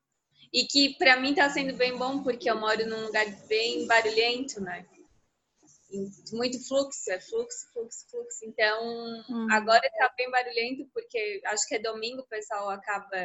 E 0.51 0.65
que 0.65 0.95
para 0.97 1.19
mim 1.19 1.31
está 1.31 1.49
sendo 1.49 1.75
bem 1.75 1.97
bom, 1.97 2.21
porque 2.21 2.49
eu 2.49 2.59
moro 2.59 2.85
num 2.85 3.05
lugar 3.05 3.25
bem 3.47 3.87
barulhento, 3.87 4.61
né? 4.61 4.85
Muito 6.31 6.67
fluxo, 6.67 7.11
é 7.11 7.19
fluxo, 7.19 7.71
fluxo, 7.71 8.05
fluxo. 8.09 8.45
Então, 8.45 8.83
hum. 9.29 9.47
agora 9.51 9.85
está 9.85 10.13
bem 10.15 10.29
barulhento, 10.29 10.87
porque 10.93 11.41
acho 11.45 11.67
que 11.67 11.75
é 11.75 11.79
domingo, 11.79 12.21
o 12.21 12.27
pessoal 12.27 12.69
acaba, 12.69 13.17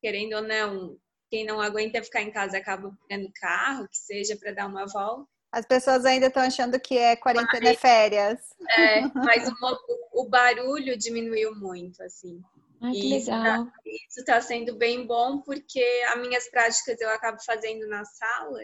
querendo 0.00 0.34
ou 0.34 0.42
não, 0.42 0.98
quem 1.30 1.44
não 1.44 1.60
aguenta 1.60 2.02
ficar 2.02 2.22
em 2.22 2.32
casa 2.32 2.58
acaba 2.58 2.96
pegando 3.06 3.32
carro, 3.34 3.88
que 3.88 3.96
seja 3.96 4.36
para 4.36 4.52
dar 4.52 4.66
uma 4.66 4.86
volta. 4.86 5.28
As 5.50 5.64
pessoas 5.64 6.04
ainda 6.04 6.26
estão 6.26 6.42
achando 6.42 6.78
que 6.78 6.96
é 6.96 7.16
quarentena 7.16 7.70
mas, 7.70 7.80
férias. 7.80 8.38
É, 8.76 9.00
mas 9.14 9.48
o, 9.48 10.22
o 10.22 10.28
barulho 10.28 10.96
diminuiu 10.96 11.54
muito, 11.54 12.02
assim. 12.02 12.42
Ai, 12.80 12.92
que 12.92 13.16
isso 13.16 13.26
tá, 13.26 13.38
legal. 13.38 13.64
Tá, 13.64 13.72
isso 13.86 14.20
está 14.20 14.40
sendo 14.40 14.76
bem 14.76 15.06
bom 15.06 15.40
porque 15.40 15.82
as 16.12 16.20
minhas 16.20 16.48
práticas 16.50 17.00
eu 17.00 17.08
acabo 17.10 17.38
fazendo 17.44 17.86
na 17.88 18.04
sala. 18.04 18.60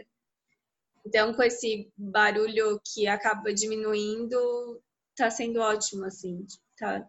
Então, 1.07 1.35
com 1.35 1.43
esse 1.43 1.91
barulho 1.97 2.81
que 2.85 3.07
acaba 3.07 3.53
diminuindo, 3.53 4.83
está 5.11 5.31
sendo 5.31 5.61
ótimo, 5.61 6.05
assim. 6.05 6.47
Tá, 6.79 7.07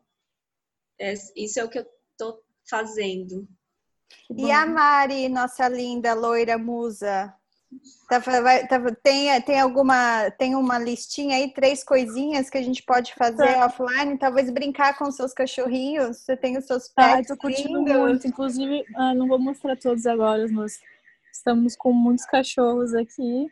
é, 0.99 1.13
isso 1.36 1.59
é 1.59 1.63
o 1.63 1.69
que 1.69 1.80
eu 1.80 1.88
estou 2.11 2.43
fazendo. 2.69 3.47
E 4.30 4.51
a 4.51 4.65
Mari, 4.65 5.30
nossa 5.30 5.67
linda 5.67 6.13
loira 6.13 6.57
musa, 6.57 7.34
Tá, 8.07 8.19
vai, 8.19 8.67
tá, 8.67 8.80
tem, 9.01 9.41
tem 9.41 9.59
alguma 9.59 10.30
tem 10.32 10.55
uma 10.55 10.78
listinha 10.78 11.38
aí, 11.38 11.51
três 11.51 11.84
coisinhas 11.84 12.49
que 12.49 12.57
a 12.57 12.61
gente 12.61 12.84
pode 12.84 13.15
fazer 13.15 13.55
tá. 13.55 13.65
offline, 13.65 14.17
talvez 14.17 14.49
brincar 14.51 14.97
com 14.97 15.09
seus 15.11 15.34
cachorrinhos. 15.34 16.17
Você 16.17 16.38
tem 16.38 16.57
os 16.57 16.65
seus 16.65 16.88
tá, 16.89 17.15
pets. 17.15 17.32
Ah, 17.32 17.36
tô 17.36 17.41
curtindo 17.41 17.80
lindos. 17.80 17.97
muito. 17.97 18.28
Inclusive, 18.28 18.86
ah, 18.95 19.13
não 19.15 19.28
vou 19.28 19.39
mostrar 19.39 19.76
todos 19.76 20.05
agora, 20.05 20.47
mas 20.51 20.80
estamos 21.34 21.76
com 21.76 21.91
muitos 21.91 22.26
cachorros 22.26 22.93
aqui. 22.93 23.47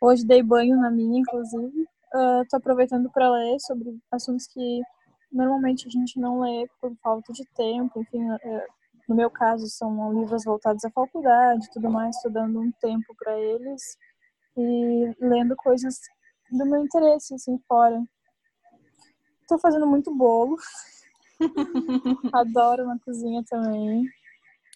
Hoje 0.00 0.26
dei 0.26 0.42
banho 0.42 0.76
na 0.76 0.90
minha, 0.90 1.20
inclusive. 1.20 1.86
Uh, 2.14 2.44
tô 2.50 2.56
aproveitando 2.56 3.10
para 3.10 3.30
ler 3.30 3.58
sobre 3.60 3.96
assuntos 4.10 4.46
que 4.46 4.82
normalmente 5.32 5.86
a 5.88 5.90
gente 5.90 6.18
não 6.18 6.40
lê 6.40 6.68
por 6.80 6.94
falta 7.02 7.32
de 7.32 7.44
tempo, 7.56 8.00
enfim, 8.00 8.24
uh, 8.30 8.38
no 9.08 9.14
meu 9.14 9.30
caso, 9.30 9.66
são 9.68 10.12
livros 10.12 10.44
voltados 10.44 10.84
à 10.84 10.90
faculdade, 10.90 11.70
tudo 11.72 11.90
mais, 11.90 12.16
estou 12.16 12.32
dando 12.32 12.60
um 12.60 12.72
tempo 12.80 13.14
para 13.18 13.38
eles 13.38 13.96
e 14.56 15.14
lendo 15.20 15.54
coisas 15.56 15.98
do 16.50 16.64
meu 16.64 16.82
interesse, 16.82 17.34
assim, 17.34 17.58
fora. 17.68 18.02
Estou 19.42 19.58
fazendo 19.58 19.86
muito 19.86 20.14
bolo. 20.14 20.56
Adoro 22.32 22.86
na 22.86 22.98
cozinha 23.00 23.42
também. 23.48 24.06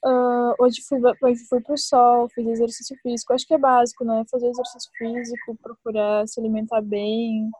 Uh, 0.04 0.54
hoje 0.60 0.82
fui, 0.86 1.00
hoje 1.22 1.44
fui 1.48 1.60
pro 1.60 1.76
sol, 1.76 2.28
fiz 2.28 2.46
exercício 2.46 2.96
físico. 3.02 3.32
Acho 3.32 3.46
que 3.46 3.54
é 3.54 3.58
básico, 3.58 4.04
né? 4.04 4.24
Fazer 4.30 4.48
exercício 4.48 4.90
físico, 4.96 5.56
procurar 5.62 6.26
se 6.28 6.38
alimentar 6.38 6.82
bem. 6.82 7.50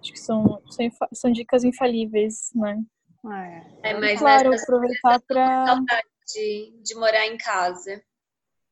Acho 0.00 0.12
que 0.12 0.18
são, 0.18 0.60
são, 0.70 0.90
são 1.12 1.32
dicas 1.32 1.64
infalíveis, 1.64 2.50
né? 2.54 2.82
É, 3.26 3.90
é 3.90 4.00
mas 4.00 4.18
claro, 4.18 4.54
aproveitar 4.54 5.20
para 5.20 5.66
saudade 5.66 6.08
de, 6.26 6.82
de 6.82 6.94
morar 6.94 7.26
em 7.26 7.36
casa. 7.36 8.02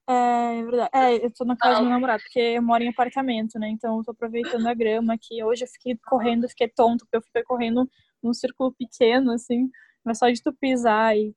É, 0.08 0.58
é 0.58 0.64
verdade. 0.64 0.90
É, 0.94 1.26
eu 1.26 1.30
tô 1.30 1.44
na 1.44 1.56
casa 1.56 1.76
do 1.76 1.82
meu 1.82 1.90
namorado, 1.90 2.22
porque 2.22 2.38
eu 2.38 2.62
moro 2.62 2.82
em 2.82 2.88
apartamento, 2.88 3.58
né? 3.58 3.68
Então 3.68 3.98
eu 3.98 4.04
tô 4.04 4.12
aproveitando 4.12 4.66
a 4.66 4.74
grama 4.74 5.14
aqui. 5.14 5.42
Hoje 5.44 5.64
eu 5.64 5.68
fiquei 5.68 5.98
correndo, 6.06 6.48
fiquei 6.48 6.68
tonto, 6.68 7.04
porque 7.04 7.16
eu 7.18 7.22
fiquei 7.22 7.42
correndo 7.42 7.88
num 8.22 8.32
círculo 8.32 8.72
pequeno, 8.72 9.32
assim, 9.32 9.68
mas 10.02 10.18
só 10.18 10.30
de 10.30 10.42
tu 10.42 10.52
pisar 10.52 11.16
e 11.16 11.34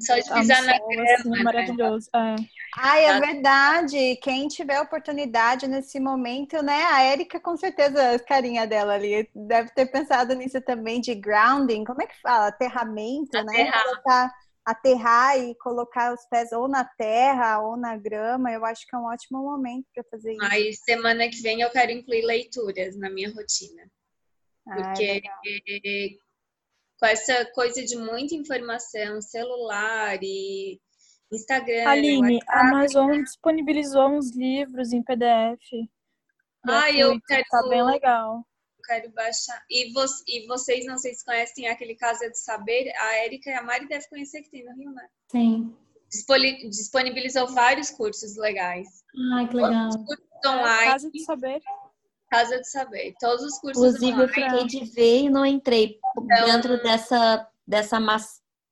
só 0.00 0.14
de 0.16 0.22
pisar 0.22 0.62
na 0.62 0.76
sol, 0.76 0.88
grama. 0.88 1.14
Assim, 1.14 1.40
é 1.40 1.42
maravilhoso. 1.42 2.10
É. 2.14 2.36
Ai, 2.76 3.04
é 3.06 3.20
verdade. 3.20 4.16
Quem 4.16 4.46
tiver 4.46 4.80
oportunidade 4.80 5.66
nesse 5.66 5.98
momento, 5.98 6.62
né? 6.62 6.84
A 6.84 7.02
Érica, 7.02 7.40
com 7.40 7.56
certeza, 7.56 8.12
a 8.12 8.18
carinha 8.18 8.66
dela 8.66 8.94
ali, 8.94 9.28
deve 9.34 9.70
ter 9.70 9.86
pensado 9.86 10.34
nisso 10.34 10.60
também, 10.60 11.00
de 11.00 11.14
grounding. 11.14 11.84
Como 11.84 12.02
é 12.02 12.06
que 12.06 12.20
fala? 12.20 12.48
Aterramento, 12.48 13.42
né? 13.42 13.72
Colocar, 13.72 14.32
aterrar 14.64 15.38
e 15.38 15.54
colocar 15.54 16.12
os 16.12 16.26
pés 16.26 16.52
ou 16.52 16.68
na 16.68 16.84
terra 16.84 17.60
ou 17.60 17.76
na 17.76 17.96
grama. 17.96 18.52
Eu 18.52 18.64
acho 18.66 18.86
que 18.86 18.94
é 18.94 18.98
um 18.98 19.06
ótimo 19.06 19.42
momento 19.42 19.86
para 19.94 20.04
fazer 20.10 20.32
isso. 20.32 20.44
Aí, 20.44 20.74
semana 20.74 21.28
que 21.28 21.40
vem, 21.40 21.62
eu 21.62 21.70
quero 21.70 21.90
incluir 21.90 22.22
leituras 22.22 22.96
na 22.98 23.08
minha 23.08 23.32
rotina. 23.32 23.90
Porque 24.64 25.22
Ai, 25.26 26.18
com 27.04 27.08
essa 27.08 27.44
coisa 27.52 27.84
de 27.84 27.96
muita 27.96 28.34
informação, 28.34 29.20
celular 29.20 30.18
e 30.22 30.80
Instagram. 31.30 31.86
Aline, 31.86 32.40
a 32.48 32.60
Amazon 32.60 33.22
disponibilizou 33.22 34.08
uns 34.08 34.34
livros 34.34 34.90
em 34.90 35.02
PDF. 35.02 35.60
Ah, 36.66 36.90
eu 36.90 37.20
quero. 37.28 37.44
Tá 37.50 37.68
bem 37.68 37.84
legal. 37.84 38.42
quero 38.86 39.12
baixar. 39.12 39.62
E, 39.68 39.92
vo 39.92 40.02
e 40.26 40.46
vocês, 40.46 40.86
não 40.86 40.96
sei 40.96 41.12
se 41.12 41.22
conhecem 41.26 41.68
aquele 41.68 41.94
Casa 41.94 42.30
de 42.30 42.38
Saber, 42.38 42.90
a 42.96 43.16
Érica 43.16 43.50
e 43.50 43.52
a 43.54 43.62
Mari 43.62 43.86
devem 43.86 44.08
conhecer 44.08 44.40
que 44.40 44.50
tem 44.50 44.64
no 44.64 44.74
Rio, 44.74 44.90
né? 44.90 45.06
Sim. 45.30 45.76
Disponibilizou 46.70 47.52
vários 47.52 47.90
cursos 47.90 48.34
legais. 48.38 48.88
Ai, 49.34 49.46
que 49.46 49.56
legal. 49.56 49.90
Cursos 49.90 50.46
online. 50.46 50.92
Casa 50.92 51.10
de 51.10 51.22
Saber. 51.22 51.60
Casa 52.34 52.60
de 52.60 52.68
Saber. 52.68 53.14
Todos 53.20 53.44
os 53.44 53.58
cursos 53.58 53.84
Inclusive, 53.84 54.12
online. 54.12 54.22
eu 54.22 54.28
fiquei 54.28 54.66
de 54.66 54.84
ver 54.92 55.20
e 55.20 55.30
não 55.30 55.46
entrei 55.46 56.00
então, 56.18 56.46
dentro 56.46 56.82
dessa, 56.82 57.48
dessa 57.64 57.98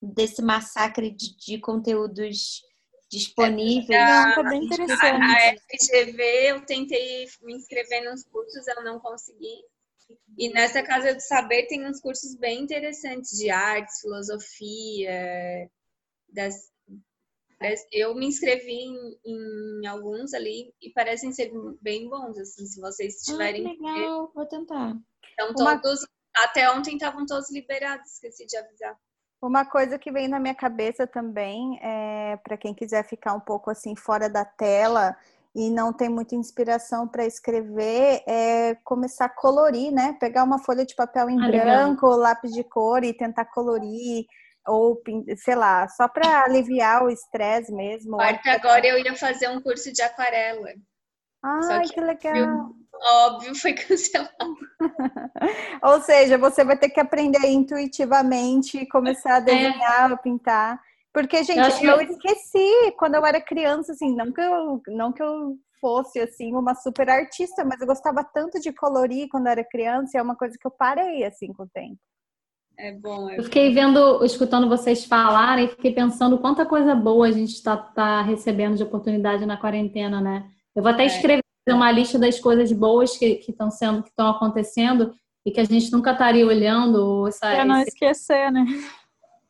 desse 0.02 0.42
massacre 0.42 1.10
de, 1.10 1.36
de 1.36 1.58
conteúdos 1.60 2.64
disponíveis. 3.08 3.90
É, 3.90 4.04
não, 4.04 4.34
tá 4.34 4.42
bem 4.42 4.64
interessante. 4.64 5.22
A, 5.22 5.54
FGV, 5.78 6.22
eu 6.50 6.66
tentei 6.66 7.28
me 7.42 7.54
inscrever 7.54 8.04
nos 8.10 8.24
cursos, 8.24 8.66
eu 8.66 8.82
não 8.82 8.98
consegui. 8.98 9.64
E 10.36 10.48
nessa 10.48 10.82
Casa 10.82 11.14
do 11.14 11.20
Saber 11.20 11.66
tem 11.66 11.86
uns 11.86 12.00
cursos 12.00 12.34
bem 12.34 12.62
interessantes 12.62 13.38
de 13.38 13.48
artes, 13.48 14.00
filosofia, 14.00 15.70
das, 16.28 16.71
eu 17.92 18.14
me 18.14 18.26
inscrevi 18.26 18.72
em, 18.72 19.18
em, 19.24 19.86
alguns 19.86 20.34
ali 20.34 20.72
e 20.80 20.90
parecem 20.90 21.32
ser 21.32 21.52
bem 21.80 22.08
bons, 22.08 22.38
assim, 22.38 22.66
se 22.66 22.80
vocês 22.80 23.14
ah, 23.14 23.32
tiverem. 23.32 23.66
Ah, 23.66 23.94
legal, 23.94 24.32
vou 24.34 24.46
tentar. 24.46 24.96
Então, 25.32 25.54
todos, 25.54 26.00
Uma... 26.00 26.44
até 26.44 26.70
ontem 26.70 26.94
estavam 26.94 27.26
todos 27.26 27.50
liberados, 27.50 28.12
esqueci 28.12 28.46
de 28.46 28.56
avisar. 28.56 28.96
Uma 29.40 29.64
coisa 29.64 29.98
que 29.98 30.12
vem 30.12 30.28
na 30.28 30.38
minha 30.38 30.54
cabeça 30.54 31.06
também, 31.06 31.78
é, 31.82 32.36
para 32.44 32.56
quem 32.56 32.72
quiser 32.72 33.04
ficar 33.04 33.34
um 33.34 33.40
pouco 33.40 33.70
assim 33.70 33.96
fora 33.96 34.30
da 34.30 34.44
tela 34.44 35.16
e 35.54 35.68
não 35.68 35.92
tem 35.92 36.08
muita 36.08 36.34
inspiração 36.34 37.08
para 37.08 37.26
escrever, 37.26 38.22
é 38.26 38.76
começar 38.84 39.24
a 39.24 39.28
colorir, 39.28 39.92
né? 39.92 40.16
Pegar 40.18 40.44
uma 40.44 40.58
folha 40.58 40.86
de 40.86 40.94
papel 40.94 41.28
em 41.28 41.42
ah, 41.42 41.48
branco, 41.48 42.06
legal. 42.06 42.18
lápis 42.18 42.52
de 42.52 42.62
cor 42.64 43.02
e 43.02 43.12
tentar 43.12 43.46
colorir 43.46 44.26
ou 44.66 45.00
sei 45.36 45.54
lá, 45.54 45.88
só 45.88 46.08
para 46.08 46.44
aliviar 46.44 47.04
o 47.04 47.10
estresse 47.10 47.72
mesmo. 47.72 48.16
Quarta 48.16 48.52
agora 48.52 48.86
eu 48.86 48.98
ia 48.98 49.14
fazer 49.14 49.48
um 49.48 49.60
curso 49.60 49.92
de 49.92 50.02
aquarela. 50.02 50.72
Ai, 51.44 51.84
que, 51.84 51.94
que 51.94 52.00
legal. 52.00 52.70
Óbvio, 52.94 53.54
foi 53.54 53.72
cancelado. 53.74 54.56
ou 55.82 56.00
seja, 56.00 56.38
você 56.38 56.64
vai 56.64 56.76
ter 56.76 56.90
que 56.90 57.00
aprender 57.00 57.46
intuitivamente 57.48 58.78
e 58.78 58.88
começar 58.88 59.34
a 59.34 59.38
é. 59.38 59.40
desenhar, 59.40 60.10
é. 60.10 60.14
a 60.14 60.16
pintar. 60.16 60.80
Porque, 61.12 61.42
gente, 61.42 61.84
eu, 61.84 62.00
eu 62.00 62.02
esqueci 62.02 62.92
quando 62.96 63.16
eu 63.16 63.26
era 63.26 63.40
criança, 63.40 63.92
assim, 63.92 64.14
não 64.14 64.32
que 64.32 64.40
eu, 64.40 64.80
não 64.88 65.12
que 65.12 65.22
eu 65.22 65.58
fosse 65.78 66.20
assim 66.20 66.54
uma 66.54 66.76
super 66.76 67.10
artista, 67.10 67.64
mas 67.64 67.80
eu 67.80 67.86
gostava 67.86 68.22
tanto 68.22 68.60
de 68.60 68.72
colorir 68.72 69.28
quando 69.28 69.48
era 69.48 69.64
criança, 69.64 70.16
e 70.16 70.18
é 70.18 70.22
uma 70.22 70.36
coisa 70.36 70.56
que 70.58 70.66
eu 70.66 70.70
parei 70.70 71.24
assim 71.24 71.52
com 71.52 71.64
o 71.64 71.68
tempo. 71.68 71.98
É 72.83 72.91
bom. 72.91 73.30
É 73.30 73.39
eu 73.39 73.45
fiquei 73.45 73.72
vendo, 73.72 74.24
escutando 74.24 74.68
vocês 74.68 75.05
falarem, 75.05 75.68
fiquei 75.68 75.93
pensando 75.93 76.37
quanta 76.39 76.66
coisa 76.66 76.97
boa 76.97 77.28
a 77.28 77.30
gente 77.30 77.53
está 77.53 77.76
tá 77.76 78.22
recebendo 78.22 78.76
de 78.76 78.83
oportunidade 78.83 79.47
na 79.47 79.57
quarentena, 79.57 80.20
né? 80.20 80.45
Eu 80.74 80.83
vou 80.83 80.91
até 80.91 81.05
é. 81.05 81.07
escrever 81.07 81.43
uma 81.68 81.93
lista 81.93 82.18
das 82.18 82.41
coisas 82.41 82.72
boas 82.72 83.16
que 83.16 83.41
estão 83.49 83.70
sendo, 83.70 84.03
que 84.03 84.09
estão 84.09 84.26
acontecendo. 84.26 85.14
e 85.47 85.53
que 85.53 85.61
a 85.61 85.64
gente 85.64 85.93
nunca 85.93 86.11
estaria 86.11 86.45
olhando. 86.45 87.28
Para 87.39 87.64
não 87.64 87.78
esse... 87.78 87.91
esquecer, 87.91 88.51
né? 88.51 88.66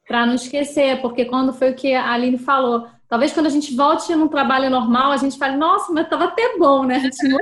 Para 0.06 0.26
não 0.26 0.34
esquecer, 0.34 1.00
porque 1.00 1.24
quando 1.24 1.54
foi 1.54 1.70
o 1.70 1.74
que 1.74 1.94
a 1.94 2.12
Aline 2.12 2.36
falou, 2.36 2.86
talvez 3.08 3.32
quando 3.32 3.46
a 3.46 3.50
gente 3.50 3.74
volte 3.74 4.14
num 4.14 4.28
trabalho 4.28 4.68
normal, 4.68 5.10
a 5.10 5.16
gente 5.16 5.38
fale, 5.38 5.56
nossa, 5.56 5.90
mas 5.90 6.04
estava 6.04 6.24
até 6.24 6.58
bom, 6.58 6.84
né? 6.84 6.96
A 6.96 6.98
gente 6.98 7.28
não 7.28 7.38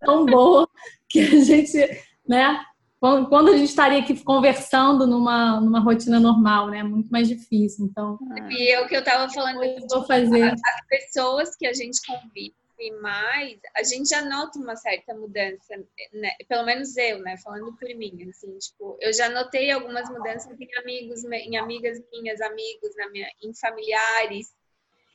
tão 0.00 0.24
boa 0.24 0.66
que 1.06 1.20
a 1.20 1.44
gente, 1.44 1.78
né? 2.26 2.64
Quando 3.00 3.50
a 3.50 3.56
gente 3.56 3.68
estaria 3.68 3.98
aqui 3.98 4.18
conversando 4.24 5.06
numa, 5.06 5.60
numa 5.60 5.80
rotina 5.80 6.18
normal, 6.18 6.70
né? 6.70 6.82
Muito 6.82 7.10
mais 7.10 7.28
difícil. 7.28 7.84
Então. 7.84 8.18
E 8.50 8.72
é 8.72 8.80
o 8.80 8.88
que 8.88 8.96
eu 8.96 9.00
estava 9.00 9.30
falando. 9.30 9.62
Eu 9.62 9.86
vou 9.90 10.06
fazer. 10.06 10.42
As 10.42 10.86
pessoas 10.88 11.54
que 11.54 11.66
a 11.66 11.74
gente 11.74 12.00
convive 12.06 12.54
mais, 13.00 13.58
a 13.76 13.82
gente 13.82 14.08
já 14.08 14.22
nota 14.22 14.58
uma 14.58 14.76
certa 14.76 15.14
mudança, 15.14 15.76
né? 16.12 16.30
Pelo 16.48 16.64
menos 16.64 16.96
eu, 16.96 17.18
né? 17.20 17.36
Falando 17.38 17.76
por 17.76 17.88
mim, 17.94 18.28
assim, 18.28 18.56
tipo, 18.58 18.96
eu 19.00 19.12
já 19.12 19.28
notei 19.28 19.70
algumas 19.70 20.08
mudanças 20.10 20.50
em 20.58 20.68
amigos, 20.78 21.24
em 21.24 21.56
amigas 21.56 22.02
minhas, 22.12 22.40
amigos, 22.40 22.94
na 22.96 23.10
minha, 23.10 23.28
em 23.42 23.54
familiares. 23.54 24.52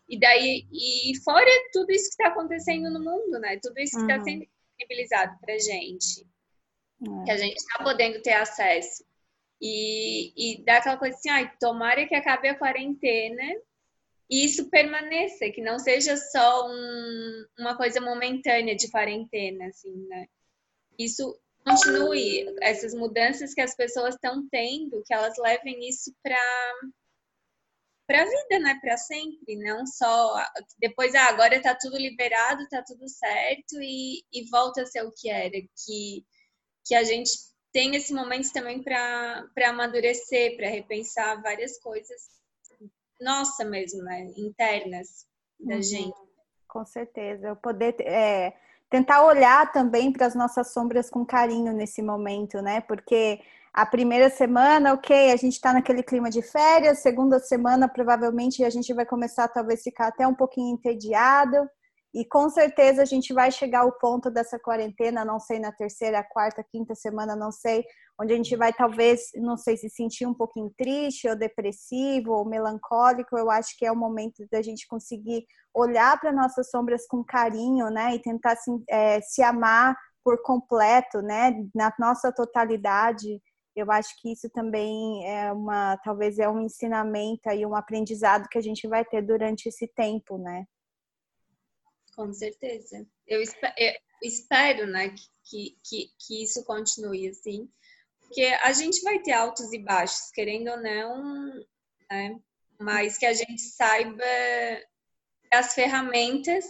E 0.07 0.19
daí, 0.19 0.65
e 0.71 1.11
fora 1.23 1.49
tudo 1.71 1.91
isso 1.91 2.09
que 2.09 2.23
está 2.23 2.27
acontecendo 2.27 2.89
no 2.89 2.99
mundo, 2.99 3.39
né? 3.39 3.59
Tudo 3.61 3.79
isso 3.79 3.95
que 3.95 4.01
está 4.01 4.17
uhum. 4.17 4.23
sendo 4.23 4.45
disponibilizado 4.45 5.37
para 5.39 5.57
gente, 5.59 6.25
é. 7.01 7.25
que 7.25 7.31
a 7.31 7.37
gente 7.37 7.57
está 7.57 7.83
podendo 7.83 8.21
ter 8.21 8.33
acesso. 8.33 9.03
E, 9.61 10.31
e 10.35 10.63
dá 10.63 10.77
aquela 10.77 10.97
coisa 10.97 11.15
assim, 11.17 11.29
ai, 11.29 11.51
tomara 11.59 12.07
que 12.07 12.15
acabe 12.15 12.47
a 12.47 12.57
quarentena 12.57 13.43
e 14.29 14.45
isso 14.45 14.69
permaneça, 14.69 15.49
que 15.49 15.61
não 15.61 15.79
seja 15.79 16.15
só 16.15 16.69
um, 16.69 17.45
uma 17.57 17.75
coisa 17.75 17.99
momentânea 17.99 18.75
de 18.75 18.89
quarentena, 18.89 19.65
assim, 19.65 20.07
né? 20.07 20.27
Isso 20.97 21.37
continue, 21.65 22.55
essas 22.61 22.93
mudanças 22.93 23.53
que 23.53 23.61
as 23.61 23.75
pessoas 23.75 24.15
estão 24.15 24.47
tendo, 24.49 25.03
que 25.05 25.13
elas 25.13 25.35
levem 25.37 25.87
isso 25.87 26.13
para 26.21 26.37
para 28.05 28.23
a 28.23 28.25
vida, 28.25 28.59
né? 28.59 28.79
Para 28.81 28.97
sempre, 28.97 29.55
não 29.57 29.85
só 29.85 30.43
depois 30.79 31.13
ah, 31.13 31.29
agora 31.29 31.55
está 31.55 31.75
tudo 31.75 31.95
liberado, 31.95 32.63
está 32.63 32.83
tudo 32.83 33.07
certo 33.07 33.79
e, 33.81 34.23
e, 34.33 34.49
volta 34.49 34.81
a 34.81 34.85
ser 34.85 35.03
o 35.03 35.11
que 35.11 35.29
era, 35.29 35.51
que 35.85 36.25
que 36.89 36.95
a 36.95 37.03
gente 37.03 37.29
tem 37.71 37.95
esse 37.95 38.11
momento 38.11 38.51
também 38.51 38.81
para 38.81 39.47
amadurecer, 39.67 40.57
para 40.57 40.67
repensar 40.67 41.39
várias 41.39 41.77
coisas 41.77 42.19
nossa 43.21 43.63
mesmo, 43.63 44.01
né? 44.01 44.31
internas 44.35 45.27
da 45.59 45.75
uhum. 45.75 45.83
gente. 45.83 46.17
Com 46.67 46.83
certeza, 46.85 47.49
eu 47.49 47.55
poder 47.55 47.95
é, 48.01 48.53
tentar 48.89 49.23
olhar 49.23 49.71
também 49.71 50.11
para 50.11 50.25
as 50.25 50.33
nossas 50.33 50.71
sombras 50.73 51.11
com 51.11 51.23
carinho 51.23 51.71
nesse 51.71 52.01
momento, 52.01 52.59
né? 52.59 52.81
Porque 52.81 53.39
a 53.71 53.85
primeira 53.85 54.31
semana, 54.31 54.93
ok, 54.93 55.31
a 55.31 55.35
gente 55.35 55.53
está 55.53 55.71
naquele 55.71 56.01
clima 56.01 56.29
de 56.29 56.41
férias, 56.41 56.99
segunda 56.99 57.39
semana, 57.39 57.87
provavelmente 57.87 58.63
a 58.63 58.69
gente 58.69 58.91
vai 58.93 59.05
começar 59.05 59.47
talvez 59.47 59.83
ficar 59.83 60.07
até 60.07 60.25
um 60.25 60.33
pouquinho 60.33 60.73
entediado. 60.73 61.69
E 62.13 62.25
com 62.25 62.49
certeza 62.49 63.03
a 63.03 63.05
gente 63.05 63.33
vai 63.33 63.51
chegar 63.51 63.81
ao 63.81 63.91
ponto 63.91 64.31
dessa 64.31 64.57
quarentena, 64.57 65.23
não 65.23 65.39
sei, 65.39 65.59
na 65.59 65.71
terceira, 65.71 66.23
quarta, 66.23 66.63
quinta 66.63 66.95
semana, 66.95 67.35
não 67.35 67.51
sei, 67.51 67.85
onde 68.19 68.33
a 68.33 68.35
gente 68.35 68.55
vai 68.55 68.73
talvez, 68.73 69.29
não 69.35 69.55
sei 69.55 69.77
se 69.77 69.89
sentir 69.89 70.25
um 70.25 70.33
pouquinho 70.33 70.73
triste 70.75 71.27
ou 71.27 71.35
depressivo 71.35 72.31
ou 72.31 72.45
melancólico. 72.45 73.37
Eu 73.37 73.51
acho 73.51 73.77
que 73.77 73.85
é 73.85 73.91
o 73.91 73.95
momento 73.95 74.43
da 74.51 74.61
gente 74.61 74.87
conseguir 74.87 75.45
olhar 75.73 76.19
para 76.19 76.31
nossas 76.31 76.69
sombras 76.69 77.05
com 77.07 77.23
carinho, 77.23 77.89
né? 77.89 78.15
E 78.15 78.19
tentar 78.19 78.55
se, 78.55 78.71
é, 78.89 79.21
se 79.21 79.43
amar 79.43 79.95
por 80.23 80.41
completo, 80.41 81.21
né? 81.21 81.63
Na 81.75 81.93
nossa 81.99 82.31
totalidade. 82.31 83.41
Eu 83.75 83.91
acho 83.91 84.19
que 84.19 84.31
isso 84.33 84.49
também 84.49 85.25
é 85.27 85.53
uma, 85.53 85.95
talvez 85.97 86.39
é 86.39 86.49
um 86.49 86.59
ensinamento 86.59 87.49
e 87.49 87.65
um 87.65 87.75
aprendizado 87.75 88.49
que 88.49 88.57
a 88.57 88.61
gente 88.61 88.87
vai 88.87 89.05
ter 89.05 89.21
durante 89.21 89.69
esse 89.69 89.87
tempo, 89.87 90.37
né? 90.37 90.65
Com 92.19 92.33
certeza. 92.33 93.07
Eu 93.25 93.41
espero, 93.41 93.73
eu 93.77 93.93
espero 94.21 94.87
né, 94.87 95.15
que, 95.45 95.79
que, 95.81 96.11
que 96.19 96.43
isso 96.43 96.65
continue 96.65 97.29
assim, 97.29 97.71
porque 98.19 98.43
a 98.61 98.73
gente 98.73 99.01
vai 99.03 99.19
ter 99.19 99.31
altos 99.31 99.71
e 99.71 99.79
baixos, 99.79 100.29
querendo 100.31 100.69
ou 100.69 100.81
não, 100.81 101.53
né? 102.11 102.37
mas 102.77 103.17
que 103.17 103.25
a 103.25 103.31
gente 103.31 103.61
saiba 103.61 104.21
as 105.49 105.73
ferramentas 105.73 106.65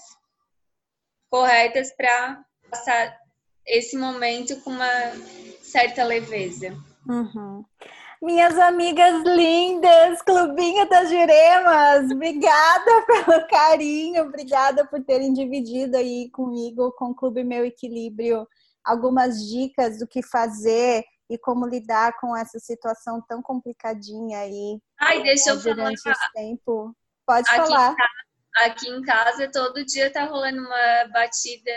corretas 1.31 1.91
para 1.95 2.45
passar 2.69 3.19
esse 3.65 3.97
momento 3.97 4.61
com 4.61 4.69
uma 4.69 5.15
certa 5.63 6.03
leveza. 6.03 6.77
Uhum. 7.07 7.65
Minhas 8.21 8.59
amigas 8.59 9.23
lindas, 9.23 10.21
Clubinho 10.23 10.87
das 10.89 11.09
Juremas, 11.09 12.11
obrigada 12.11 13.05
pelo 13.07 13.47
carinho, 13.47 14.23
obrigada 14.23 14.85
por 14.85 15.01
terem 15.05 15.31
dividido 15.31 15.95
aí 15.95 16.29
comigo, 16.31 16.91
com 16.97 17.11
o 17.11 17.15
Clube 17.15 17.45
Meu 17.45 17.65
Equilíbrio, 17.65 18.45
algumas 18.83 19.47
dicas 19.47 19.97
do 19.99 20.05
que 20.05 20.21
fazer 20.21 21.05
e 21.29 21.37
como 21.37 21.65
lidar 21.65 22.19
com 22.19 22.35
essa 22.35 22.59
situação 22.59 23.23
tão 23.25 23.41
complicadinha 23.41 24.39
aí. 24.39 24.81
Ai, 24.99 25.23
deixa 25.23 25.51
eu 25.51 25.55
durante 25.55 25.75
falar. 25.75 25.93
Durante 25.93 26.09
esse 26.09 26.33
tempo. 26.33 26.93
Pode 27.25 27.47
aqui 27.49 27.57
falar. 27.57 27.95
Tá, 27.95 28.07
aqui 28.65 28.89
em 28.89 29.01
casa, 29.01 29.49
todo 29.51 29.85
dia 29.85 30.11
tá 30.11 30.25
rolando 30.25 30.61
uma 30.61 31.05
batida 31.13 31.71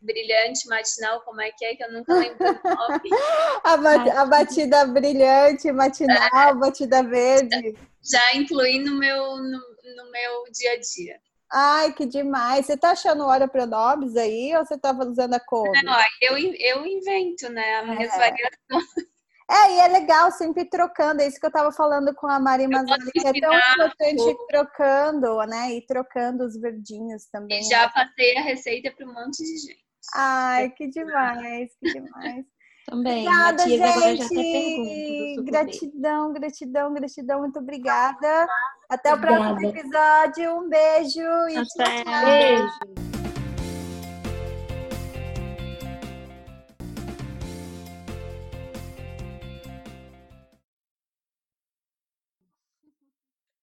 brilhante 0.00 0.68
matinal, 0.68 1.20
como 1.22 1.40
é 1.40 1.50
que 1.52 1.64
é, 1.64 1.76
que 1.76 1.84
eu 1.84 1.92
nunca 1.92 2.14
lembro 2.14 2.48
o 2.48 2.68
nome. 2.68 3.10
a, 3.64 4.22
a, 4.22 4.26
batida 4.26 4.86
brilhante 4.86 5.70
matinal, 5.70 6.50
é, 6.50 6.54
batida 6.54 7.02
verde. 7.02 7.74
Já, 8.02 8.18
já 8.18 8.36
incluí 8.36 8.78
no 8.80 8.96
meu, 8.98 9.36
no, 9.36 9.60
no, 9.96 10.10
meu 10.10 10.44
dia 10.52 10.72
a 10.72 10.80
dia. 10.80 11.20
Ai, 11.50 11.92
que 11.92 12.06
demais. 12.06 12.66
Você 12.66 12.76
tá 12.76 12.92
achando 12.92 13.26
hora 13.26 13.46
pronobis 13.46 14.16
aí 14.16 14.56
ou 14.56 14.64
você 14.64 14.78
tava 14.78 15.04
usando 15.04 15.34
a 15.34 15.40
cor? 15.40 15.70
Não, 15.84 15.96
eu, 16.20 16.38
eu 16.38 16.86
invento, 16.86 17.48
né, 17.50 17.76
as 17.76 17.86
minhas 17.88 18.12
é. 18.14 18.18
variações. 18.18 19.11
É, 19.50 19.72
e 19.74 19.80
é 19.80 19.88
legal 19.88 20.30
sempre 20.30 20.64
trocando, 20.64 21.20
é 21.20 21.26
isso 21.26 21.38
que 21.38 21.46
eu 21.46 21.48
estava 21.48 21.70
falando 21.72 22.14
com 22.14 22.26
a 22.26 22.38
Mari 22.38 22.66
Mazzoli, 22.68 23.10
que 23.12 23.26
é 23.26 23.32
tão 23.40 23.54
importante 23.54 24.30
ir 24.30 24.36
trocando, 24.48 25.38
né? 25.46 25.72
E 25.72 25.86
trocando 25.86 26.44
os 26.44 26.56
verdinhos 26.56 27.26
também. 27.26 27.60
E 27.60 27.64
já 27.64 27.88
passei 27.90 28.36
a 28.36 28.42
receita 28.42 28.90
para 28.90 29.06
um 29.06 29.12
monte 29.12 29.38
de 29.38 29.58
gente. 29.58 29.82
Ai, 30.14 30.70
que 30.70 30.88
demais, 30.88 31.70
que 31.78 31.92
demais. 31.92 32.44
Também. 32.84 33.28
Obrigada, 33.28 33.68
gente. 33.68 35.42
Gratidão, 35.44 36.32
gratidão, 36.32 36.92
gratidão. 36.92 37.40
Muito 37.40 37.58
obrigada. 37.60 38.48
Até 38.88 39.14
o 39.14 39.20
próximo 39.20 39.60
episódio. 39.68 40.58
Um 40.58 40.68
beijo 40.68 41.20
e 41.20 41.56
Até. 41.56 42.04
tchau. 42.04 42.24
Beijo. 42.24 43.21